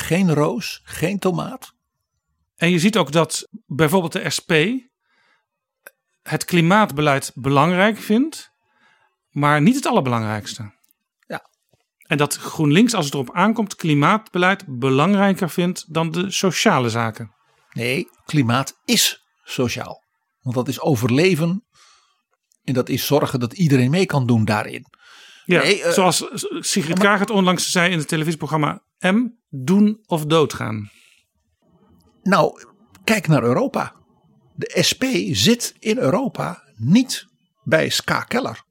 [0.00, 1.74] Geen roos, geen tomaat.
[2.56, 4.52] En je ziet ook dat bijvoorbeeld de SP
[6.22, 8.50] het klimaatbeleid belangrijk vindt,
[9.30, 10.72] maar niet het allerbelangrijkste.
[11.26, 11.50] Ja.
[12.06, 17.34] En dat GroenLinks, als het erop aankomt, klimaatbeleid belangrijker vindt dan de sociale zaken.
[17.72, 20.02] Nee, klimaat is sociaal.
[20.40, 21.64] Want dat is overleven.
[22.64, 24.86] En dat is zorgen dat iedereen mee kan doen daarin.
[25.44, 26.24] Ja, Nee, eh, zoals
[26.60, 30.90] Sigrid Kaag het onlangs zei in het televisieprogramma M, doen of doodgaan.
[32.22, 32.62] Nou,
[33.04, 33.94] kijk naar Europa.
[34.54, 37.26] De SP zit in Europa niet
[37.64, 38.62] bij Ska Keller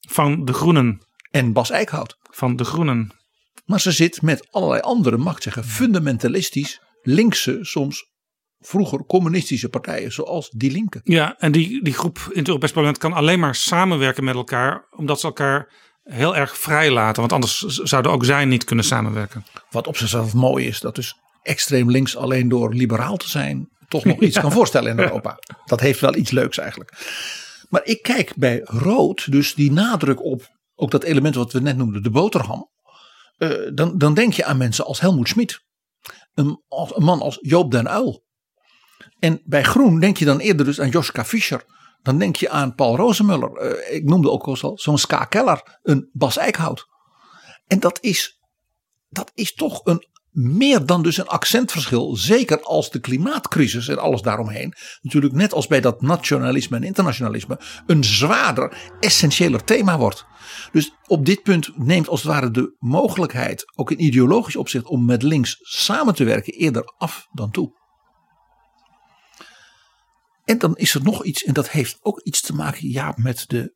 [0.00, 1.00] Van de Groenen.
[1.30, 2.18] en Bas Eickhout.
[2.30, 3.14] Van de Groenen.
[3.64, 8.14] Maar ze zit met allerlei andere, mag ik zeggen, fundamentalistisch, linkse, soms
[8.58, 11.00] vroeger communistische partijen, zoals Die Linke.
[11.04, 14.86] Ja, en die, die groep in het Europees Parlement kan alleen maar samenwerken met elkaar,
[14.90, 15.72] omdat ze elkaar
[16.06, 17.20] heel erg vrij laten.
[17.20, 19.44] Want anders zouden ook zij niet kunnen samenwerken.
[19.70, 24.04] Wat op zichzelf mooi is, dat dus extreem links alleen door liberaal te zijn toch
[24.04, 25.38] nog iets kan voorstellen in Europa.
[25.64, 26.92] Dat heeft wel iets leuks eigenlijk.
[27.68, 31.76] Maar ik kijk bij rood, dus die nadruk op ook dat element wat we net
[31.76, 32.70] noemden, de boterham.
[33.36, 35.64] eh, dan, dan denk je aan mensen als Helmoet Schmid.
[36.34, 38.24] Een, als, een man als Joop den Uyl.
[39.18, 41.64] En bij groen denk je dan eerder dus aan Joschka Fischer.
[42.06, 43.52] Dan denk je aan Paul Rozemuller.
[43.52, 46.86] eh, ik noemde ook al zo'n Ska Keller, een Bas Eickhout.
[47.66, 48.40] En dat is,
[49.08, 52.16] dat is toch een meer dan dus een accentverschil.
[52.16, 54.74] Zeker als de klimaatcrisis en alles daaromheen.
[55.00, 57.60] Natuurlijk net als bij dat nationalisme en internationalisme.
[57.86, 60.24] Een zwaarder, essentiëler thema wordt.
[60.72, 63.64] Dus op dit punt neemt als het ware de mogelijkheid.
[63.74, 67.85] Ook in ideologisch opzicht om met links samen te werken eerder af dan toe.
[70.46, 73.44] En dan is er nog iets, en dat heeft ook iets te maken ja, met
[73.46, 73.74] de,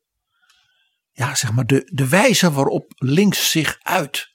[1.11, 4.29] ja, zeg maar de, de wijze waarop links zich uit.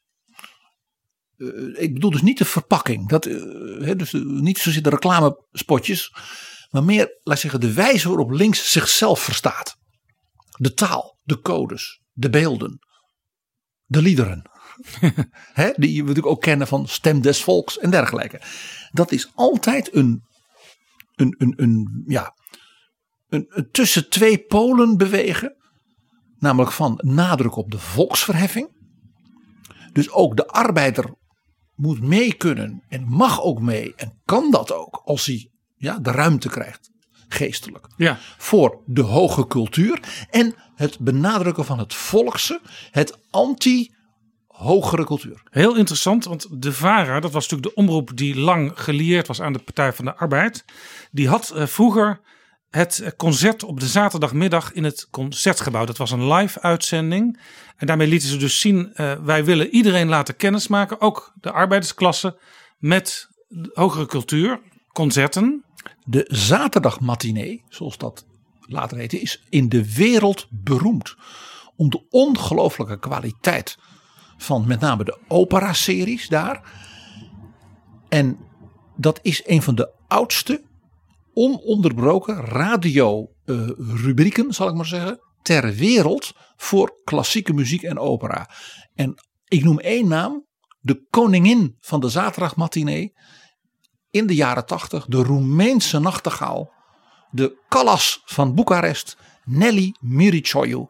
[1.36, 6.14] Uh, ik bedoel dus niet de verpakking, dat, uh, he, dus niet zozeer de reclamespotjes,
[6.70, 9.76] maar meer, laat zeggen, de wijze waarop links zichzelf verstaat.
[10.56, 12.78] De taal, de codes, de beelden,
[13.84, 14.50] de liederen.
[15.52, 18.40] He, die je natuurlijk ook kennen van Stem des Volks en dergelijke.
[18.90, 20.25] Dat is altijd een,
[21.16, 22.34] een, een, een, ja,
[23.28, 25.56] een, een tussen twee polen bewegen.
[26.38, 28.74] Namelijk van nadruk op de volksverheffing.
[29.92, 31.14] Dus ook de arbeider
[31.74, 36.10] moet mee kunnen en mag ook mee en kan dat ook als hij ja, de
[36.10, 36.90] ruimte krijgt,
[37.28, 37.86] geestelijk.
[37.96, 38.18] Ja.
[38.38, 42.60] Voor de hoge cultuur en het benadrukken van het volkse,
[42.90, 43.18] het
[44.56, 45.42] anti-hogere cultuur.
[45.50, 49.52] Heel interessant, want de VARA, dat was natuurlijk de omroep die lang gelieerd was aan
[49.52, 50.64] de Partij van de Arbeid.
[51.10, 52.20] Die had uh, vroeger
[52.70, 55.84] het concert op de zaterdagmiddag in het concertgebouw.
[55.84, 57.40] Dat was een live uitzending.
[57.76, 62.38] En daarmee lieten ze dus zien, uh, wij willen iedereen laten kennismaken, ook de arbeidersklasse,
[62.78, 63.28] met
[63.72, 64.60] hogere cultuur,
[64.92, 65.64] concerten.
[66.04, 68.26] De zaterdagmatinee, zoals dat
[68.60, 71.14] later heette, is in de wereld beroemd.
[71.76, 73.76] Om de ongelooflijke kwaliteit
[74.36, 76.72] van met name de opera-series daar.
[78.08, 78.38] En
[78.96, 80.64] dat is een van de oudste
[81.32, 88.50] ononderbroken radio-rubrieken, zal ik maar zeggen, ter wereld voor klassieke muziek en opera.
[88.94, 89.14] En
[89.44, 90.44] ik noem één naam,
[90.80, 93.12] de koningin van de zaterdagmatinee
[94.10, 96.72] in de jaren tachtig, de Roemeense nachtegaal,
[97.30, 100.86] de Callas van Boekarest, Nelly Miricioiu.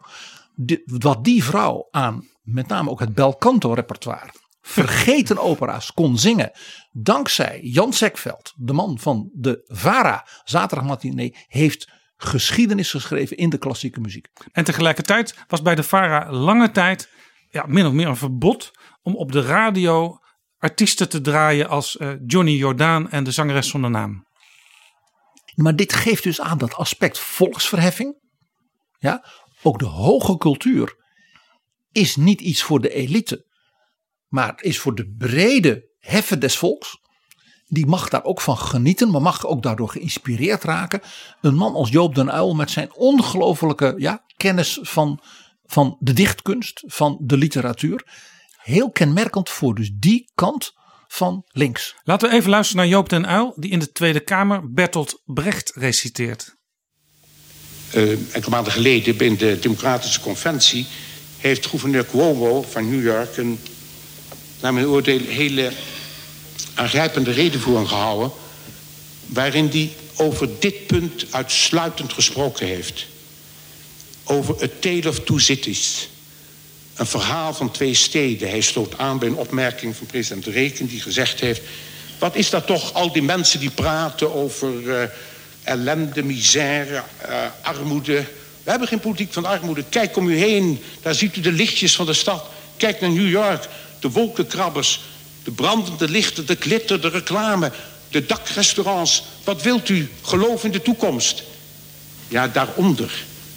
[0.85, 4.33] Wat die vrouw aan met name ook het belcanto repertoire
[4.67, 6.51] vergeten opera's kon zingen.
[6.93, 14.01] Dankzij Jan Sekveld, de man van de VARA zaterdagmatinee, heeft geschiedenis geschreven in de klassieke
[14.01, 14.29] muziek.
[14.53, 17.11] En tegelijkertijd was bij de VARA lange tijd
[17.51, 18.71] ja, min of meer een verbod
[19.03, 20.19] om op de radio
[20.59, 24.25] artiesten te draaien als uh, Johnny Jordaan en de zangeres zonder naam.
[25.55, 28.21] Maar dit geeft dus aan dat aspect volksverheffing.
[28.99, 29.25] Ja,
[29.63, 31.06] ook de hoge cultuur
[31.97, 33.47] is niet iets voor de elite
[34.29, 36.99] maar het is voor de brede heffen des volks.
[37.67, 41.01] Die mag daar ook van genieten, maar mag ook daardoor geïnspireerd raken.
[41.41, 45.21] Een man als Joop den Uyl met zijn ongelofelijke ja, kennis van
[45.69, 48.07] van de dichtkunst, van de literatuur.
[48.57, 50.73] Heel kenmerkend voor dus die kant
[51.07, 51.95] van links.
[52.03, 55.73] Laten we even luisteren naar Joop den Uyl, die in de Tweede Kamer Bertolt Brecht
[55.75, 56.57] reciteert.
[57.95, 60.87] Uh, enkele maanden geleden bij de Democratische Conventie
[61.47, 63.59] heeft gouverneur Cuomo van New York een,
[64.61, 65.73] naar mijn oordeel, hele
[66.75, 68.31] aangrijpende redenvoering gehouden.
[69.27, 73.07] Waarin hij over dit punt uitsluitend gesproken heeft.
[74.25, 76.09] Over A Tale of Two Cities.
[76.95, 78.49] Een verhaal van twee steden.
[78.49, 81.63] Hij sloot aan bij een opmerking van president Reken die gezegd heeft...
[82.19, 85.03] wat is dat toch, al die mensen die praten over uh,
[85.63, 88.25] ellende, misère, uh, armoede...
[88.67, 89.85] We hebben geen politiek van armoede.
[89.89, 92.45] Kijk om u heen, daar ziet u de lichtjes van de stad.
[92.77, 93.69] Kijk naar New York,
[94.01, 95.01] de wolkenkrabbers,
[95.45, 97.73] de brandende lichten, de glitter, de reclame,
[98.09, 99.23] de dakrestaurants.
[99.45, 100.11] Wat wilt u?
[100.23, 101.43] Geloof in de toekomst.
[102.29, 103.13] Ja, daaronder,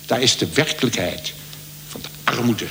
[0.06, 1.34] daar is de werkelijkheid
[1.88, 2.68] van de armoede.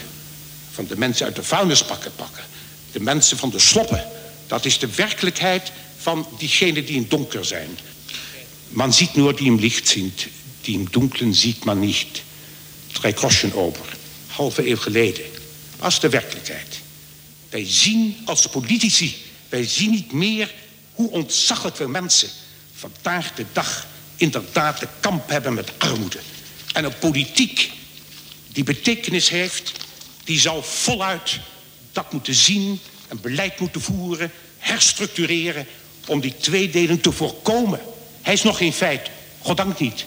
[0.73, 2.45] Van de mensen uit de vuilnispakken pakken.
[2.93, 4.05] De mensen van de sloppen.
[4.47, 7.79] Dat is de werkelijkheid van diegenen die in donker zijn.
[8.69, 10.27] Man ziet nur die im Licht sind,
[10.61, 12.27] die im Dunklen sieht man nicht.
[13.55, 13.97] Over,
[14.27, 15.25] halve eeuw geleden.
[15.77, 16.81] Was de werkelijkheid.
[17.51, 19.17] Wij zien als politici,
[19.49, 20.55] wij zien niet meer
[20.93, 22.29] hoe ontzaglijk veel mensen
[22.75, 26.19] vandaag de dag inderdaad de kamp hebben met armoede.
[26.73, 27.71] En een politiek
[28.53, 29.73] die betekenis heeft,
[30.25, 31.39] die zal voluit
[31.93, 35.67] dat moeten zien, een beleid moeten voeren, herstructureren
[36.07, 37.81] om die tweedeling te voorkomen.
[38.23, 39.11] Hij is nog geen feit,
[39.41, 40.05] goddank niet.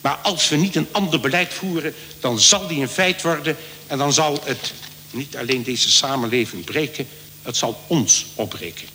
[0.00, 3.56] Maar als we niet een ander beleid voeren, dan zal die een feit worden
[3.86, 4.74] en dan zal het
[5.10, 7.06] niet alleen deze samenleving breken,
[7.42, 8.88] het zal ons opbreken.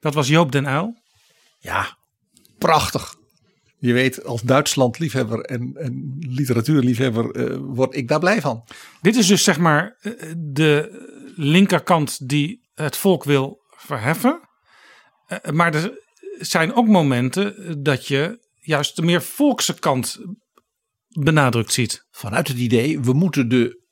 [0.00, 0.94] Dat was Joop den Uyl.
[1.58, 1.96] Ja,
[2.58, 3.14] prachtig.
[3.78, 8.64] Je weet, als Duitsland-liefhebber en, en literatuurliefhebber uh, word ik daar blij van.
[9.00, 11.06] Dit is dus zeg maar eh, de
[11.36, 14.40] linkerkant die het volk wil verheffen.
[15.28, 15.98] Uh, maar er
[16.38, 20.18] zijn ook momenten dat je juist de meer volkse kant
[21.08, 22.06] benadrukt ziet.
[22.10, 23.86] Vanuit het idee, we moeten de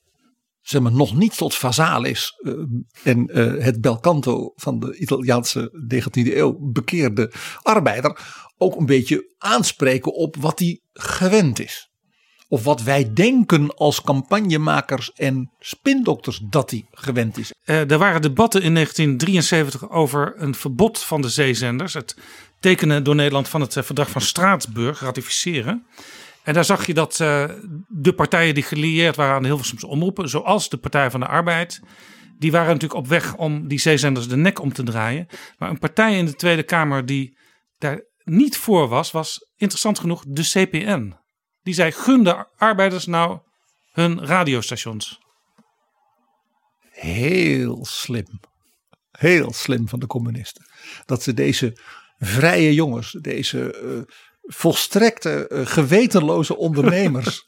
[0.60, 2.52] zeg maar, nog niet tot Vasalis uh,
[3.02, 7.32] en uh, het belcanto van de Italiaanse 19e eeuw bekeerde
[7.62, 8.18] arbeider
[8.56, 11.90] ook een beetje aanspreken op wat hij gewend is.
[12.48, 17.52] Of wat wij denken als campagnemakers en spindokters dat hij gewend is.
[17.64, 21.94] Uh, er waren debatten in 1973 over een verbod van de zeezenders.
[21.94, 22.16] Het
[22.66, 25.86] tekenen door Nederland van het verdrag van Straatsburg, ratificeren.
[26.42, 27.44] En daar zag je dat uh,
[27.88, 31.80] de partijen die gelieerd waren aan de Hilversumse omroepen, zoals de Partij van de Arbeid,
[32.38, 35.26] die waren natuurlijk op weg om die zeezenders de nek om te draaien.
[35.58, 37.38] Maar een partij in de Tweede Kamer die
[37.78, 41.14] daar niet voor was, was interessant genoeg de CPN.
[41.62, 43.38] Die zei: gun de arbeiders nou
[43.92, 45.20] hun radiostations.
[46.90, 48.40] Heel slim.
[49.10, 50.66] Heel slim van de communisten.
[51.04, 51.76] Dat ze deze
[52.18, 57.46] vrije jongens, deze uh, volstrekte uh, gewetenloze ondernemers,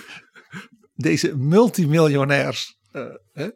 [0.94, 3.48] deze multimiljonairs, uh,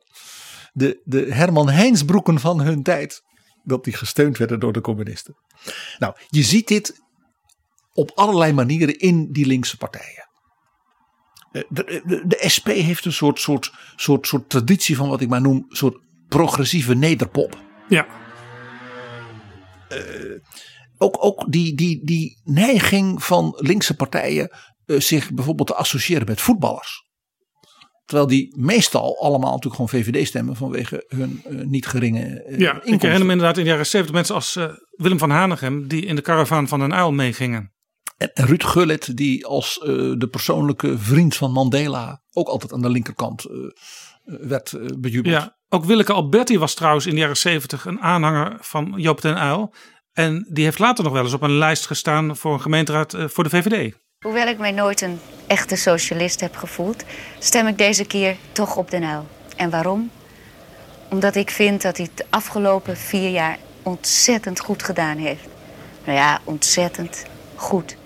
[0.73, 3.23] de, de Herman Heinsbroeken van hun tijd,
[3.63, 5.37] dat die gesteund werden door de communisten.
[5.99, 7.03] Nou, je ziet dit
[7.93, 10.29] op allerlei manieren in die linkse partijen.
[11.51, 15.41] De, de, de, SP heeft een soort, soort, soort, soort traditie van wat ik maar
[15.41, 15.97] noem, soort
[16.29, 17.59] progressieve nederpop.
[17.89, 18.07] Ja.
[19.97, 20.41] Uh,
[20.99, 24.51] ook, ook die, die, die neiging van linkse partijen
[24.87, 27.03] uh, zich bijvoorbeeld te associëren met voetballers.
[28.05, 32.69] Terwijl die meestal allemaal natuurlijk gewoon VVD stemmen vanwege hun uh, niet geringe uh, Ja,
[32.69, 32.95] inkomsten.
[32.95, 34.59] ik herinner me inderdaad in de jaren 70 mensen als
[34.91, 37.73] Willem van Hanegem die in de karavaan van een uil meegingen.
[38.17, 39.79] En Ruud Gullit die als
[40.19, 43.47] de persoonlijke vriend van Mandela ook altijd aan de linkerkant
[44.25, 45.35] werd bejubeld.
[45.35, 49.43] Ja, ook Willeke Alberti was trouwens in de jaren 70 een aanhanger van Joop den
[49.43, 49.75] Uyl.
[50.13, 53.45] En die heeft later nog wel eens op een lijst gestaan voor een gemeenteraad voor
[53.45, 53.95] de VVD.
[54.25, 57.05] Hoewel ik mij nooit een echte socialist heb gevoeld,
[57.39, 59.27] stem ik deze keer toch op Den Uyl.
[59.57, 60.11] En waarom?
[61.11, 65.47] Omdat ik vind dat hij het de afgelopen vier jaar ontzettend goed gedaan heeft.
[66.05, 67.97] Nou ja, ontzettend goed.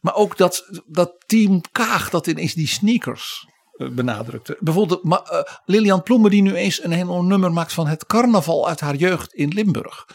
[0.00, 3.46] Maar ook dat, dat team Kaag dat ineens die sneakers
[3.78, 4.56] benadrukte.
[4.60, 8.80] Bijvoorbeeld uh, Lilian Ploemen die nu eens een heel nummer maakt van het carnaval uit
[8.80, 10.06] haar jeugd in Limburg.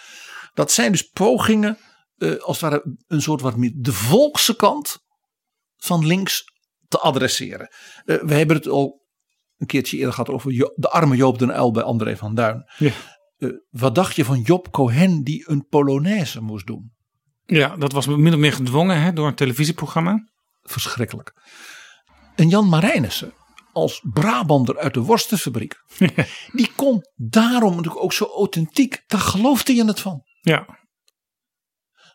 [0.53, 1.77] Dat zijn dus pogingen,
[2.17, 4.97] uh, als het ware een soort wat meer de volkse kant
[5.77, 6.43] van links
[6.87, 7.73] te adresseren.
[8.05, 9.01] Uh, we hebben het al
[9.57, 12.71] een keertje eerder gehad over jo de arme Joop den Uyl bij André van Duin.
[12.77, 12.91] Ja.
[13.69, 16.91] Wat dacht je van Job Cohen die een Polonaise moest doen?
[17.45, 20.29] Ja, dat was min of meer gedwongen hè, door een televisieprogramma.
[20.61, 21.33] Verschrikkelijk.
[22.35, 23.33] En Jan Marijnissen,
[23.73, 25.75] als Brabander uit de worstenfabriek.
[26.59, 29.03] die kon daarom natuurlijk ook zo authentiek.
[29.07, 30.23] Daar geloofde je het van.
[30.41, 30.81] Ja.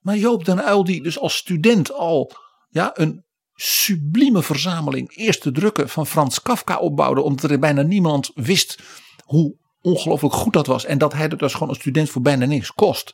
[0.01, 2.33] Maar Joop den Uyl die dus als student al
[2.69, 3.25] ja, een
[3.55, 7.21] sublieme verzameling eerste drukken van Frans Kafka opbouwde.
[7.21, 8.83] Omdat er bijna niemand wist
[9.25, 10.85] hoe ongelooflijk goed dat was.
[10.85, 13.13] En dat hij dat dus gewoon als student voor bijna niks kost.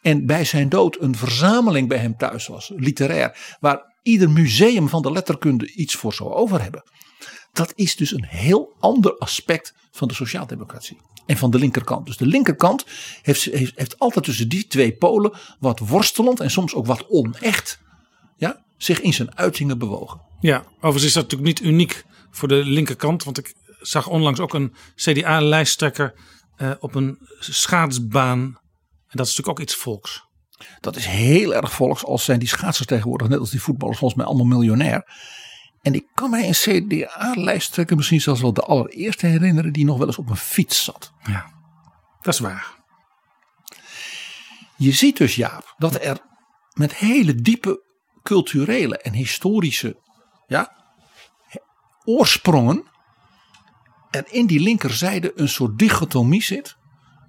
[0.00, 3.56] En bij zijn dood een verzameling bij hem thuis was, literair.
[3.60, 6.82] Waar ieder museum van de letterkunde iets voor zou over hebben.
[7.52, 11.00] Dat is dus een heel ander aspect van de sociaaldemocratie.
[11.26, 12.06] En van de linkerkant.
[12.06, 12.84] Dus de linkerkant
[13.22, 17.80] heeft, heeft, heeft altijd tussen die twee polen wat worstelend en soms ook wat onecht
[18.36, 20.20] ja, zich in zijn uitingen bewogen.
[20.40, 23.24] Ja, overigens is dat natuurlijk niet uniek voor de linkerkant.
[23.24, 26.14] Want ik zag onlangs ook een CDA-lijsttrekker
[26.58, 28.40] uh, op een schaatsbaan.
[28.40, 30.24] En dat is natuurlijk ook iets volks.
[30.80, 32.04] Dat is heel erg volks.
[32.04, 35.04] Als zijn die schaatsers tegenwoordig, net als die voetballers, volgens mij allemaal miljonair.
[35.82, 40.06] En ik kan mij een CDA-lijsttrekker misschien zelfs wel de allereerste herinneren die nog wel
[40.06, 41.12] eens op een fiets zat.
[41.22, 41.52] Ja,
[42.20, 42.80] dat is waar.
[44.76, 46.18] Je ziet dus Jaap dat er
[46.72, 47.82] met hele diepe
[48.22, 50.00] culturele en historische
[50.46, 50.72] ja,
[52.04, 52.84] oorsprongen
[54.10, 56.76] er in die linkerzijde een soort dichotomie zit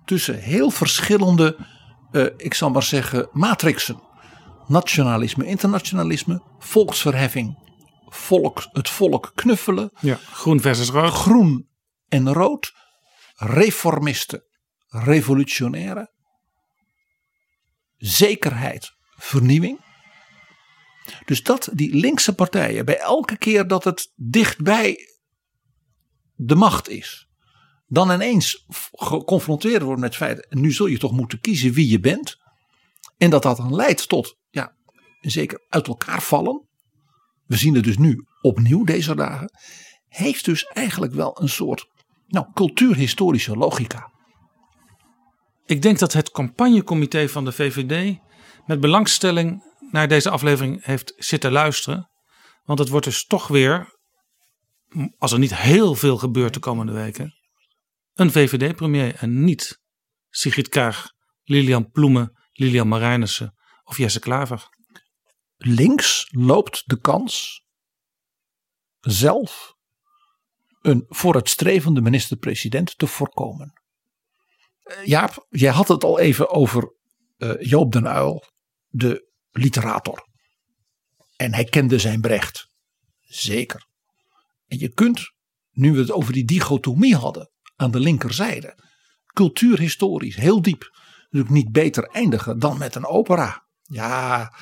[0.06, 1.58] tussen heel verschillende,
[2.12, 4.02] uh, ik zal maar zeggen, matrixen.
[4.68, 7.58] Nationalisme, internationalisme, volksverheffing,
[8.16, 9.92] volk, het volk knuffelen.
[10.00, 11.12] Ja, groen versus rood.
[11.12, 11.70] Groen
[12.08, 12.74] en rood,
[13.36, 14.44] reformisten,
[14.88, 16.12] revolutionaire,
[17.98, 19.80] zekerheid, vernieuwing.
[21.26, 25.08] Dus dat die linkse partijen bij elke keer dat het dichtbij
[26.36, 27.28] de macht is,
[27.88, 32.00] dan ineens geconfronteerd worden met het feit, nu zul je toch moeten kiezen wie je
[32.00, 32.38] bent.
[33.18, 34.76] En dat dat dan leidt tot, ja,
[35.20, 36.68] zeker uit elkaar vallen.
[37.54, 39.52] We zien het dus nu opnieuw deze dagen.
[40.08, 41.88] Heeft dus eigenlijk wel een soort
[42.28, 44.12] nou, cultuurhistorische logica.
[45.66, 48.18] Ik denk dat het campagnecomité van de VVD
[48.66, 52.10] met belangstelling naar deze aflevering heeft zitten luisteren.
[52.64, 53.98] Want het wordt dus toch weer,
[55.18, 57.34] als er niet heel veel gebeurt de komende weken,
[58.14, 59.80] een VVD-premier en niet
[60.30, 61.08] Sigrid Kaag,
[61.44, 63.54] Lilian Ploemen, Lilian Marijnissen
[63.84, 64.68] of Jesse Klaver.
[65.66, 67.64] Links loopt de kans
[69.00, 69.76] zelf
[70.82, 73.74] een vooruitstrevende minister-president te voorkomen.
[74.84, 76.94] Eh, Jaap, jij had het al even over
[77.38, 78.44] uh, Joop den Uyl,
[78.88, 80.28] de literator.
[81.36, 82.68] En hij kende zijn Brecht.
[83.22, 83.88] Zeker.
[84.68, 85.32] En je kunt,
[85.72, 88.78] nu we het over die dichotomie hadden, aan de linkerzijde,
[89.34, 90.92] cultuurhistorisch heel diep,
[91.22, 93.68] natuurlijk niet beter eindigen dan met een opera.
[93.82, 94.54] Ja,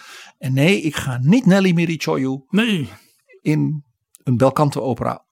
[0.42, 2.90] en nee, ik ga niet Nelly Mirichoyu nee.
[3.42, 3.84] in
[4.24, 5.26] een belkante opera.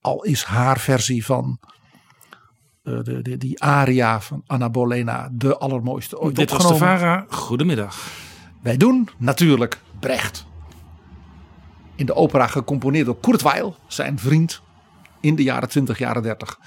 [0.00, 1.58] Al is haar versie van
[2.82, 7.26] uh, de, de, die aria van Anna Bolena de allermooiste ooit Dit was de Vara.
[7.28, 8.10] Goedemiddag.
[8.62, 10.46] Wij doen natuurlijk Brecht.
[11.94, 14.62] In de opera gecomponeerd door Kurt Weill, zijn vriend,
[15.20, 16.58] in de jaren 20, jaren 30.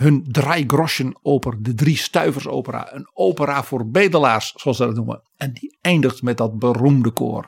[0.00, 2.94] Hun Dreigroschen oper, de Drie Stuivers opera.
[2.94, 5.22] Een opera voor bedelaars, zoals ze dat noemen.
[5.36, 7.46] En die eindigt met dat beroemde koor.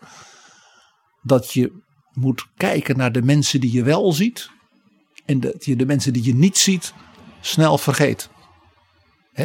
[1.22, 4.50] Dat je moet kijken naar de mensen die je wel ziet.
[5.24, 6.94] En dat je de mensen die je niet ziet
[7.40, 8.30] snel vergeet.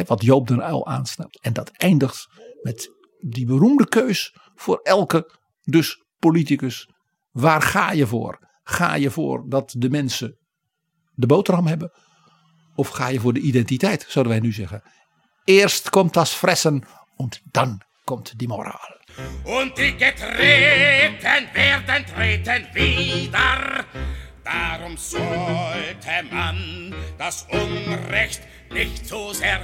[0.06, 1.40] Wat Joop den Uyl aansnapt.
[1.40, 2.28] En dat eindigt
[2.62, 6.88] met die beroemde keus voor elke dus politicus.
[7.30, 8.48] Waar ga je voor?
[8.62, 10.38] Ga je voor dat de mensen
[11.14, 11.92] de boterham hebben?
[12.78, 14.82] Of ga je voor de identiteit, zouden wij nu zeggen?
[15.44, 16.84] Eerst komt das Fressen
[17.16, 18.96] en dan komt die Moral.
[19.44, 23.84] Und die Getreten werden treten wieder.
[24.44, 28.40] Darum sollte man das Unrecht
[28.70, 29.60] nicht so sehr.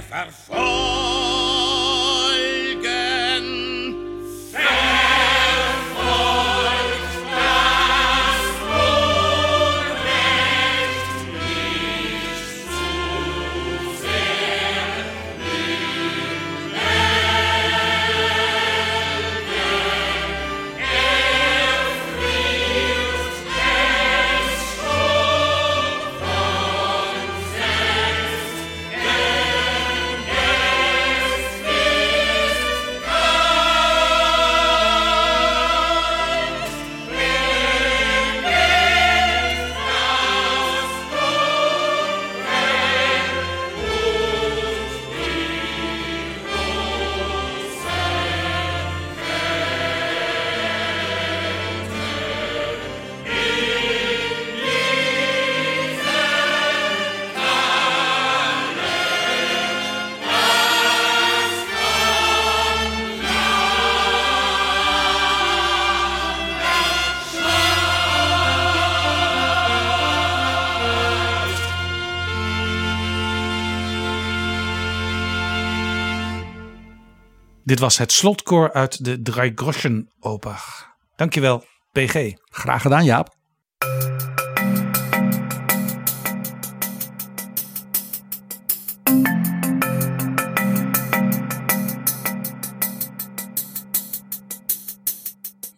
[77.65, 80.93] Dit was het slotkoor uit de Dreigroschen Oper.
[81.15, 82.33] Dankjewel, PG.
[82.49, 83.35] Graag gedaan, Jaap.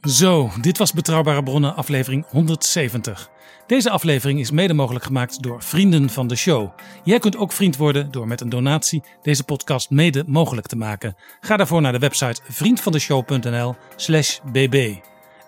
[0.01, 3.29] Zo, dit was Betrouwbare Bronnen, aflevering 170.
[3.67, 6.69] Deze aflevering is mede mogelijk gemaakt door vrienden van de show.
[7.03, 11.15] Jij kunt ook vriend worden door met een donatie deze podcast mede mogelijk te maken.
[11.41, 14.95] Ga daarvoor naar de website vriendvandeshow.nl/slash bb.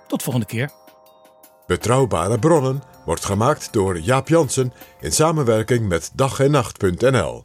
[0.07, 0.69] Tot volgende keer.
[1.67, 7.43] Betrouwbare bronnen wordt gemaakt door Jaap Jansen in samenwerking met dag en nacht.nl.